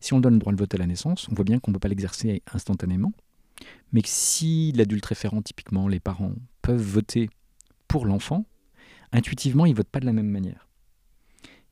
Si 0.00 0.12
on 0.12 0.20
donne 0.20 0.34
le 0.34 0.38
droit 0.38 0.52
de 0.52 0.58
vote 0.58 0.74
à 0.74 0.78
la 0.78 0.86
naissance, 0.86 1.28
on 1.30 1.34
voit 1.34 1.44
bien 1.44 1.58
qu'on 1.58 1.70
ne 1.70 1.76
peut 1.76 1.80
pas 1.80 1.88
l'exercer 1.88 2.42
instantanément 2.52 3.12
mais 3.92 4.02
que 4.02 4.08
si 4.08 4.72
l'adulte 4.72 5.06
référent, 5.06 5.42
typiquement 5.42 5.88
les 5.88 6.00
parents, 6.00 6.32
peuvent 6.62 6.82
voter 6.82 7.28
pour 7.88 8.06
l'enfant, 8.06 8.46
intuitivement, 9.12 9.66
ils 9.66 9.72
ne 9.72 9.76
votent 9.76 9.88
pas 9.88 10.00
de 10.00 10.06
la 10.06 10.12
même 10.12 10.28
manière. 10.28 10.68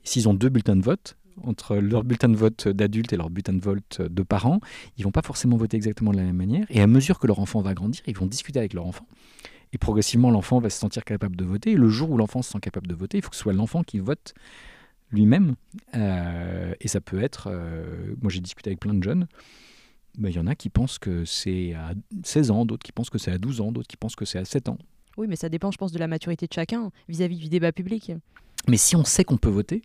S'ils 0.03 0.29
ont 0.29 0.35
deux 0.35 0.49
bulletins 0.49 0.77
de 0.77 0.83
vote, 0.83 1.17
entre 1.43 1.77
leur 1.77 2.05
bulletin 2.05 2.29
de 2.29 2.37
vote 2.37 2.69
d'adulte 2.69 3.13
et 3.13 3.17
leur 3.17 3.31
bulletin 3.31 3.55
de 3.55 3.63
vote 3.63 4.03
de 4.03 4.23
parents, 4.23 4.61
ils 4.99 5.05
vont 5.05 5.13
pas 5.13 5.23
forcément 5.23 5.57
voter 5.57 5.77
exactement 5.77 6.13
de 6.13 6.19
la 6.19 6.25
même 6.25 6.37
manière. 6.37 6.67
Et 6.69 6.83
à 6.83 6.87
mesure 6.87 7.19
que 7.19 7.27
leur 7.27 7.39
enfant 7.39 7.63
va 7.63 7.73
grandir, 7.73 8.03
ils 8.07 8.17
vont 8.17 8.27
discuter 8.27 8.59
avec 8.59 8.75
leur 8.75 8.87
enfant. 8.87 9.07
Et 9.73 9.79
progressivement, 9.79 10.31
l'enfant 10.31 10.59
va 10.59 10.69
se 10.69 10.79
sentir 10.79 11.05
capable 11.05 11.37
de 11.37 11.45
voter. 11.45 11.73
Et 11.73 11.77
le 11.77 11.89
jour 11.89 12.11
où 12.11 12.19
l'enfant 12.19 12.43
se 12.43 12.51
sent 12.51 12.61
capable 12.61 12.89
de 12.89 12.95
voter, 12.95 13.19
il 13.19 13.23
faut 13.23 13.31
que 13.31 13.37
ce 13.37 13.43
soit 13.43 13.53
l'enfant 13.53 13.85
qui 13.85 14.01
vote 14.01 14.35
lui-même. 15.11 15.57
Euh, 15.95 16.75
et 16.81 16.89
ça 16.89 17.01
peut 17.01 17.23
être, 17.23 17.49
euh, 17.51 18.15
moi 18.21 18.31
j'ai 18.31 18.41
discuté 18.41 18.71
avec 18.71 18.81
plein 18.81 18.95
de 18.95 19.03
jeunes, 19.03 19.27
il 20.19 20.31
y 20.31 20.39
en 20.39 20.47
a 20.47 20.55
qui 20.55 20.69
pensent 20.69 20.99
que 20.99 21.25
c'est 21.25 21.75
à 21.75 21.93
16 22.25 22.51
ans, 22.51 22.65
d'autres 22.65 22.83
qui 22.83 22.93
pensent 22.93 23.11
que 23.11 23.19
c'est 23.19 23.31
à 23.31 23.39
12 23.39 23.61
ans, 23.61 23.73
d'autres 23.73 23.89
qui 23.89 23.97
pensent 23.97 24.17
que 24.17 24.25
c'est 24.25 24.39
à 24.39 24.45
7 24.45 24.69
ans. 24.69 24.79
Oui, 25.17 25.27
mais 25.29 25.37
ça 25.37 25.49
dépend, 25.49 25.71
je 25.71 25.79
pense, 25.79 25.93
de 25.93 25.99
la 25.99 26.09
maturité 26.09 26.47
de 26.47 26.53
chacun 26.53 26.91
vis-à-vis 27.09 27.39
du 27.39 27.49
débat 27.49 27.73
public. 27.73 28.13
Mais 28.69 28.77
si 28.77 28.97
on 28.97 29.05
sait 29.05 29.25
qu'on 29.25 29.39
peut 29.39 29.49
voter, 29.49 29.83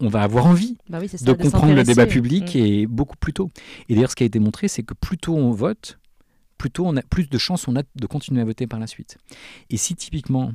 on 0.00 0.08
va 0.08 0.22
avoir 0.22 0.46
envie 0.46 0.76
bah 0.88 1.00
de, 1.00 1.32
comprendre 1.32 1.74
le 1.74 1.84
débat 1.84 2.06
public 2.06 2.54
mm. 2.54 2.58
et 2.58 2.86
beaucoup 2.86 3.16
plus 3.16 3.32
tôt. 3.32 3.50
Et 3.88 3.94
d'ailleurs, 3.94 4.10
ce 4.10 4.16
qui 4.16 4.24
a 4.24 4.26
été 4.26 4.38
montré, 4.38 4.68
c'est 4.68 4.82
que 4.82 4.94
plus 4.94 5.18
tôt 5.18 5.36
on 5.36 5.52
vote, 5.52 5.98
plus 6.56 6.70
tôt 6.70 6.84
on 6.86 6.96
a 6.96 7.02
plus 7.02 7.28
de 7.28 7.38
chances 7.38 7.68
on 7.68 7.76
a 7.76 7.82
de 7.94 8.06
continuer 8.06 8.40
à 8.40 8.44
voter 8.44 8.66
par 8.66 8.80
la 8.80 8.88
suite. 8.88 9.18
Et 9.70 9.76
si 9.76 9.94
typiquement 9.94 10.52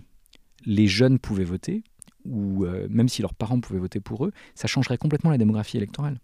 les 0.65 0.87
jeunes 0.87 1.19
pouvaient 1.19 1.45
voter, 1.45 1.83
ou 2.25 2.65
euh, 2.65 2.87
même 2.89 3.09
si 3.09 3.21
leurs 3.21 3.33
parents 3.33 3.59
pouvaient 3.59 3.79
voter 3.79 3.99
pour 3.99 4.25
eux, 4.25 4.31
ça 4.55 4.67
changerait 4.67 4.97
complètement 4.97 5.31
la 5.31 5.37
démographie 5.37 5.77
électorale. 5.77 6.19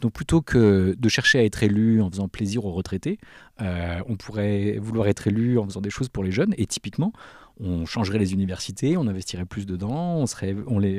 Donc 0.00 0.12
plutôt 0.12 0.40
que 0.40 0.94
de 0.98 1.08
chercher 1.08 1.38
à 1.38 1.44
être 1.44 1.62
élu 1.62 2.00
en 2.00 2.10
faisant 2.10 2.28
plaisir 2.28 2.64
aux 2.64 2.72
retraités, 2.72 3.18
euh, 3.60 4.00
on 4.08 4.16
pourrait 4.16 4.78
vouloir 4.78 5.08
être 5.08 5.26
élu 5.26 5.58
en 5.58 5.64
faisant 5.64 5.82
des 5.82 5.90
choses 5.90 6.08
pour 6.08 6.24
les 6.24 6.32
jeunes. 6.32 6.54
Et 6.56 6.66
typiquement, 6.66 7.12
on 7.62 7.86
changerait 7.86 8.18
les 8.18 8.32
universités, 8.32 8.96
on 8.96 9.06
investirait 9.06 9.44
plus 9.44 9.66
dedans, 9.66 10.16
on 10.16 10.26
serait, 10.26 10.56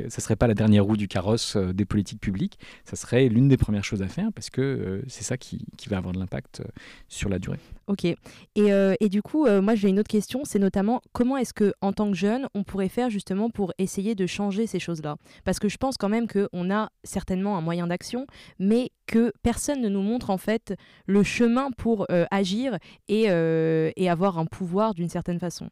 ça 0.09 0.21
serait 0.21 0.35
pas 0.35 0.47
la 0.47 0.53
dernière 0.53 0.85
roue 0.85 0.97
du 0.97 1.07
carrosse 1.07 1.55
euh, 1.55 1.73
des 1.73 1.85
politiques 1.85 2.21
publiques, 2.21 2.59
ça 2.85 2.95
serait 2.95 3.27
l'une 3.27 3.47
des 3.47 3.57
premières 3.57 3.83
choses 3.83 4.01
à 4.01 4.07
faire 4.07 4.31
parce 4.33 4.49
que 4.49 4.61
euh, 4.61 5.01
c'est 5.07 5.23
ça 5.23 5.37
qui, 5.37 5.65
va 5.89 5.97
avoir 5.97 6.13
de 6.13 6.19
l'impact 6.19 6.61
sur 7.09 7.27
la 7.27 7.37
durée. 7.37 7.59
Ok. 7.87 8.05
Et, 8.05 9.09
du 9.09 9.21
coup, 9.21 9.45
moi 9.61 9.75
j'ai 9.75 9.89
une 9.89 9.99
autre 9.99 10.09
question, 10.09 10.41
c'est 10.45 10.59
notamment 10.59 11.01
comment 11.11 11.35
est-ce 11.35 11.53
que 11.53 11.73
en 11.81 11.91
tant 11.91 12.09
que 12.09 12.15
jeune, 12.15 12.47
on 12.55 12.63
pourrait 12.63 12.87
faire 12.87 13.09
justement 13.09 13.49
pour 13.49 13.73
essayer 13.77 14.15
de 14.15 14.25
changer 14.25 14.67
ces 14.67 14.79
choses-là? 14.79 15.17
Parce 15.43 15.59
que 15.59 15.67
je 15.67 15.75
pense 15.75 15.97
quand 15.97 16.07
même 16.07 16.27
qu'on 16.27 16.71
a 16.71 16.89
certainement 17.03 17.57
un 17.57 17.61
moyen 17.61 17.87
d'action, 17.87 18.25
mais 18.57 18.91
que 19.05 19.33
personne 19.43 19.81
ne 19.81 19.89
nous 19.89 20.01
montre 20.01 20.29
en 20.29 20.37
fait 20.37 20.73
le 21.07 21.23
chemin 21.23 21.71
pour 21.71 22.05
agir 22.29 22.77
et 23.09 23.27
avoir 23.27 24.37
un 24.37 24.45
pouvoir 24.45 24.93
d'une 24.93 25.09
certaine 25.09 25.39
façon. 25.39 25.69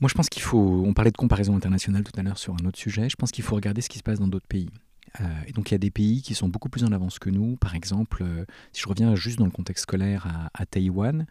Moi, 0.00 0.08
je 0.08 0.14
pense 0.14 0.28
qu'il 0.30 0.42
faut. 0.42 0.82
On 0.86 0.94
parlait 0.94 1.10
de 1.10 1.16
comparaison 1.16 1.54
internationale 1.56 2.04
tout 2.04 2.18
à 2.18 2.22
l'heure 2.22 2.38
sur 2.38 2.54
un 2.54 2.66
autre 2.66 2.78
sujet. 2.78 3.08
Je 3.10 3.16
pense 3.16 3.30
qu'il 3.30 3.44
faut 3.44 3.54
regarder 3.54 3.82
ce 3.82 3.88
qui 3.88 3.98
se 3.98 4.02
passe 4.02 4.18
dans 4.18 4.28
d'autres 4.28 4.46
pays. 4.46 4.70
Euh, 5.20 5.24
et 5.46 5.52
donc, 5.52 5.70
il 5.70 5.74
y 5.74 5.76
a 5.76 5.78
des 5.78 5.90
pays 5.90 6.22
qui 6.22 6.34
sont 6.34 6.48
beaucoup 6.48 6.68
plus 6.68 6.84
en 6.84 6.92
avance 6.92 7.18
que 7.18 7.28
nous. 7.28 7.56
Par 7.56 7.74
exemple, 7.74 8.22
euh, 8.22 8.44
si 8.72 8.80
je 8.82 8.88
reviens 8.88 9.14
juste 9.14 9.38
dans 9.38 9.44
le 9.44 9.50
contexte 9.50 9.82
scolaire 9.82 10.50
à, 10.54 10.66
Taïwan, 10.66 11.26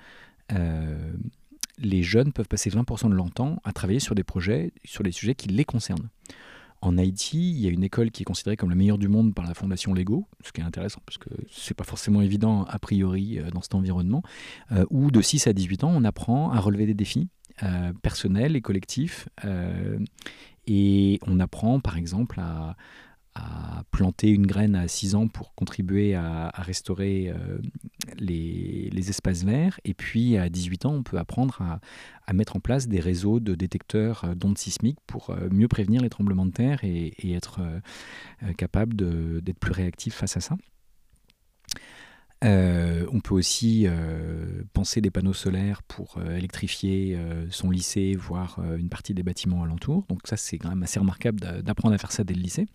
euh, 0.52 1.14
les 1.80 2.04
jeunes 2.04 2.32
peuvent 2.32 2.48
passer 2.48 2.70
20% 2.70 3.10
de 3.10 3.16
leur 3.16 3.32
temps 3.32 3.60
à 3.64 3.74
travailler 3.74 4.00
sur 4.00 4.14
des 4.14 4.24
projets, 4.24 4.72
sur 4.84 5.04
des 5.04 5.12
sujets 5.12 5.34
qui 5.34 5.48
les 5.48 5.66
concernent. 5.66 6.10
En 6.82 6.98
Haïti, 6.98 7.52
il 7.52 7.60
y 7.60 7.68
a 7.68 7.72
une 7.72 7.84
école 7.84 8.12
qui 8.12 8.24
est 8.24 8.26
considérée 8.26 8.56
comme 8.56 8.70
la 8.70 8.76
meilleure 8.76 8.98
du 8.98 9.10
monde 9.10 9.34
par 9.34 9.46
la 9.46 9.54
Fondation 9.54 9.94
Lego, 9.94 10.28
ce 10.42 10.54
qui 10.54 10.62
est 10.62 10.64
intéressant 10.64 11.02
parce 11.06 11.18
que 11.18 11.30
c'est 11.52 11.74
pas 11.74 11.84
forcément 11.84 12.22
évident 12.22 12.64
a 12.64 12.80
priori 12.80 13.38
dans 13.54 13.62
cet 13.62 13.76
environnement, 13.76 14.24
où 14.90 15.12
de 15.12 15.22
6 15.22 15.48
à 15.48 15.54
18 15.54 15.84
ans, 15.84 15.92
on 15.94 16.06
apprend 16.06 16.52
à 16.52 16.60
relever 16.62 16.86
des 16.86 16.94
défis, 16.94 17.28
euh, 17.64 17.94
personnel 18.02 18.56
et 18.56 18.62
collectif. 18.62 19.28
Euh, 19.44 20.00
et 20.68 21.20
on 21.26 21.40
apprend 21.40 21.80
par 21.80 21.98
exemple 21.98 22.40
à, 22.40 22.76
planter 23.92 24.30
une 24.30 24.46
graine 24.46 24.76
à 24.76 24.90
6 24.90 25.16
ans 25.16 25.30
pour 25.30 25.56
contribuer 25.56 26.14
à, 26.14 26.52
restaurer 26.58 27.30
euh, 27.30 27.58
les, 28.18 29.10
espaces 29.10 29.44
verts. 29.44 29.80
Et 29.86 29.94
puis 29.94 30.36
à 30.36 30.50
18 30.50 30.86
ans, 30.86 30.94
on 30.96 31.04
peut 31.04 31.18
apprendre 31.18 31.80
à, 32.28 32.34
mettre 32.34 32.58
en 32.58 32.60
place 32.60 32.90
des 32.90 33.00
réseaux 33.00 33.40
de 33.40 33.56
détecteurs 33.56 34.36
d'ondes 34.36 34.58
sismiques 34.58 35.00
pour 35.08 35.34
mieux 35.52 35.70
prévenir 35.70 36.02
les 36.02 36.10
tremblements 36.10 36.46
de 36.46 36.52
terre 36.52 36.84
et, 36.84 37.14
et 37.20 37.34
être 37.34 37.62
capable 38.58 38.96
d'être 39.42 39.60
plus 39.60 39.72
réactif 39.72 40.16
face 40.16 40.36
à 40.36 40.42
ça. 40.42 40.58
Euh, 42.46 43.06
on 43.12 43.20
peut 43.20 43.36
aussi 43.36 43.86
euh, 43.86 44.64
penser 44.74 45.02
des 45.02 45.12
panneaux 45.12 45.34
solaires 45.34 45.84
pour 45.84 46.18
euh, 46.18 46.38
électrifier 46.38 47.20
son 47.50 47.70
lycée, 47.70 48.16
voire 48.16 48.60
une 48.78 48.90
partie 48.90 49.14
des 49.14 49.24
bâtiments 49.24 49.64
alentours. 49.64 50.06
Donc 50.10 50.22
ça, 50.26 50.38
c'est 50.38 50.58
quand 50.58 50.70
même 50.70 50.84
assez 50.84 51.00
remarquable 51.00 51.40
d'apprendre 51.64 51.96
à 51.96 51.98
faire 51.98 52.12
ça 52.12 52.24
dès 52.24 52.34
le 52.34 52.42
lycée. 52.42 52.68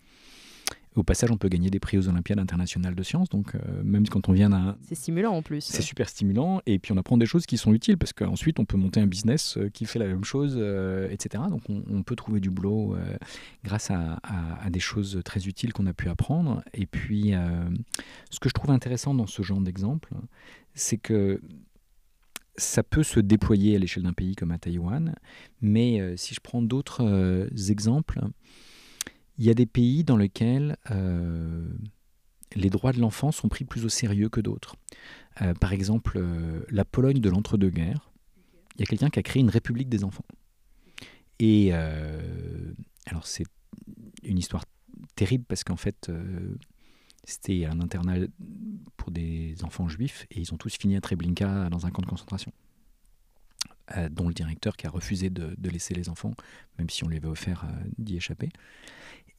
Au 0.95 1.03
passage, 1.03 1.29
on 1.29 1.37
peut 1.37 1.49
gagner 1.49 1.69
des 1.69 1.79
prix 1.79 1.97
aux 1.97 2.07
Olympiades 2.07 2.39
internationales 2.39 2.95
de 2.95 3.03
sciences. 3.03 3.27
Donc, 3.27 3.53
euh, 3.53 3.59
même 3.83 4.07
quand 4.07 4.29
on 4.29 4.31
vient 4.31 4.49
d'un. 4.49 4.77
C'est 4.81 4.95
stimulant 4.95 5.33
en 5.33 5.41
plus. 5.41 5.61
C'est 5.61 5.81
super 5.81 6.07
stimulant. 6.07 6.61
Et 6.65 6.79
puis, 6.79 6.93
on 6.93 6.97
apprend 6.97 7.17
des 7.17 7.25
choses 7.25 7.45
qui 7.45 7.57
sont 7.57 7.73
utiles 7.73 7.97
parce 7.97 8.13
qu'ensuite, 8.13 8.59
on 8.59 8.65
peut 8.65 8.77
monter 8.77 9.01
un 9.01 9.07
business 9.07 9.57
euh, 9.57 9.69
qui 9.69 9.85
fait 9.85 9.99
la 9.99 10.07
même 10.07 10.23
chose, 10.23 10.55
euh, 10.57 11.09
etc. 11.09 11.43
Donc, 11.49 11.63
on, 11.69 12.03
peut 12.03 12.15
trouver 12.15 12.39
du 12.39 12.49
boulot 12.49 12.95
grâce 13.63 13.89
à, 13.89 14.19
des 14.69 14.79
choses 14.79 15.21
très 15.25 15.47
utiles 15.47 15.73
qu'on 15.73 15.87
a 15.87 15.93
pu 15.93 16.07
apprendre. 16.07 16.63
Et 16.73 16.85
puis, 16.85 17.33
ce 18.29 18.39
que 18.39 18.47
je 18.47 18.53
trouve 18.53 18.69
intéressant 18.69 19.15
dans 19.15 19.25
ce 19.25 19.41
genre 19.41 19.59
d'exemple, 19.59 20.13
c'est 20.75 20.97
que 20.97 21.41
ça 22.57 22.83
peut 22.83 23.01
se 23.01 23.19
déployer 23.19 23.75
à 23.75 23.79
l'échelle 23.79 24.03
d'un 24.03 24.13
pays 24.13 24.35
comme 24.35 24.51
à 24.51 24.59
Taïwan. 24.59 25.15
Mais 25.61 26.15
si 26.15 26.35
je 26.35 26.41
prends 26.41 26.61
d'autres 26.61 27.49
exemples, 27.69 28.19
il 29.37 29.45
y 29.45 29.49
a 29.49 29.53
des 29.53 29.65
pays 29.65 30.03
dans 30.03 30.17
lesquels 30.17 30.77
euh, 30.91 31.67
les 32.55 32.69
droits 32.69 32.93
de 32.93 32.99
l'enfant 32.99 33.31
sont 33.31 33.49
pris 33.49 33.65
plus 33.65 33.85
au 33.85 33.89
sérieux 33.89 34.29
que 34.29 34.41
d'autres. 34.41 34.75
Euh, 35.41 35.53
par 35.53 35.73
exemple, 35.73 36.17
euh, 36.17 36.63
la 36.69 36.85
Pologne 36.85 37.19
de 37.19 37.29
l'entre-deux-guerres, 37.29 38.11
il 38.75 38.81
y 38.81 38.83
a 38.83 38.85
quelqu'un 38.85 39.09
qui 39.09 39.19
a 39.19 39.23
créé 39.23 39.41
une 39.41 39.49
république 39.49 39.89
des 39.89 40.03
enfants. 40.03 40.25
Et 41.39 41.73
alors 41.73 43.27
c'est 43.27 43.45
une 44.23 44.37
histoire 44.37 44.63
terrible 45.15 45.43
parce 45.43 45.65
qu'en 45.65 45.75
fait, 45.75 46.09
c'était 47.25 47.65
un 47.65 47.81
internat 47.81 48.27
pour 48.95 49.11
des 49.11 49.55
enfants 49.63 49.89
juifs 49.89 50.25
et 50.31 50.39
ils 50.39 50.53
ont 50.53 50.57
tous 50.57 50.77
fini 50.77 50.95
à 50.95 51.01
Treblinka 51.01 51.69
dans 51.69 51.85
un 51.85 51.91
camp 51.91 52.01
de 52.01 52.07
concentration. 52.07 52.53
Dont 54.09 54.27
le 54.27 54.33
directeur 54.33 54.77
qui 54.77 54.87
a 54.87 54.89
refusé 54.89 55.29
de, 55.29 55.69
laisser 55.69 55.93
les 55.93 56.09
enfants, 56.09 56.33
même 56.79 56.89
si 56.89 57.03
on 57.03 57.07
lui 57.07 57.17
avait 57.17 57.27
offert 57.27 57.65
d'y 57.97 58.17
échapper. 58.17 58.49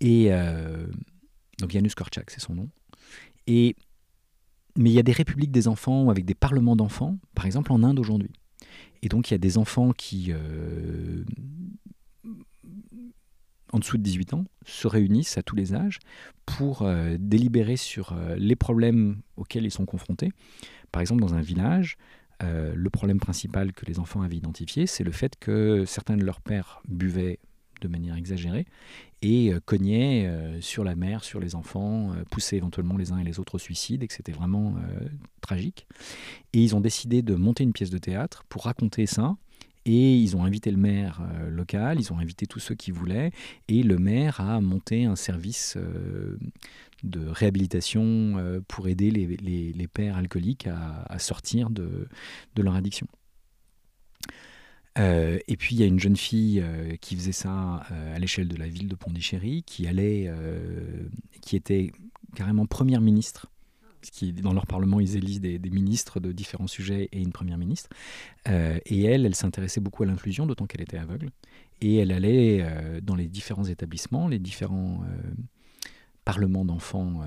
Et 0.01 0.27
euh, 0.31 0.87
donc 1.59 1.71
Janusz 1.71 1.95
Korczak, 1.95 2.31
c'est 2.31 2.41
son 2.41 2.55
nom. 2.55 2.69
Et, 3.47 3.77
mais 4.77 4.91
il 4.91 4.95
y 4.95 4.99
a 4.99 5.03
des 5.03 5.13
républiques 5.13 5.53
des 5.53 5.69
enfants 5.69 6.11
avec 6.11 6.25
des 6.25 6.35
parlements 6.35 6.77
d'enfants, 6.77 7.19
par 7.35 7.47
exemple 7.47 7.73
en 7.73 7.83
Inde 7.83 7.99
aujourd'hui. 7.99 8.31
Et 9.03 9.09
donc 9.09 9.31
il 9.31 9.35
y 9.35 9.37
a 9.37 9.39
des 9.39 9.59
enfants 9.59 9.93
qui, 9.93 10.33
euh, 10.33 11.25
en 13.73 13.79
dessous 13.79 13.97
de 13.97 14.03
18 14.03 14.35
ans, 14.35 14.45
se 14.65 14.87
réunissent 14.87 15.39
à 15.39 15.43
tous 15.43 15.57
les 15.57 15.75
âges 15.75 15.99
pour 16.45 16.83
euh, 16.83 17.17
délibérer 17.19 17.77
sur 17.77 18.15
les 18.37 18.57
problèmes 18.57 19.21
auxquels 19.37 19.65
ils 19.65 19.71
sont 19.71 19.87
confrontés. 19.87 20.33
Par 20.93 21.01
exemple, 21.01 21.21
dans 21.21 21.35
un 21.35 21.41
village, 21.41 21.97
le 22.41 22.91
problème 22.91 23.19
principal 23.19 23.73
que 23.73 23.87
les 23.87 23.99
enfants 23.99 24.23
avaient 24.23 24.37
identifié, 24.37 24.87
c'est 24.87 25.05
le 25.05 25.13
fait 25.13 25.37
que 25.39 25.85
certains 25.87 26.17
de 26.17 26.25
leurs 26.25 26.41
pères 26.41 26.83
buvaient 26.89 27.39
de 27.81 27.89
manière 27.89 28.17
exagérée 28.17 28.67
et 29.23 29.53
cognaient 29.65 30.31
sur 30.61 30.85
la 30.85 30.95
mère, 30.95 31.25
sur 31.25 31.41
les 31.41 31.55
enfants, 31.55 32.13
poussaient 32.31 32.57
éventuellement 32.57 32.97
les 32.97 33.13
uns 33.13 33.19
et 33.19 33.25
les 33.25 33.39
autres 33.41 33.57
au 33.57 33.59
suicide 33.59 34.03
et 34.03 34.07
que 34.07 34.15
c'était 34.15 34.33
vraiment 34.33 34.77
tragique. 35.41 35.87
Et 36.53 36.63
ils 36.63 36.77
ont 36.77 36.81
décidé 36.81 37.23
de 37.23 37.35
monter 37.35 37.65
une 37.65 37.73
pièce 37.73 37.91
de 37.91 37.99
théâtre 37.99 38.45
pour 38.49 38.65
raconter 38.65 39.07
ça 39.07 39.37
et 39.87 40.17
ils 40.17 40.37
ont 40.37 40.45
invité 40.45 40.73
le 40.73 40.77
maire 40.77 41.21
euh, 41.23 41.49
local, 41.49 41.99
ils 42.01 42.13
ont 42.13 42.19
invité 42.19 42.47
tous 42.47 42.59
ceux 42.59 42.75
qui 42.75 42.91
voulaient, 42.91 43.31
et 43.69 43.85
le 43.85 43.99
maire 43.99 44.41
a 44.41 44.61
monté 44.61 45.05
un 45.05 45.15
service 45.15 45.77
euh, 45.77 46.37
de 47.05 47.27
réhabilitation 47.27 48.03
euh, 48.39 48.61
pour 48.67 48.89
aider 48.89 49.11
les, 49.11 49.89
pères 49.89 50.17
alcooliques 50.17 50.67
à, 50.67 51.19
sortir 51.19 51.71
de, 51.71 52.09
leur 52.57 52.75
addiction. 52.75 53.07
et 54.97 55.57
puis 55.59 55.77
il 55.77 55.81
y 55.81 55.83
a 55.83 55.87
une 55.87 56.01
jeune 56.01 56.17
fille 56.17 56.65
qui 57.01 57.17
faisait 57.17 57.33
ça 57.33 57.83
à 58.15 58.19
l'échelle 58.19 58.49
de 58.49 58.57
la 58.57 58.69
ville 58.69 58.89
de 58.89 58.95
Pondichéry, 58.95 59.63
qui 59.63 59.87
allait, 59.87 60.31
qui 61.41 61.57
était 61.57 61.93
carrément 62.35 62.67
première 62.67 63.01
ministre 63.01 63.47
qui, 64.11 64.33
dans 64.33 64.53
leur 64.53 64.67
parlement, 64.67 65.01
ils 65.01 65.17
élisent 65.17 65.41
des, 65.41 65.59
ministres 65.59 66.21
de 66.21 66.33
différents 66.33 66.67
sujets 66.67 67.09
et 67.13 67.21
une 67.21 67.33
première 67.33 67.59
ministre. 67.59 67.91
Euh, 68.49 68.79
et 68.87 69.05
elle, 69.05 69.27
elle 69.27 69.35
s'intéressait 69.35 69.81
beaucoup 69.81 70.03
à 70.03 70.07
l'inclusion, 70.07 70.47
d'autant 70.47 70.67
qu'elle 70.67 70.83
était 70.83 70.99
aveugle. 70.99 71.31
Et 71.81 71.97
elle 71.97 72.13
allait 72.13 72.61
euh, 72.63 73.01
dans 73.01 73.15
les 73.15 73.27
différents 73.27 73.65
établissements, 73.65 74.29
les 74.29 74.39
différents 74.39 75.03
euh, 76.27 76.33
parlements 76.33 76.65
d'enfants 76.65 77.23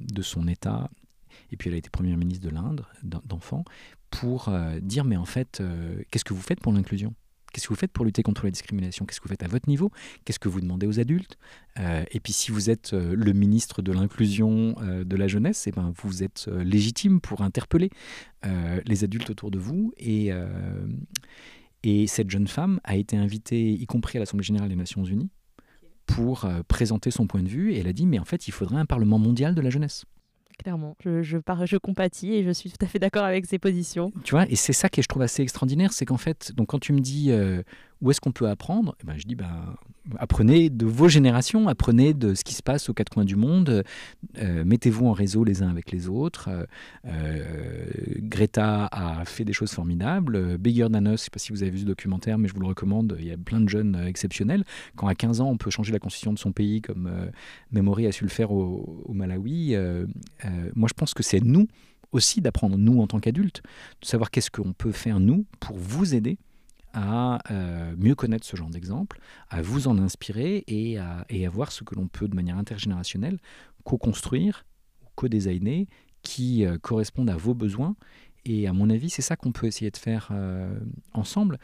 de 0.00 0.22
son 0.22 0.46
État. 0.48 0.90
Et 1.50 1.56
puis 1.56 1.68
elle 1.68 1.74
a 1.74 1.78
été 1.78 1.90
première 1.90 2.16
ministre 2.16 2.44
de 2.44 2.54
l'Inde, 2.54 2.84
d'enfants, 3.02 3.64
pour 4.10 4.50
dire, 4.80 5.04
mais 5.04 5.16
en 5.16 5.24
fait, 5.24 5.62
qu'est-ce 6.10 6.24
que 6.24 6.34
vous 6.34 6.42
faites 6.42 6.60
pour 6.60 6.72
l'inclusion? 6.72 7.14
Qu'est-ce 7.54 7.68
que 7.68 7.72
vous 7.72 7.78
faites 7.78 7.92
pour 7.92 8.04
lutter 8.04 8.24
contre 8.24 8.44
la 8.44 8.50
discrimination? 8.50 9.06
Qu'est-ce 9.06 9.20
que 9.20 9.28
vous 9.28 9.32
faites 9.32 9.44
à 9.44 9.48
votre 9.48 9.68
niveau? 9.68 9.92
Qu'est-ce 10.24 10.40
que 10.40 10.48
vous 10.48 10.60
demandez 10.60 10.88
aux 10.88 10.98
adultes? 10.98 11.38
Euh, 11.78 12.04
Et 12.10 12.18
puis 12.18 12.32
si 12.32 12.50
vous 12.50 12.68
êtes 12.68 12.94
euh, 12.94 13.14
le 13.16 13.32
ministre 13.32 13.80
de 13.80 13.92
l'inclusion 13.92 14.74
euh, 14.80 15.04
de 15.04 15.14
la 15.14 15.28
jeunesse, 15.28 15.68
eh 15.68 15.70
ben, 15.70 15.92
vous 16.02 16.24
êtes 16.24 16.48
légitime 16.48 17.20
pour 17.20 17.42
interpeller 17.42 17.90
les 18.84 19.04
adultes 19.04 19.30
autour 19.30 19.50
de 19.52 19.58
vous. 19.58 19.94
Et 19.98 20.30
cette 22.06 22.30
jeune 22.30 22.48
femme 22.48 22.80
a 22.84 22.96
été 22.96 23.16
invitée, 23.16 23.70
y 23.72 23.86
compris 23.86 24.18
à 24.18 24.20
l'Assemblée 24.20 24.44
générale 24.44 24.68
des 24.68 24.76
Nations 24.76 25.04
Unies, 25.04 25.30
pour 26.06 26.48
présenter 26.68 27.10
son 27.10 27.26
point 27.26 27.42
de 27.42 27.48
vue. 27.48 27.72
Et 27.72 27.78
elle 27.78 27.88
a 27.88 27.92
dit, 27.92 28.06
mais 28.06 28.18
en 28.18 28.24
fait, 28.24 28.48
il 28.48 28.52
faudrait 28.52 28.76
un 28.76 28.86
Parlement 28.86 29.18
mondial 29.18 29.54
de 29.54 29.60
la 29.60 29.70
jeunesse 29.70 30.04
clairement. 30.54 30.96
Je, 31.02 31.22
je, 31.22 31.38
je 31.64 31.76
compatis 31.76 32.32
et 32.32 32.44
je 32.44 32.50
suis 32.50 32.70
tout 32.70 32.82
à 32.84 32.86
fait 32.86 32.98
d'accord 32.98 33.24
avec 33.24 33.46
ces 33.46 33.58
positions. 33.58 34.12
Tu 34.22 34.32
vois, 34.32 34.48
et 34.48 34.56
c'est 34.56 34.72
ça 34.72 34.88
que 34.88 35.02
je 35.02 35.08
trouve 35.08 35.22
assez 35.22 35.42
extraordinaire, 35.42 35.92
c'est 35.92 36.06
qu'en 36.06 36.16
fait, 36.16 36.52
donc 36.54 36.68
quand 36.68 36.78
tu 36.78 36.92
me 36.92 37.00
dis 37.00 37.30
euh, 37.30 37.62
où 38.04 38.10
est-ce 38.10 38.20
qu'on 38.20 38.32
peut 38.32 38.48
apprendre, 38.48 38.94
eh 39.02 39.06
ben, 39.06 39.14
je 39.16 39.24
dis 39.24 39.34
ben, 39.34 39.76
apprenez 40.18 40.68
de 40.68 40.84
vos 40.84 41.08
générations, 41.08 41.68
apprenez 41.68 42.12
de 42.12 42.34
ce 42.34 42.44
qui 42.44 42.52
se 42.52 42.62
passe 42.62 42.90
aux 42.90 42.92
quatre 42.92 43.08
coins 43.08 43.24
du 43.24 43.34
monde, 43.34 43.82
euh, 44.38 44.62
mettez-vous 44.62 45.06
en 45.06 45.12
réseau 45.12 45.42
les 45.42 45.62
uns 45.62 45.70
avec 45.70 45.90
les 45.90 46.06
autres. 46.06 46.50
Euh, 47.06 47.86
Greta 48.18 48.90
a 48.92 49.24
fait 49.24 49.46
des 49.46 49.54
choses 49.54 49.72
formidables. 49.72 50.58
Bigger 50.58 50.88
Than 50.92 51.00
Us, 51.00 51.06
je 51.06 51.10
ne 51.12 51.16
sais 51.16 51.30
pas 51.30 51.38
si 51.38 51.50
vous 51.50 51.62
avez 51.62 51.70
vu 51.70 51.78
ce 51.78 51.84
documentaire, 51.86 52.36
mais 52.36 52.46
je 52.46 52.52
vous 52.52 52.60
le 52.60 52.66
recommande. 52.66 53.16
Il 53.18 53.24
y 53.24 53.32
a 53.32 53.38
plein 53.38 53.62
de 53.62 53.70
jeunes 53.70 53.98
exceptionnels. 54.06 54.64
Quand 54.96 55.06
à 55.06 55.14
15 55.14 55.40
ans, 55.40 55.48
on 55.48 55.56
peut 55.56 55.70
changer 55.70 55.90
la 55.90 55.98
constitution 55.98 56.34
de 56.34 56.38
son 56.38 56.52
pays, 56.52 56.82
comme 56.82 57.10
Memory 57.72 58.06
a 58.06 58.12
su 58.12 58.24
le 58.24 58.30
faire 58.30 58.52
au, 58.52 59.02
au 59.06 59.14
Malawi, 59.14 59.76
moi 60.74 60.88
je 60.88 60.94
pense 60.94 61.14
que 61.14 61.22
c'est 61.22 61.42
nous 61.42 61.66
aussi 62.12 62.42
d'apprendre, 62.42 62.76
nous 62.76 63.00
en 63.00 63.06
tant 63.06 63.18
qu'adultes, 63.18 63.62
de 64.02 64.06
savoir 64.06 64.30
qu'est-ce 64.30 64.50
qu'on 64.50 64.74
peut 64.74 64.92
faire, 64.92 65.20
nous, 65.20 65.46
pour 65.58 65.76
vous 65.76 66.14
aider 66.14 66.38
à 66.94 67.40
euh, 67.50 67.94
mieux 67.98 68.14
connaître 68.14 68.46
ce 68.46 68.56
genre 68.56 68.70
d'exemple, 68.70 69.20
à 69.50 69.60
vous 69.60 69.88
en 69.88 69.98
inspirer 69.98 70.64
et 70.66 70.98
à, 70.98 71.26
et 71.28 71.46
voir 71.48 71.72
ce 71.72 71.84
que 71.84 71.94
l'on 71.94 72.06
peut 72.06 72.28
de 72.28 72.34
manière 72.34 72.56
intergénérationnelle 72.56 73.38
co-construire, 73.84 74.64
co-designer, 75.14 75.86
qui 76.22 76.64
euh, 76.64 76.78
correspondent 76.78 77.30
à 77.30 77.36
vos 77.36 77.54
besoins 77.54 77.96
et 78.46 78.66
à 78.66 78.72
mon 78.74 78.90
avis, 78.90 79.08
c'est 79.08 79.22
ça 79.22 79.36
qu'on 79.36 79.52
peut 79.52 79.66
essayer 79.66 79.90
de 79.90 79.96
faire 79.96 80.28
euh, 80.30 80.78
ensemble. 81.14 81.58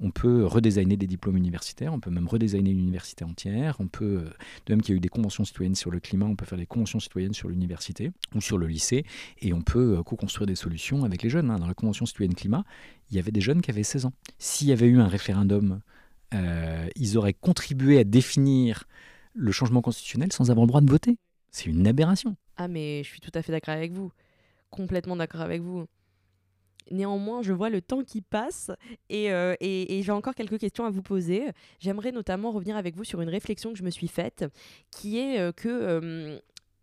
On 0.00 0.10
peut 0.10 0.44
redesigner 0.44 0.98
des 0.98 1.06
diplômes 1.06 1.38
universitaires, 1.38 1.94
on 1.94 2.00
peut 2.00 2.10
même 2.10 2.28
redesigner 2.28 2.72
une 2.72 2.78
université 2.78 3.24
entière. 3.24 3.76
On 3.80 3.88
peut, 3.88 4.24
euh, 4.24 4.30
de 4.66 4.72
même 4.74 4.82
qu'il 4.82 4.92
y 4.92 4.94
a 4.94 4.98
eu 4.98 5.00
des 5.00 5.08
conventions 5.08 5.44
citoyennes 5.44 5.74
sur 5.74 5.90
le 5.90 5.98
climat, 5.98 6.26
on 6.26 6.36
peut 6.36 6.44
faire 6.44 6.58
des 6.58 6.66
conventions 6.66 7.00
citoyennes 7.00 7.32
sur 7.32 7.48
l'université 7.48 8.12
ou 8.34 8.42
sur 8.42 8.58
le 8.58 8.66
lycée. 8.66 9.06
Et 9.40 9.54
on 9.54 9.62
peut 9.62 9.96
euh, 9.98 10.02
co-construire 10.02 10.46
des 10.46 10.56
solutions 10.56 11.04
avec 11.04 11.22
les 11.22 11.30
jeunes. 11.30 11.50
Hein. 11.50 11.58
Dans 11.58 11.66
la 11.68 11.74
convention 11.74 12.04
citoyenne 12.04 12.34
climat, 12.34 12.64
il 13.10 13.16
y 13.16 13.18
avait 13.18 13.32
des 13.32 13.40
jeunes 13.40 13.62
qui 13.62 13.70
avaient 13.70 13.82
16 13.82 14.04
ans. 14.04 14.12
S'il 14.38 14.68
y 14.68 14.72
avait 14.72 14.86
eu 14.86 15.00
un 15.00 15.08
référendum, 15.08 15.80
ils 16.96 17.16
auraient 17.16 17.32
contribué 17.32 17.98
à 17.98 18.04
définir 18.04 18.84
le 19.32 19.52
changement 19.52 19.80
constitutionnel 19.80 20.32
sans 20.32 20.50
avoir 20.50 20.66
le 20.66 20.68
droit 20.68 20.82
de 20.82 20.90
voter. 20.90 21.16
C'est 21.50 21.70
une 21.70 21.86
aberration. 21.86 22.36
Ah 22.58 22.68
mais 22.68 23.02
je 23.04 23.08
suis 23.08 23.20
tout 23.20 23.30
à 23.32 23.40
fait 23.40 23.52
d'accord 23.52 23.72
avec 23.72 23.92
vous. 23.92 24.12
Complètement 24.70 25.16
d'accord 25.16 25.40
avec 25.40 25.62
vous. 25.62 25.86
Néanmoins, 26.90 27.42
je 27.42 27.52
vois 27.52 27.70
le 27.70 27.80
temps 27.80 28.04
qui 28.04 28.20
passe 28.20 28.70
euh, 29.12 29.54
et, 29.60 30.02
j'ai 30.02 30.12
encore 30.12 30.34
quelques 30.34 30.58
questions 30.58 30.84
à 30.84 30.90
vous 30.90 31.02
poser. 31.02 31.44
J'aimerais 31.80 32.12
notamment 32.12 32.52
revenir 32.52 32.76
avec 32.76 32.94
vous 32.96 33.04
sur 33.04 33.20
une 33.20 33.28
réflexion 33.28 33.72
que 33.72 33.78
je 33.78 33.82
me 33.82 33.90
suis 33.90 34.08
faite, 34.08 34.44
qui 34.90 35.18
est 35.18 35.40
euh, 35.40 35.52
que 35.52 35.68
euh, 35.68 36.38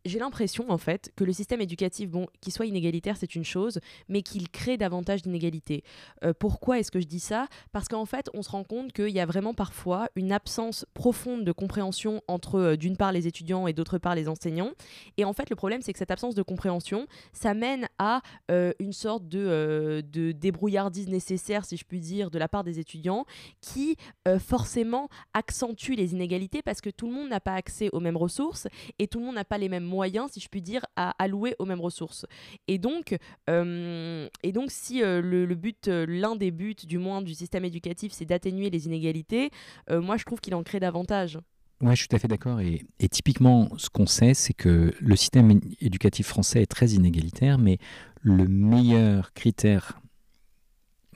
j'ai 0.06 0.20
l'impression 0.20 0.70
en 0.70 0.78
fait 0.78 1.12
que 1.16 1.24
le 1.24 1.34
système 1.34 1.62
éducatif, 1.62 2.10
bon, 2.10 2.28
qu'il 2.42 2.52
soit 2.52 2.66
inégalitaire, 2.66 3.18
c'est 3.18 3.36
une 3.36 3.46
chose, 3.46 3.80
mais 4.10 4.22
qu'il 4.22 4.50
crée 4.50 4.78
davantage 4.78 5.22
d'inégalités. 5.22 5.84
Euh, 6.24 6.34
pourquoi 6.38 6.80
est-ce 6.80 6.92
que 6.92 7.00
je 7.00 7.08
dis 7.08 7.20
ça? 7.20 7.48
Parce 7.72 7.88
qu'en 7.88 8.06
fait, 8.06 8.30
on 8.34 8.42
se 8.42 8.50
rend 8.50 8.64
compte 8.64 8.92
qu'il 8.92 9.10
y 9.10 9.20
a 9.20 9.26
vraiment 9.26 9.54
parfois 9.54 10.10
une 10.16 10.32
absence 10.32 10.86
profonde 10.94 11.46
de 11.46 11.52
compréhension 11.52 12.22
entre 12.28 12.60
euh, 12.60 12.76
d'une 12.76 12.98
part 12.98 13.12
les 13.12 13.28
étudiants 13.28 13.68
et 13.68 13.74
d'autre 13.74 13.98
part 13.98 14.16
les 14.16 14.28
enseignants. 14.28 14.72
Et 15.18 15.26
en 15.26 15.34
fait, 15.34 15.50
le 15.50 15.56
problème, 15.56 15.82
c'est 15.82 15.94
que 15.94 16.00
cette 16.00 16.12
absence 16.12 16.36
de 16.36 16.44
compréhension, 16.44 17.08
ça 17.32 17.54
mène 17.54 17.88
à 17.98 18.22
euh, 18.52 18.74
une 18.80 18.94
sorte 18.94 19.28
de, 19.28 20.04
de, 20.12 20.32
débrouillardise 20.32 21.08
nécessaire, 21.08 21.66
si 21.66 21.78
je 21.78 21.86
puis 21.86 22.00
dire, 22.00 22.30
de 22.30 22.40
la 22.40 22.48
part 22.48 22.64
des 22.64 22.80
étudiants, 22.80 23.26
qui 23.62 23.98
forcément 24.40 25.10
accentue 25.34 25.94
les 25.94 26.14
inégalités 26.14 26.62
parce 26.62 26.82
que 26.82 26.90
tout 26.90 27.08
le 27.08 27.14
monde 27.14 27.30
n'a 27.30 27.40
pas 27.40 27.54
accès 27.54 27.90
aux 27.92 28.00
mêmes 28.00 28.18
ressources 28.18 28.68
et 29.00 29.08
tout 29.08 29.20
le 29.20 29.26
monde 29.26 29.36
n'a 29.36 29.46
pas 29.46 29.58
les 29.58 29.70
mêmes 29.70 29.84
moyens, 29.94 30.32
si 30.32 30.40
je 30.40 30.50
puis 30.50 30.62
dire, 30.62 30.86
à 30.96 31.14
allouer 31.20 31.56
aux 31.60 31.66
mêmes 31.66 31.82
ressources. 31.82 32.26
Et 32.68 32.78
donc, 32.78 33.16
euh, 33.50 34.28
et 34.42 34.52
donc 34.52 34.72
si 34.72 35.04
euh, 35.04 35.22
le, 35.22 35.56
but, 35.56 35.88
euh, 35.88 36.06
l'un 36.08 36.36
des 36.36 36.52
buts 36.52 36.76
du 36.84 36.98
moins 36.98 37.22
du 37.22 37.34
système 37.34 37.66
éducatif, 37.66 38.12
c'est 38.12 38.26
d'atténuer 38.26 38.70
les 38.70 38.86
inégalités, 38.86 39.52
moi 39.90 40.18
je 40.18 40.26
trouve 40.26 40.40
qu'il 40.40 40.56
en 40.56 40.64
crée 40.64 40.80
davantage. 40.80 41.40
Oui, 41.82 41.92
je 41.92 42.02
suis 42.02 42.08
tout 42.08 42.16
à 42.16 42.20
fait 42.20 42.28
d'accord. 42.28 42.62
Et, 42.62 42.86
et, 43.00 43.10
typiquement, 43.10 43.70
ce 43.78 43.90
qu'on 43.90 44.06
sait, 44.06 44.34
c'est 44.34 44.54
que 44.54 44.94
le 45.00 45.16
système 45.16 45.60
éducatif 45.82 46.28
français 46.28 46.62
est 46.62 46.72
très 46.72 46.92
inégalitaire, 46.92 47.58
mais 47.58 47.78
le 48.22 48.48
meilleur 48.48 49.34
critère 49.34 50.00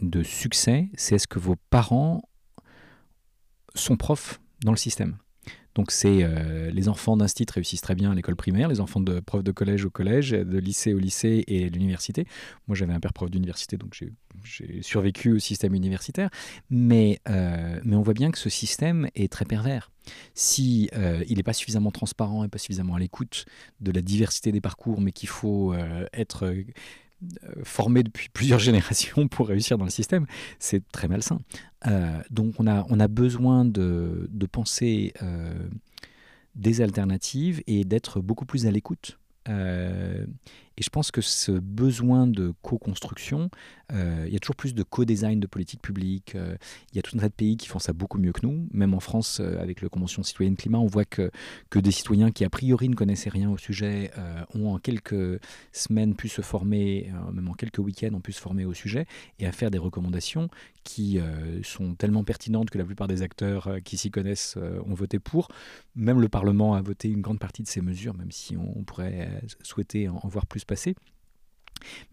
de 0.02 0.24
succès, 0.24 0.90
c'est 0.96 1.16
est-ce 1.16 1.28
que 1.28 1.40
vos 1.40 1.56
parents 1.70 2.22
sont 3.76 3.96
profs 3.96 4.42
dans 4.64 4.72
le 4.72 4.78
système? 4.78 5.18
Donc 5.78 5.92
c'est 5.92 6.24
euh, 6.24 6.72
les 6.72 6.90
enfants 6.90 7.16
d'instit 7.18 7.46
réussissent 7.54 7.82
très 7.82 7.94
bien 7.94 8.12
à 8.12 8.16
l'école 8.16 8.36
primaire, 8.36 8.68
les 8.68 8.80
enfants 8.80 9.00
de 9.00 9.20
profs 9.20 9.44
de 9.44 9.52
collège 9.52 9.86
au 9.86 9.92
collège, 9.92 10.32
de 10.32 10.58
lycée 10.58 10.92
au 10.92 10.98
lycée 10.98 11.44
et 11.46 11.70
l'université. 11.70 12.26
Moi 12.68 12.76
j'avais 12.76 12.94
un 12.94 13.00
père 13.00 13.14
prof 13.14 13.30
d'université, 13.30 13.78
donc 13.78 13.96
j'ai 14.44 14.82
survécu 14.82 15.34
au 15.34 15.40
système 15.40 15.76
universitaire. 15.76 16.32
Mais, 16.72 17.20
euh, 17.30 17.80
mais 17.84 17.96
on 17.96 18.02
voit 18.02 18.16
bien 18.16 18.32
que 18.32 18.40
ce 18.40 18.50
système 18.50 19.08
est 19.14 19.32
très 19.32 19.46
pervers. 19.46 19.92
Si 20.34 20.90
euh, 20.96 21.24
il 21.30 21.38
n'est 21.38 21.44
pas 21.44 21.54
suffisamment 21.54 21.92
transparent 21.92 22.44
et 22.44 22.48
pas 22.48 22.58
suffisamment 22.58 22.96
à 22.96 23.00
l'écoute 23.00 23.46
de 23.80 23.92
la 23.92 24.02
diversité 24.02 24.52
des 24.52 24.62
parcours, 24.62 25.00
mais 25.00 25.12
qu'il 25.12 25.30
faut 25.30 25.76
être 26.12 26.56
euh, 27.24 27.63
formé 27.63 28.03
depuis 28.03 28.30
plusieurs 28.34 28.59
générations 28.59 29.28
pour 29.28 29.47
réussir 29.47 29.78
dans 29.78 29.86
le 29.86 29.91
système, 29.91 30.26
c'est 30.59 30.88
très 30.91 31.07
malsain. 31.07 31.39
Euh, 31.88 32.22
donc 32.30 32.55
on 32.59 32.68
a, 32.68 32.86
on 32.89 32.99
a 32.99 33.07
besoin 33.07 33.65
de, 33.65 34.28
de 34.32 34.45
penser 34.45 35.13
euh, 35.24 35.68
des 36.55 36.82
alternatives 36.82 37.63
et 37.68 37.84
d'être 37.86 38.22
beaucoup 38.22 38.45
plus 38.45 38.65
à 38.68 38.72
l'écoute. 38.72 39.18
Et 40.78 40.84
je 40.84 40.90
pense 40.90 41.12
que 41.12 41.22
ce 41.22 41.52
besoin 41.52 42.28
de 42.28 42.54
co-construction, 42.62 43.50
euh, 43.94 44.26
il 44.28 44.34
y 44.34 44.36
a 44.36 44.40
toujours 44.40 44.56
plus 44.56 44.76
de 44.76 44.84
co-design 44.84 45.40
de 45.40 45.48
politique 45.48 45.82
publique. 45.82 46.36
Euh, 46.36 46.56
il 46.92 46.98
y 46.98 47.00
a 47.00 47.02
tout 47.02 47.16
un 47.18 47.20
tas 47.20 47.30
de 47.30 47.34
pays 47.34 47.58
qui 47.58 47.68
font 47.68 47.80
ça 47.80 47.94
beaucoup 47.94 48.20
mieux 48.20 48.32
que 48.32 48.46
nous. 48.46 48.68
Même 48.72 48.94
en 48.94 49.00
France, 49.00 49.40
euh, 49.40 49.60
avec 49.62 49.82
la 49.82 49.90
Convention 49.90 50.24
citoyenne 50.24 50.56
climat, 50.56 50.78
on 50.78 50.86
voit 50.86 51.06
que, 51.06 51.32
que 51.70 51.80
des 51.80 51.92
citoyens 51.92 52.32
qui 52.32 52.46
a 52.46 52.50
priori 52.50 52.90
ne 52.90 52.96
connaissaient 52.96 53.30
rien 53.30 53.50
au 53.50 53.58
sujet 53.58 54.12
ont 54.54 54.74
en 54.74 54.78
quelques 54.78 55.40
semaines 55.72 56.16
pu 56.16 56.30
se 56.30 56.42
former, 56.42 57.12
même 57.34 57.48
en 57.50 57.54
quelques 57.54 57.80
week-ends 57.80 58.14
ont 58.14 58.20
pu 58.20 58.32
se 58.32 58.40
former 58.40 58.66
au 58.66 58.74
sujet 58.74 59.06
et 59.40 59.46
à 59.46 59.52
faire 59.52 59.72
des 59.72 59.78
recommandations 59.78 60.50
qui 60.84 61.20
sont 61.64 61.96
tellement 61.96 62.24
pertinentes 62.24 62.70
que 62.70 62.78
la 62.78 62.86
plupart 62.86 63.08
des 63.08 63.22
acteurs 63.22 63.70
qui 63.84 63.98
s'y 63.98 64.12
connaissent 64.12 64.58
ont 64.86 64.94
voté 64.94 65.20
pour. 65.20 65.50
Même 65.96 66.22
le 66.22 66.30
Parlement 66.30 66.76
a 66.76 66.82
voté 66.82 67.10
une 67.10 67.22
grande 67.22 67.40
partie 67.40 67.64
de 67.64 67.68
ces 67.68 67.82
mesures, 67.82 68.14
même 68.14 68.32
si 68.32 68.56
on, 68.58 68.84
pourrait 68.84 69.42
souhaiter 69.64 70.10
en 70.10 70.28
voir 70.28 70.46
plus 70.46 70.64
passé. 70.68 70.95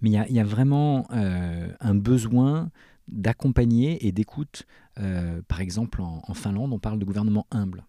Mais 0.00 0.11
il 0.11 0.34
y, 0.34 0.40
a 0.40 0.44
vraiment 0.44 1.07
un 1.11 1.94
besoin 1.94 2.70
d'accompagner 3.09 4.07
et 4.07 4.12
d'écoute. 4.12 4.66
par 5.48 5.61
exemple, 5.61 6.02
en, 6.02 6.34
Finlande, 6.34 6.72
on 6.72 6.78
parle 6.78 6.98
de 6.98 7.05
gouvernement 7.05 7.46
humble. 7.50 7.84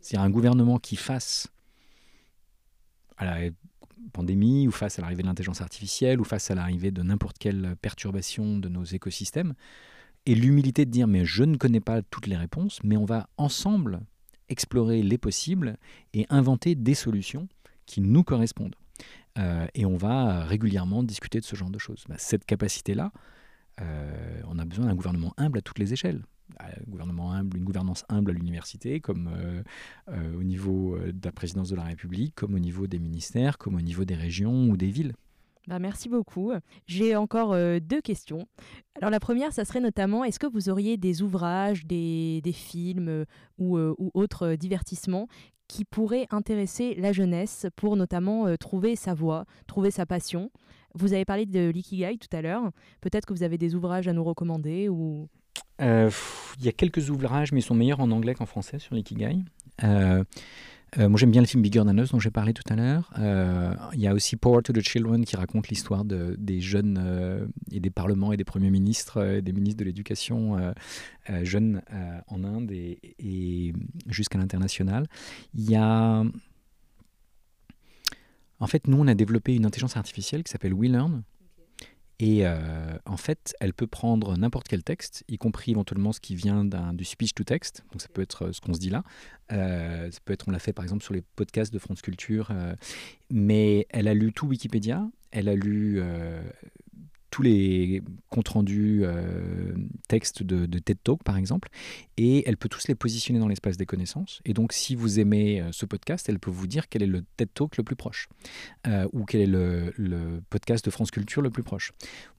C'est-à-dire 0.00 0.26
un 0.26 0.30
gouvernement 0.30 0.78
qui 0.78 0.96
fasse 0.96 1.48
à 3.16 3.24
la 3.24 3.50
pandémie 4.12 4.66
ou 4.66 4.70
face 4.70 4.98
à 4.98 5.02
l'arrivée 5.02 5.22
de 5.22 5.28
l'intelligence 5.28 5.60
artificielle 5.60 6.20
ou 6.20 6.24
face 6.24 6.50
à 6.50 6.54
l'arrivée 6.54 6.90
de 6.90 7.02
n'importe 7.02 7.38
quelle 7.38 7.76
perturbation 7.80 8.58
de 8.58 8.68
nos 8.68 8.84
écosystèmes, 8.84 9.54
et 10.26 10.34
l'humilité 10.34 10.84
de 10.84 10.90
dire 10.90 11.08
mais 11.08 11.24
je 11.24 11.44
ne 11.44 11.56
connais 11.56 11.80
pas 11.80 12.02
toutes 12.02 12.26
les 12.26 12.36
réponses, 12.36 12.80
mais 12.84 12.96
on 12.96 13.04
va 13.04 13.28
ensemble 13.36 14.00
explorer 14.48 15.02
les 15.02 15.18
possibles 15.18 15.78
et 16.12 16.26
inventer 16.28 16.74
des 16.74 16.94
solutions 16.94 17.48
qui 17.86 18.00
nous 18.00 18.22
correspondent. 18.22 18.76
Euh, 19.38 19.66
et 19.74 19.86
on 19.86 19.96
va 19.96 20.44
régulièrement 20.44 21.02
discuter 21.02 21.40
de 21.40 21.44
ce 21.44 21.56
genre 21.56 21.70
de 21.70 21.78
choses. 21.78 22.04
Bah, 22.08 22.16
cette 22.18 22.44
capacité-là, 22.44 23.12
euh, 23.80 24.40
on 24.48 24.58
a 24.58 24.64
besoin 24.64 24.86
d'un 24.86 24.94
gouvernement 24.94 25.32
humble 25.36 25.58
à 25.58 25.62
toutes 25.62 25.78
les 25.78 25.92
échelles. 25.92 26.22
Un 26.60 26.90
gouvernement 26.90 27.32
humble, 27.32 27.56
une 27.56 27.64
gouvernance 27.64 28.04
humble 28.10 28.32
à 28.32 28.34
l'université, 28.34 29.00
comme 29.00 29.30
euh, 29.34 30.36
au 30.36 30.42
niveau 30.42 30.98
de 30.98 31.24
la 31.24 31.32
présidence 31.32 31.70
de 31.70 31.76
la 31.76 31.84
République, 31.84 32.34
comme 32.34 32.54
au 32.54 32.58
niveau 32.58 32.86
des 32.86 32.98
ministères, 32.98 33.56
comme 33.56 33.74
au 33.74 33.80
niveau 33.80 34.04
des 34.04 34.14
régions 34.14 34.68
ou 34.68 34.76
des 34.76 34.90
villes. 34.90 35.14
Bah, 35.66 35.78
merci 35.78 36.10
beaucoup. 36.10 36.52
J'ai 36.86 37.16
encore 37.16 37.56
deux 37.80 38.02
questions. 38.02 38.46
Alors 38.96 39.10
la 39.10 39.20
première, 39.20 39.52
ça 39.52 39.64
serait 39.64 39.80
notamment, 39.80 40.24
est-ce 40.24 40.38
que 40.38 40.46
vous 40.46 40.68
auriez 40.68 40.98
des 40.98 41.22
ouvrages, 41.22 41.86
des, 41.86 42.42
films 42.52 43.24
ou, 43.58 43.78
autres 44.12 44.56
divertissements 44.56 45.28
qui 45.72 45.86
pourraient 45.86 46.26
intéresser 46.30 46.94
la 46.96 47.14
jeunesse 47.14 47.66
pour 47.76 47.96
notamment 47.96 48.54
trouver 48.58 48.94
sa 48.94 49.14
voie, 49.14 49.46
trouver 49.66 49.90
sa 49.90 50.04
passion 50.04 50.50
Vous 50.94 51.14
avez 51.14 51.24
parlé 51.24 51.46
de 51.46 51.70
l'ikigai 51.70 52.18
tout 52.18 52.36
à 52.36 52.42
l'heure. 52.42 52.72
Peut-être 53.00 53.24
que 53.24 53.32
vous 53.32 53.42
avez 53.42 53.56
des 53.56 53.74
ouvrages 53.74 54.06
à 54.06 54.12
nous 54.12 54.22
recommander 54.22 54.90
ou... 54.90 55.30
Il 55.80 56.10
y 56.60 56.68
a 56.68 56.72
quelques 56.72 57.08
ouvrages, 57.08 57.52
mais 57.52 57.60
ils 57.60 57.64
sont 57.64 57.74
meilleurs 57.74 58.00
en 58.00 58.10
anglais 58.10 58.34
qu'en 58.34 58.44
français 58.44 58.78
sur 58.78 58.94
l'ikigai. 58.94 59.38
Euh, 59.82 60.22
moi, 60.98 61.18
j'aime 61.18 61.30
bien 61.30 61.40
le 61.40 61.46
film 61.46 61.62
Bigger 61.62 61.80
Than 61.80 61.96
Us 61.98 62.10
dont 62.10 62.18
j'ai 62.18 62.30
parlé 62.30 62.52
tout 62.52 62.62
à 62.68 62.76
l'heure. 62.76 63.10
Euh, 63.18 63.74
il 63.94 64.00
y 64.00 64.06
a 64.06 64.12
aussi 64.12 64.36
Power 64.36 64.62
to 64.62 64.72
the 64.72 64.80
Children 64.80 65.24
qui 65.24 65.36
raconte 65.36 65.68
l'histoire 65.68 66.04
de, 66.04 66.36
des 66.38 66.60
jeunes 66.60 66.98
euh, 67.02 67.46
et 67.70 67.80
des 67.80 67.90
parlements 67.90 68.32
et 68.32 68.36
des 68.36 68.44
premiers 68.44 68.70
ministres 68.70 69.24
et 69.24 69.42
des 69.42 69.52
ministres 69.52 69.78
de 69.78 69.84
l'éducation 69.84 70.74
jeunes 71.42 71.82
en 72.28 72.44
Inde 72.44 72.70
et, 72.72 72.98
et 73.18 73.72
jusqu'à 74.08 74.38
l'international. 74.38 75.06
Il 75.54 75.70
y 75.70 75.76
a. 75.76 76.24
En 78.60 78.66
fait, 78.66 78.86
nous, 78.86 78.98
on 78.98 79.08
a 79.08 79.14
développé 79.14 79.56
une 79.56 79.66
intelligence 79.66 79.96
artificielle 79.96 80.44
qui 80.44 80.52
s'appelle 80.52 80.74
WeLearn, 80.74 81.22
et 82.22 82.46
euh, 82.46 82.56
en 83.04 83.16
fait, 83.16 83.52
elle 83.58 83.74
peut 83.74 83.88
prendre 83.88 84.36
n'importe 84.36 84.68
quel 84.68 84.84
texte, 84.84 85.24
y 85.26 85.38
compris 85.38 85.72
éventuellement 85.72 86.12
ce 86.12 86.20
qui 86.20 86.36
vient 86.36 86.64
du 86.64 87.04
speech 87.04 87.34
to 87.34 87.42
text. 87.42 87.82
Donc 87.90 88.00
ça 88.00 88.06
peut 88.06 88.22
être 88.22 88.44
euh, 88.44 88.52
ce 88.52 88.60
qu'on 88.60 88.74
se 88.74 88.78
dit 88.78 88.90
là. 88.90 89.02
Euh, 89.50 90.08
ça 90.08 90.20
peut 90.24 90.32
être, 90.32 90.46
on 90.46 90.52
l'a 90.52 90.60
fait 90.60 90.72
par 90.72 90.84
exemple 90.84 91.02
sur 91.02 91.14
les 91.14 91.22
podcasts 91.34 91.74
de 91.74 91.80
France 91.80 92.00
Culture. 92.00 92.52
mais 93.28 93.88
elle 93.90 94.06
a 94.06 94.14
lu 94.14 94.32
tout 94.32 94.46
Wikipédia. 94.46 95.04
Elle 95.32 95.48
a 95.48 95.56
lu 95.56 96.00
tous 97.32 97.42
les 97.42 98.02
comptes 98.28 98.48
rendus 98.48 99.00
euh, 99.04 99.72
textes 100.06 100.42
de, 100.42 100.78
TED 100.78 100.98
Talk, 101.02 101.22
par 101.24 101.38
exemple, 101.38 101.70
et 102.18 102.46
elle 102.46 102.58
peut 102.58 102.68
tous 102.68 102.88
les 102.88 102.94
positionner 102.94 103.40
dans 103.40 103.48
l'espace 103.48 103.78
des 103.78 103.86
connaissances. 103.86 104.42
Et 104.44 104.52
donc, 104.52 104.74
si 104.74 104.94
vous 104.94 105.18
aimez 105.18 105.62
euh, 105.62 105.70
ce 105.72 105.86
podcast, 105.86 106.28
elle 106.28 106.38
peut 106.38 106.50
vous 106.50 106.66
dire 106.66 106.90
quel 106.90 107.02
est 107.02 107.06
le 107.06 107.22
TED 107.38 107.48
Talk 107.54 107.78
le 107.78 107.84
plus 107.84 107.96
proche, 107.96 108.28
euh, 108.86 109.08
ou 109.14 109.24
quel 109.24 109.40
est 109.40 109.46
le, 109.46 110.42
podcast 110.50 110.84
de 110.84 110.90
France 110.90 111.10
Culture 111.10 111.40
le 111.40 111.48
plus 111.48 111.62
proche, 111.62 111.92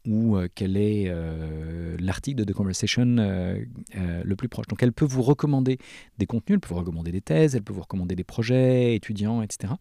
ou 0.08 0.38
quel 0.54 0.78
est 0.78 1.12
l'article 2.00 2.38
de 2.38 2.44
The 2.44 2.54
Conversation 2.54 3.16
le 3.16 4.36
plus 4.36 4.50
proche. 4.50 4.68
Donc, 4.68 4.84
elle 4.84 4.94
peut 4.94 5.06
vous 5.06 5.24
recommander 5.24 5.80
des 6.20 6.28
contenus, 6.28 6.58
elle 6.58 6.60
peut 6.60 6.70
vous 6.70 6.80
recommander 6.80 7.12
des 7.12 7.22
thèses, 7.22 7.56
elle 7.56 7.64
peut 7.64 7.74
vous 7.74 7.82
recommander 7.82 8.16
des 8.16 8.24
projets 8.24 8.94
étudiants, 8.94 9.42
etc., 9.42 9.74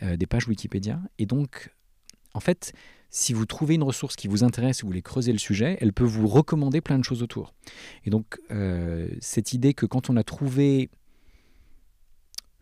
des 0.00 0.26
pages 0.26 0.48
Wikipédia. 0.48 1.00
Et 1.18 1.26
donc, 1.26 1.70
en 2.32 2.40
fait, 2.40 2.72
si 3.14 3.32
vous 3.32 3.46
trouvez 3.46 3.76
une 3.76 3.84
ressource 3.84 4.16
qui 4.16 4.26
vous 4.26 4.42
intéresse 4.42 4.80
et 4.80 4.82
vous 4.82 4.88
voulez 4.88 5.00
creuser 5.00 5.30
le 5.30 5.38
sujet, 5.38 5.78
elle 5.80 5.92
peut 5.92 6.02
vous 6.02 6.26
recommander 6.26 6.80
plein 6.80 6.98
de 6.98 7.04
choses 7.04 7.22
autour. 7.22 7.54
Et 8.04 8.10
donc, 8.10 8.40
euh, 8.50 9.06
cette 9.20 9.52
idée 9.52 9.72
que 9.72 9.86
quand 9.86 10.10
on 10.10 10.16
a 10.16 10.24
trouvé 10.24 10.90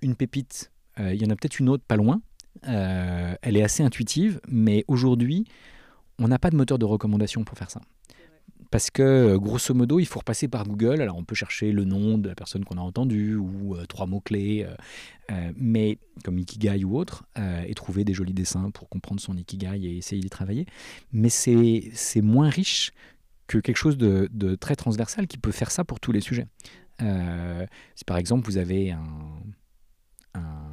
une 0.03 0.15
pépite, 0.15 0.71
euh, 1.01 1.15
il 1.15 1.23
y 1.23 1.25
en 1.25 1.31
a 1.31 1.37
peut-être 1.37 1.59
une 1.59 1.71
autre 1.71 1.85
pas 1.89 1.97
loin, 1.97 2.21
euh, 2.69 3.35
elle 3.41 3.57
est 3.57 3.63
assez 3.63 3.83
intuitive, 3.83 4.43
mais 4.47 4.85
aujourd'hui, 4.89 5.47
on 6.19 6.29
n'a 6.29 6.39
pas 6.39 6.51
de 6.51 6.57
moteur 6.57 6.79
de 6.79 6.85
recommandation 6.85 7.45
pour 7.45 7.57
faire 7.57 7.71
ça 7.71 7.81
parce 8.73 8.91
que 8.91 9.03
euh, 9.03 9.39
grosso 9.39 9.75
modo, 9.75 10.01
il 10.01 10.07
faut 10.07 10.19
repasser 10.19 10.49
par 10.49 10.67
Google. 10.67 11.03
Alors 11.03 11.17
on 11.17 11.25
peut 11.25 11.35
chercher 11.37 11.71
le 11.71 11.85
nom 11.85 12.19
de 12.19 12.29
la 12.29 12.35
personne 12.35 12.65
qu'on 12.65 12.79
a 12.79 12.81
entendue 12.81 13.37
ou 13.37 13.77
euh, 13.77 13.85
trois 13.85 14.07
mots-clés, 14.07 14.67
euh, 15.31 15.53
mais 15.57 15.99
comme 16.25 16.39
Ikigai 16.39 16.83
ou 16.83 16.97
autre, 16.97 17.25
et 17.67 17.75
trouver 17.75 18.05
des 18.05 18.15
jolis 18.15 18.33
dessins 18.33 18.71
pour 18.71 18.89
comprendre 18.89 19.21
son 19.21 19.37
Ikigai 19.37 19.79
et 19.85 19.99
essayer 19.99 20.21
d'y 20.21 20.31
travailler. 20.31 20.67
Mais 21.13 21.29
c'est 21.29 22.21
moins 22.23 22.49
riche 22.49 22.93
que 23.47 23.59
quelque 23.59 23.77
chose 23.77 23.99
de, 23.99 24.55
très 24.57 24.75
transversal 24.75 25.27
qui 25.27 25.39
peut 25.39 25.53
faire 25.53 25.71
ça 25.71 25.85
pour 25.85 26.01
tous 26.01 26.13
les 26.13 26.21
sujets. 26.21 26.49
si 26.99 28.05
par 28.05 28.17
exemple 28.17 28.47
vous 28.47 28.57
avez 28.57 28.91
un 28.93 29.03
un 30.35 30.72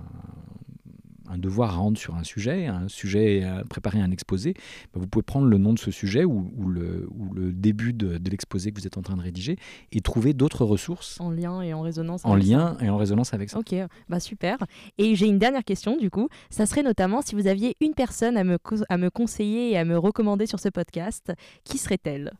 devoir 1.38 1.72
à 1.72 1.78
rendre 1.78 1.98
sur 1.98 2.16
un 2.16 2.24
sujet, 2.24 2.68
un 2.68 2.88
sujet 2.88 3.44
à 3.44 3.64
préparer 3.64 4.00
un 4.00 4.12
exposé, 4.12 4.54
bah, 4.94 5.00
vous 5.00 5.08
pouvez 5.08 5.24
prendre 5.24 5.48
le 5.48 5.58
nom 5.58 5.74
de 5.74 5.80
ce 5.80 5.92
sujet 5.92 6.26
ou, 6.26 6.52
le, 6.68 7.08
le, 7.34 7.52
début 7.52 7.94
de, 7.94 8.20
l'exposé 8.30 8.72
que 8.72 8.80
vous 8.80 8.88
êtes 8.88 8.98
en 8.98 9.02
train 9.02 9.18
de 9.18 9.22
rédiger 9.22 9.58
et 9.92 10.02
trouver 10.02 10.34
d'autres 10.34 10.66
ressources. 10.66 11.20
En 11.20 11.32
lien 11.32 11.62
et 11.62 11.74
en 11.74 11.82
résonance 11.82 12.22
En 12.26 12.36
lien 12.36 12.78
et 12.82 12.90
en 12.90 12.98
résonance 12.98 13.34
avec 13.34 13.50
ça. 13.50 13.60
Ok, 13.60 13.76
bah 14.08 14.20
super. 14.20 14.58
Et 14.98 15.16
j'ai 15.16 15.28
une 15.28 15.40
dernière 15.40 15.64
question 15.64 15.98
du 15.98 16.10
coup. 16.10 16.30
Ça 16.50 16.66
serait 16.66 16.84
notamment 16.84 17.22
si 17.22 17.36
vous 17.36 17.48
aviez 17.48 17.76
une 17.80 17.94
personne 17.94 18.38
à 18.38 18.44
me, 18.44 18.58
à 18.90 18.98
me 18.98 19.10
conseiller 19.10 19.72
et 19.72 19.78
à 19.78 19.86
me 19.86 19.98
recommander 19.98 20.46
sur 20.46 20.60
ce 20.60 20.70
podcast, 20.70 21.32
qui 21.64 21.78
serait-elle? 21.78 22.34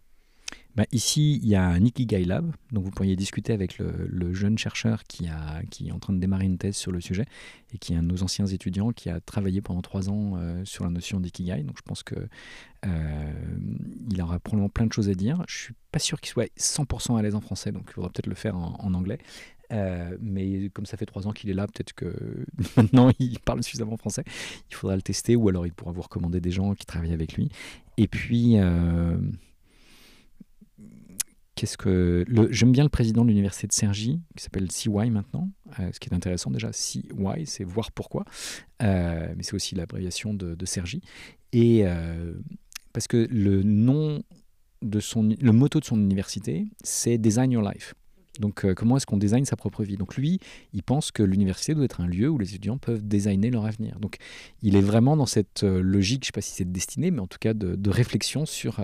Bah, 0.76 0.86
ici, 0.92 1.40
il 1.42 1.48
y 1.48 1.56
a 1.56 1.66
un 1.66 1.84
Ikigai 1.84 2.24
Lab, 2.26 2.54
donc 2.72 2.84
vous 2.86 2.92
pourriez 2.92 3.16
discuter 3.16 3.54
avec 3.54 3.80
le, 3.80 4.34
jeune 4.34 4.58
chercheur 4.58 5.04
qui, 5.04 5.26
est 5.26 5.92
en 5.92 6.00
train 6.00 6.14
de 6.14 6.20
démarrer 6.20 6.46
une 6.46 6.58
thèse 6.58 6.76
sur 6.76 6.92
le 6.92 7.02
sujet 7.02 7.26
et 7.74 7.78
qui 7.80 7.94
est 7.94 7.96
un 7.98 8.04
de 8.04 8.08
nos 8.08 8.24
anciens 8.24 8.46
étudiants 8.46 8.92
qui 8.92 9.10
a 9.10 9.20
travaillé 9.20 9.62
pendant 9.62 9.82
trois 9.82 10.10
ans 10.10 10.36
euh, 10.38 10.64
sur 10.66 10.84
la 10.84 10.92
notion 10.92 11.20
d'Ikigai. 11.20 11.64
Donc 11.64 11.78
je 11.78 11.82
pense 11.82 12.04
qu'il 12.04 12.30
euh, 12.86 14.22
aura 14.22 14.40
probablement 14.40 14.70
plein 14.70 14.86
de 14.86 14.94
choses 14.94 15.10
à 15.10 15.16
dire. 15.16 15.44
Je 15.48 15.58
suis 15.58 15.74
pas 15.92 16.00
sûr 16.00 16.22
qu'il 16.22 16.30
soit 16.30 16.50
100% 16.58 17.18
à 17.18 17.22
l'aise 17.24 17.36
en 17.36 17.42
français, 17.42 17.72
donc 17.72 17.86
il 17.88 17.94
faudra 17.94 18.10
peut-être 18.10 18.28
le 18.28 18.36
faire 18.36 18.56
en, 18.56 18.94
anglais. 18.94 19.18
Euh, 19.72 20.18
mais 20.22 20.70
comme 20.70 20.86
ça 20.86 20.98
fait 20.98 21.06
trois 21.06 21.28
ans 21.28 21.32
qu'il 21.32 21.50
est 21.50 21.54
là, 21.54 21.68
peut-être 21.68 21.94
que 21.94 22.46
maintenant 22.78 23.12
il 23.20 23.40
parle 23.40 23.64
suffisamment 23.64 23.98
français. 23.98 24.24
Il 24.70 24.76
faudra 24.76 24.96
le 24.96 25.02
tester 25.02 25.36
ou 25.36 25.50
alors 25.50 25.66
il 25.66 25.74
pourra 25.74 25.92
vous 25.92 26.04
recommander 26.04 26.40
des 26.40 26.52
gens 26.52 26.76
qui 26.76 26.86
travaillent 26.86 27.14
avec 27.14 27.34
lui. 27.34 27.50
Et 27.98 28.08
puis, 28.08 28.56
qu'est-ce 31.60 31.78
que 31.78 32.24
j'aime 32.52 32.72
bien 32.72 32.84
le 32.84 32.90
président 32.90 33.24
de 33.24 33.28
l'université 33.28 33.68
de 33.68 33.74
Cergy 33.74 34.22
qui 34.38 34.44
s'appelle 34.44 34.72
CY 34.72 35.10
maintenant 35.10 35.50
euh, 35.78 35.90
ce 35.92 36.00
qui 36.00 36.08
est 36.08 36.14
intéressant 36.14 36.52
déjà 36.52 36.72
CY 36.72 37.04
c'est 37.44 37.66
voir 37.66 37.92
pourquoi 37.92 38.24
euh, 38.82 39.28
mais 39.36 39.44
c'est 39.44 39.56
aussi 39.56 39.76
l'abréviation 39.76 40.34
de, 40.34 40.56
de 40.56 40.66
et 41.52 41.86
euh, 41.86 42.32
parce 42.94 43.08
que 43.08 43.28
le 43.30 43.62
nom 43.64 44.24
de 44.82 45.02
son 45.02 45.36
le 45.38 45.52
motto 45.52 45.82
de 45.82 45.86
son 45.86 46.00
université 46.00 46.66
c'est 46.82 47.18
design 47.18 47.52
your 47.52 47.70
life 47.70 47.94
donc 48.40 48.74
comment 48.76 48.96
est-ce 48.96 49.06
qu'on 49.06 49.18
design 49.18 49.44
sa 49.44 49.58
propre 49.58 49.84
vie? 49.84 49.98
Donc 49.98 50.16
lui, 50.16 50.40
il 50.72 50.82
pense 50.82 51.12
que 51.12 51.24
l'université 51.24 51.76
doit 51.76 51.84
être 51.84 52.00
un 52.00 52.08
lieu 52.08 52.30
où 52.30 52.38
les 52.38 52.52
étudiants 52.52 52.78
peuvent 52.78 53.06
designer 53.06 53.52
leur 53.52 53.66
avenir. 53.66 54.00
Donc 54.00 54.16
il 54.62 54.78
est 54.78 54.82
vraiment 54.82 55.18
dans 55.18 55.26
cette 55.26 55.64
logique, 55.64 56.24
je 56.24 56.24
ne 56.24 56.26
sais 56.28 56.32
pas 56.32 56.40
si 56.42 56.52
c'est 56.54 56.64
de 56.64 56.72
destinée, 56.72 57.12
mais 57.12 57.20
en 57.20 57.28
tout 57.28 57.38
cas 57.38 57.54
de, 57.54 57.76
de 57.76 57.90
réflexion 57.90 58.46
sur 58.46 58.80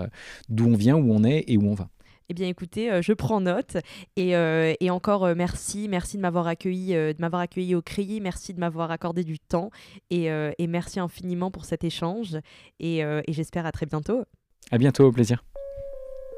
d'où 0.49 0.65
on 0.65 0.75
vient, 0.75 0.97
où 0.97 1.09
on 1.13 1.23
est 1.23 1.45
et 1.47 1.57
où 1.57 1.69
on 1.69 1.73
va. 1.73 1.89
Eh 2.29 2.33
bien, 2.33 2.47
écoutez, 2.47 2.91
euh, 2.91 3.01
je 3.01 3.13
prends 3.13 3.41
note. 3.41 3.77
Et, 4.15 4.35
euh, 4.35 4.73
encore 4.89 5.25
euh, 5.25 5.35
merci, 5.35 5.87
merci 5.89 6.17
de 6.17 6.21
m'avoir 6.21 6.47
accueilli, 6.47 6.93
de 6.93 7.15
m'avoir 7.19 7.41
accueilli 7.41 7.75
au 7.75 7.81
CRI, 7.81 8.21
merci 8.21 8.53
de 8.53 8.59
m'avoir 8.59 8.91
accordé 8.91 9.23
du 9.23 9.39
temps, 9.39 9.71
et, 10.09 10.25
et, 10.57 10.67
merci 10.67 10.99
infiniment 10.99 11.51
pour 11.51 11.65
cet 11.65 11.83
échange. 11.83 12.37
Et, 12.79 12.99
et 12.99 13.33
j'espère 13.33 13.65
à 13.65 13.71
très 13.71 13.85
bientôt. 13.85 14.23
À 14.71 14.77
bientôt, 14.77 15.05
au 15.05 15.11
plaisir 15.11 15.43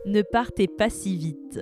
ne 0.07 0.21
partez 0.21 0.67
pas 0.67 0.89
si 0.89 1.15
vite. 1.15 1.61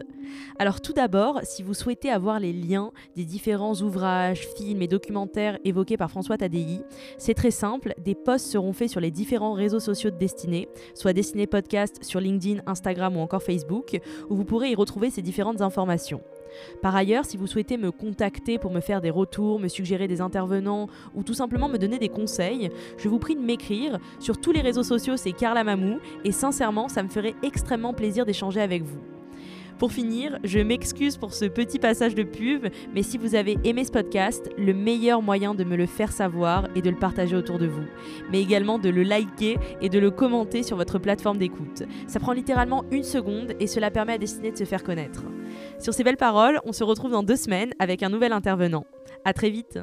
Alors 0.58 0.82
tout 0.82 0.94
d'abord, 0.94 1.42
si 1.44 1.64
vous 1.64 1.74
souhaitez 1.74 2.10
avoir 2.10 2.40
les 2.40 2.54
liens 2.54 2.92
des 3.16 3.26
différents 3.26 3.76
ouvrages, 3.76 4.48
films 4.58 4.82
et 4.82 4.88
documentaires 4.88 5.60
évoqués 5.64 5.98
par 5.98 6.10
François 6.10 6.38
Tadei, 6.38 6.82
c'est 7.18 7.34
très 7.34 7.52
simple, 7.52 7.94
des 8.04 8.16
posts 8.16 8.48
seront 8.48 8.74
faits 8.74 8.90
sur 8.90 9.00
les 9.00 9.12
différents 9.12 9.54
réseaux 9.54 9.80
sociaux 9.80 10.12
de 10.12 10.18
Destinée, 10.18 10.68
soit 10.94 11.14
Destinée 11.14 11.48
Podcast 11.48 12.04
sur 12.04 12.20
LinkedIn, 12.20 12.62
Instagram 12.66 13.18
ou 13.18 13.20
encore 13.20 13.44
Facebook, 13.44 14.00
où 14.30 14.36
vous 14.36 14.46
pourrez 14.46 14.72
y 14.72 14.76
retrouver 14.76 15.10
ces 15.10 15.22
différentes 15.22 15.62
informations. 15.62 16.22
Par 16.82 16.96
ailleurs, 16.96 17.26
si 17.26 17.38
vous 17.38 17.48
souhaitez 17.48 17.78
me 17.78 17.92
contacter 17.92 18.58
pour 18.58 18.72
me 18.72 18.80
faire 18.80 19.02
des 19.02 19.10
retours, 19.10 19.60
me 19.60 19.68
suggérer 19.68 20.08
des 20.08 20.22
intervenants 20.22 20.88
ou 21.16 21.24
tout 21.24 21.34
simplement 21.34 21.70
me 21.70 21.78
donner 21.78 22.00
des 22.00 22.10
conseils, 22.10 22.70
je 22.98 23.10
vous 23.10 23.20
prie 23.20 23.36
de 23.36 23.42
m'écrire. 23.42 24.00
Sur 24.20 24.40
tous 24.40 24.52
les 24.52 24.62
réseaux 24.62 24.84
sociaux, 24.84 25.18
c'est 25.18 25.32
Carla 25.32 25.64
Mamou 25.64 26.00
et 26.24 26.32
sincèrement, 26.32 26.88
ça 26.88 27.04
me 27.04 27.10
ferait 27.10 27.36
extrêmement 27.44 27.94
plaisir 27.94 28.26
d'échanger 28.26 28.62
avec 28.62 28.84
vous. 28.84 29.15
Pour 29.78 29.92
finir, 29.92 30.40
je 30.46 30.60
m'excuse 30.60 31.18
pour 31.18 31.34
ce 31.34 31.44
petit 31.44 31.80
passage 31.80 32.16
de 32.16 32.24
pub, 32.24 32.68
mais 32.94 33.04
si 33.04 33.18
vous 33.18 33.36
avez 33.36 33.58
aimé 33.66 33.84
ce 33.84 33.92
podcast, 33.92 34.50
le 34.58 34.74
meilleur 34.74 35.22
moyen 35.22 35.54
de 35.54 35.66
me 35.66 35.76
le 35.76 35.86
faire 35.86 36.14
savoir 36.14 36.70
est 36.76 36.82
de 36.82 36.90
le 36.90 36.96
partager 36.96 37.36
autour 37.36 37.60
de 37.60 37.68
vous, 37.68 37.84
mais 38.32 38.42
également 38.42 38.80
de 38.80 38.90
le 38.90 39.04
liker 39.04 39.58
et 39.82 39.90
de 39.90 40.00
le 40.00 40.12
commenter 40.12 40.64
sur 40.64 40.78
votre 40.78 40.98
plateforme 40.98 41.40
d'écoute. 41.40 41.84
Ça 42.08 42.22
prend 42.22 42.32
littéralement 42.32 42.86
une 42.92 43.04
seconde 43.04 43.54
et 43.60 43.68
cela 43.68 43.92
permet 43.92 44.14
à 44.14 44.18
Destiné 44.18 44.52
de 44.52 44.58
se 44.58 44.64
faire 44.64 44.84
connaître. 44.84 45.24
Sur 45.78 45.94
ces 45.94 46.06
belles 46.06 46.16
paroles, 46.16 46.62
on 46.64 46.72
se 46.72 46.86
retrouve 46.86 47.12
dans 47.12 47.24
deux 47.24 47.36
semaines 47.36 47.74
avec 47.78 48.02
un 48.02 48.10
nouvel 48.10 48.32
intervenant. 48.32 48.86
À 49.26 49.34
très 49.34 49.50
vite 49.50 49.80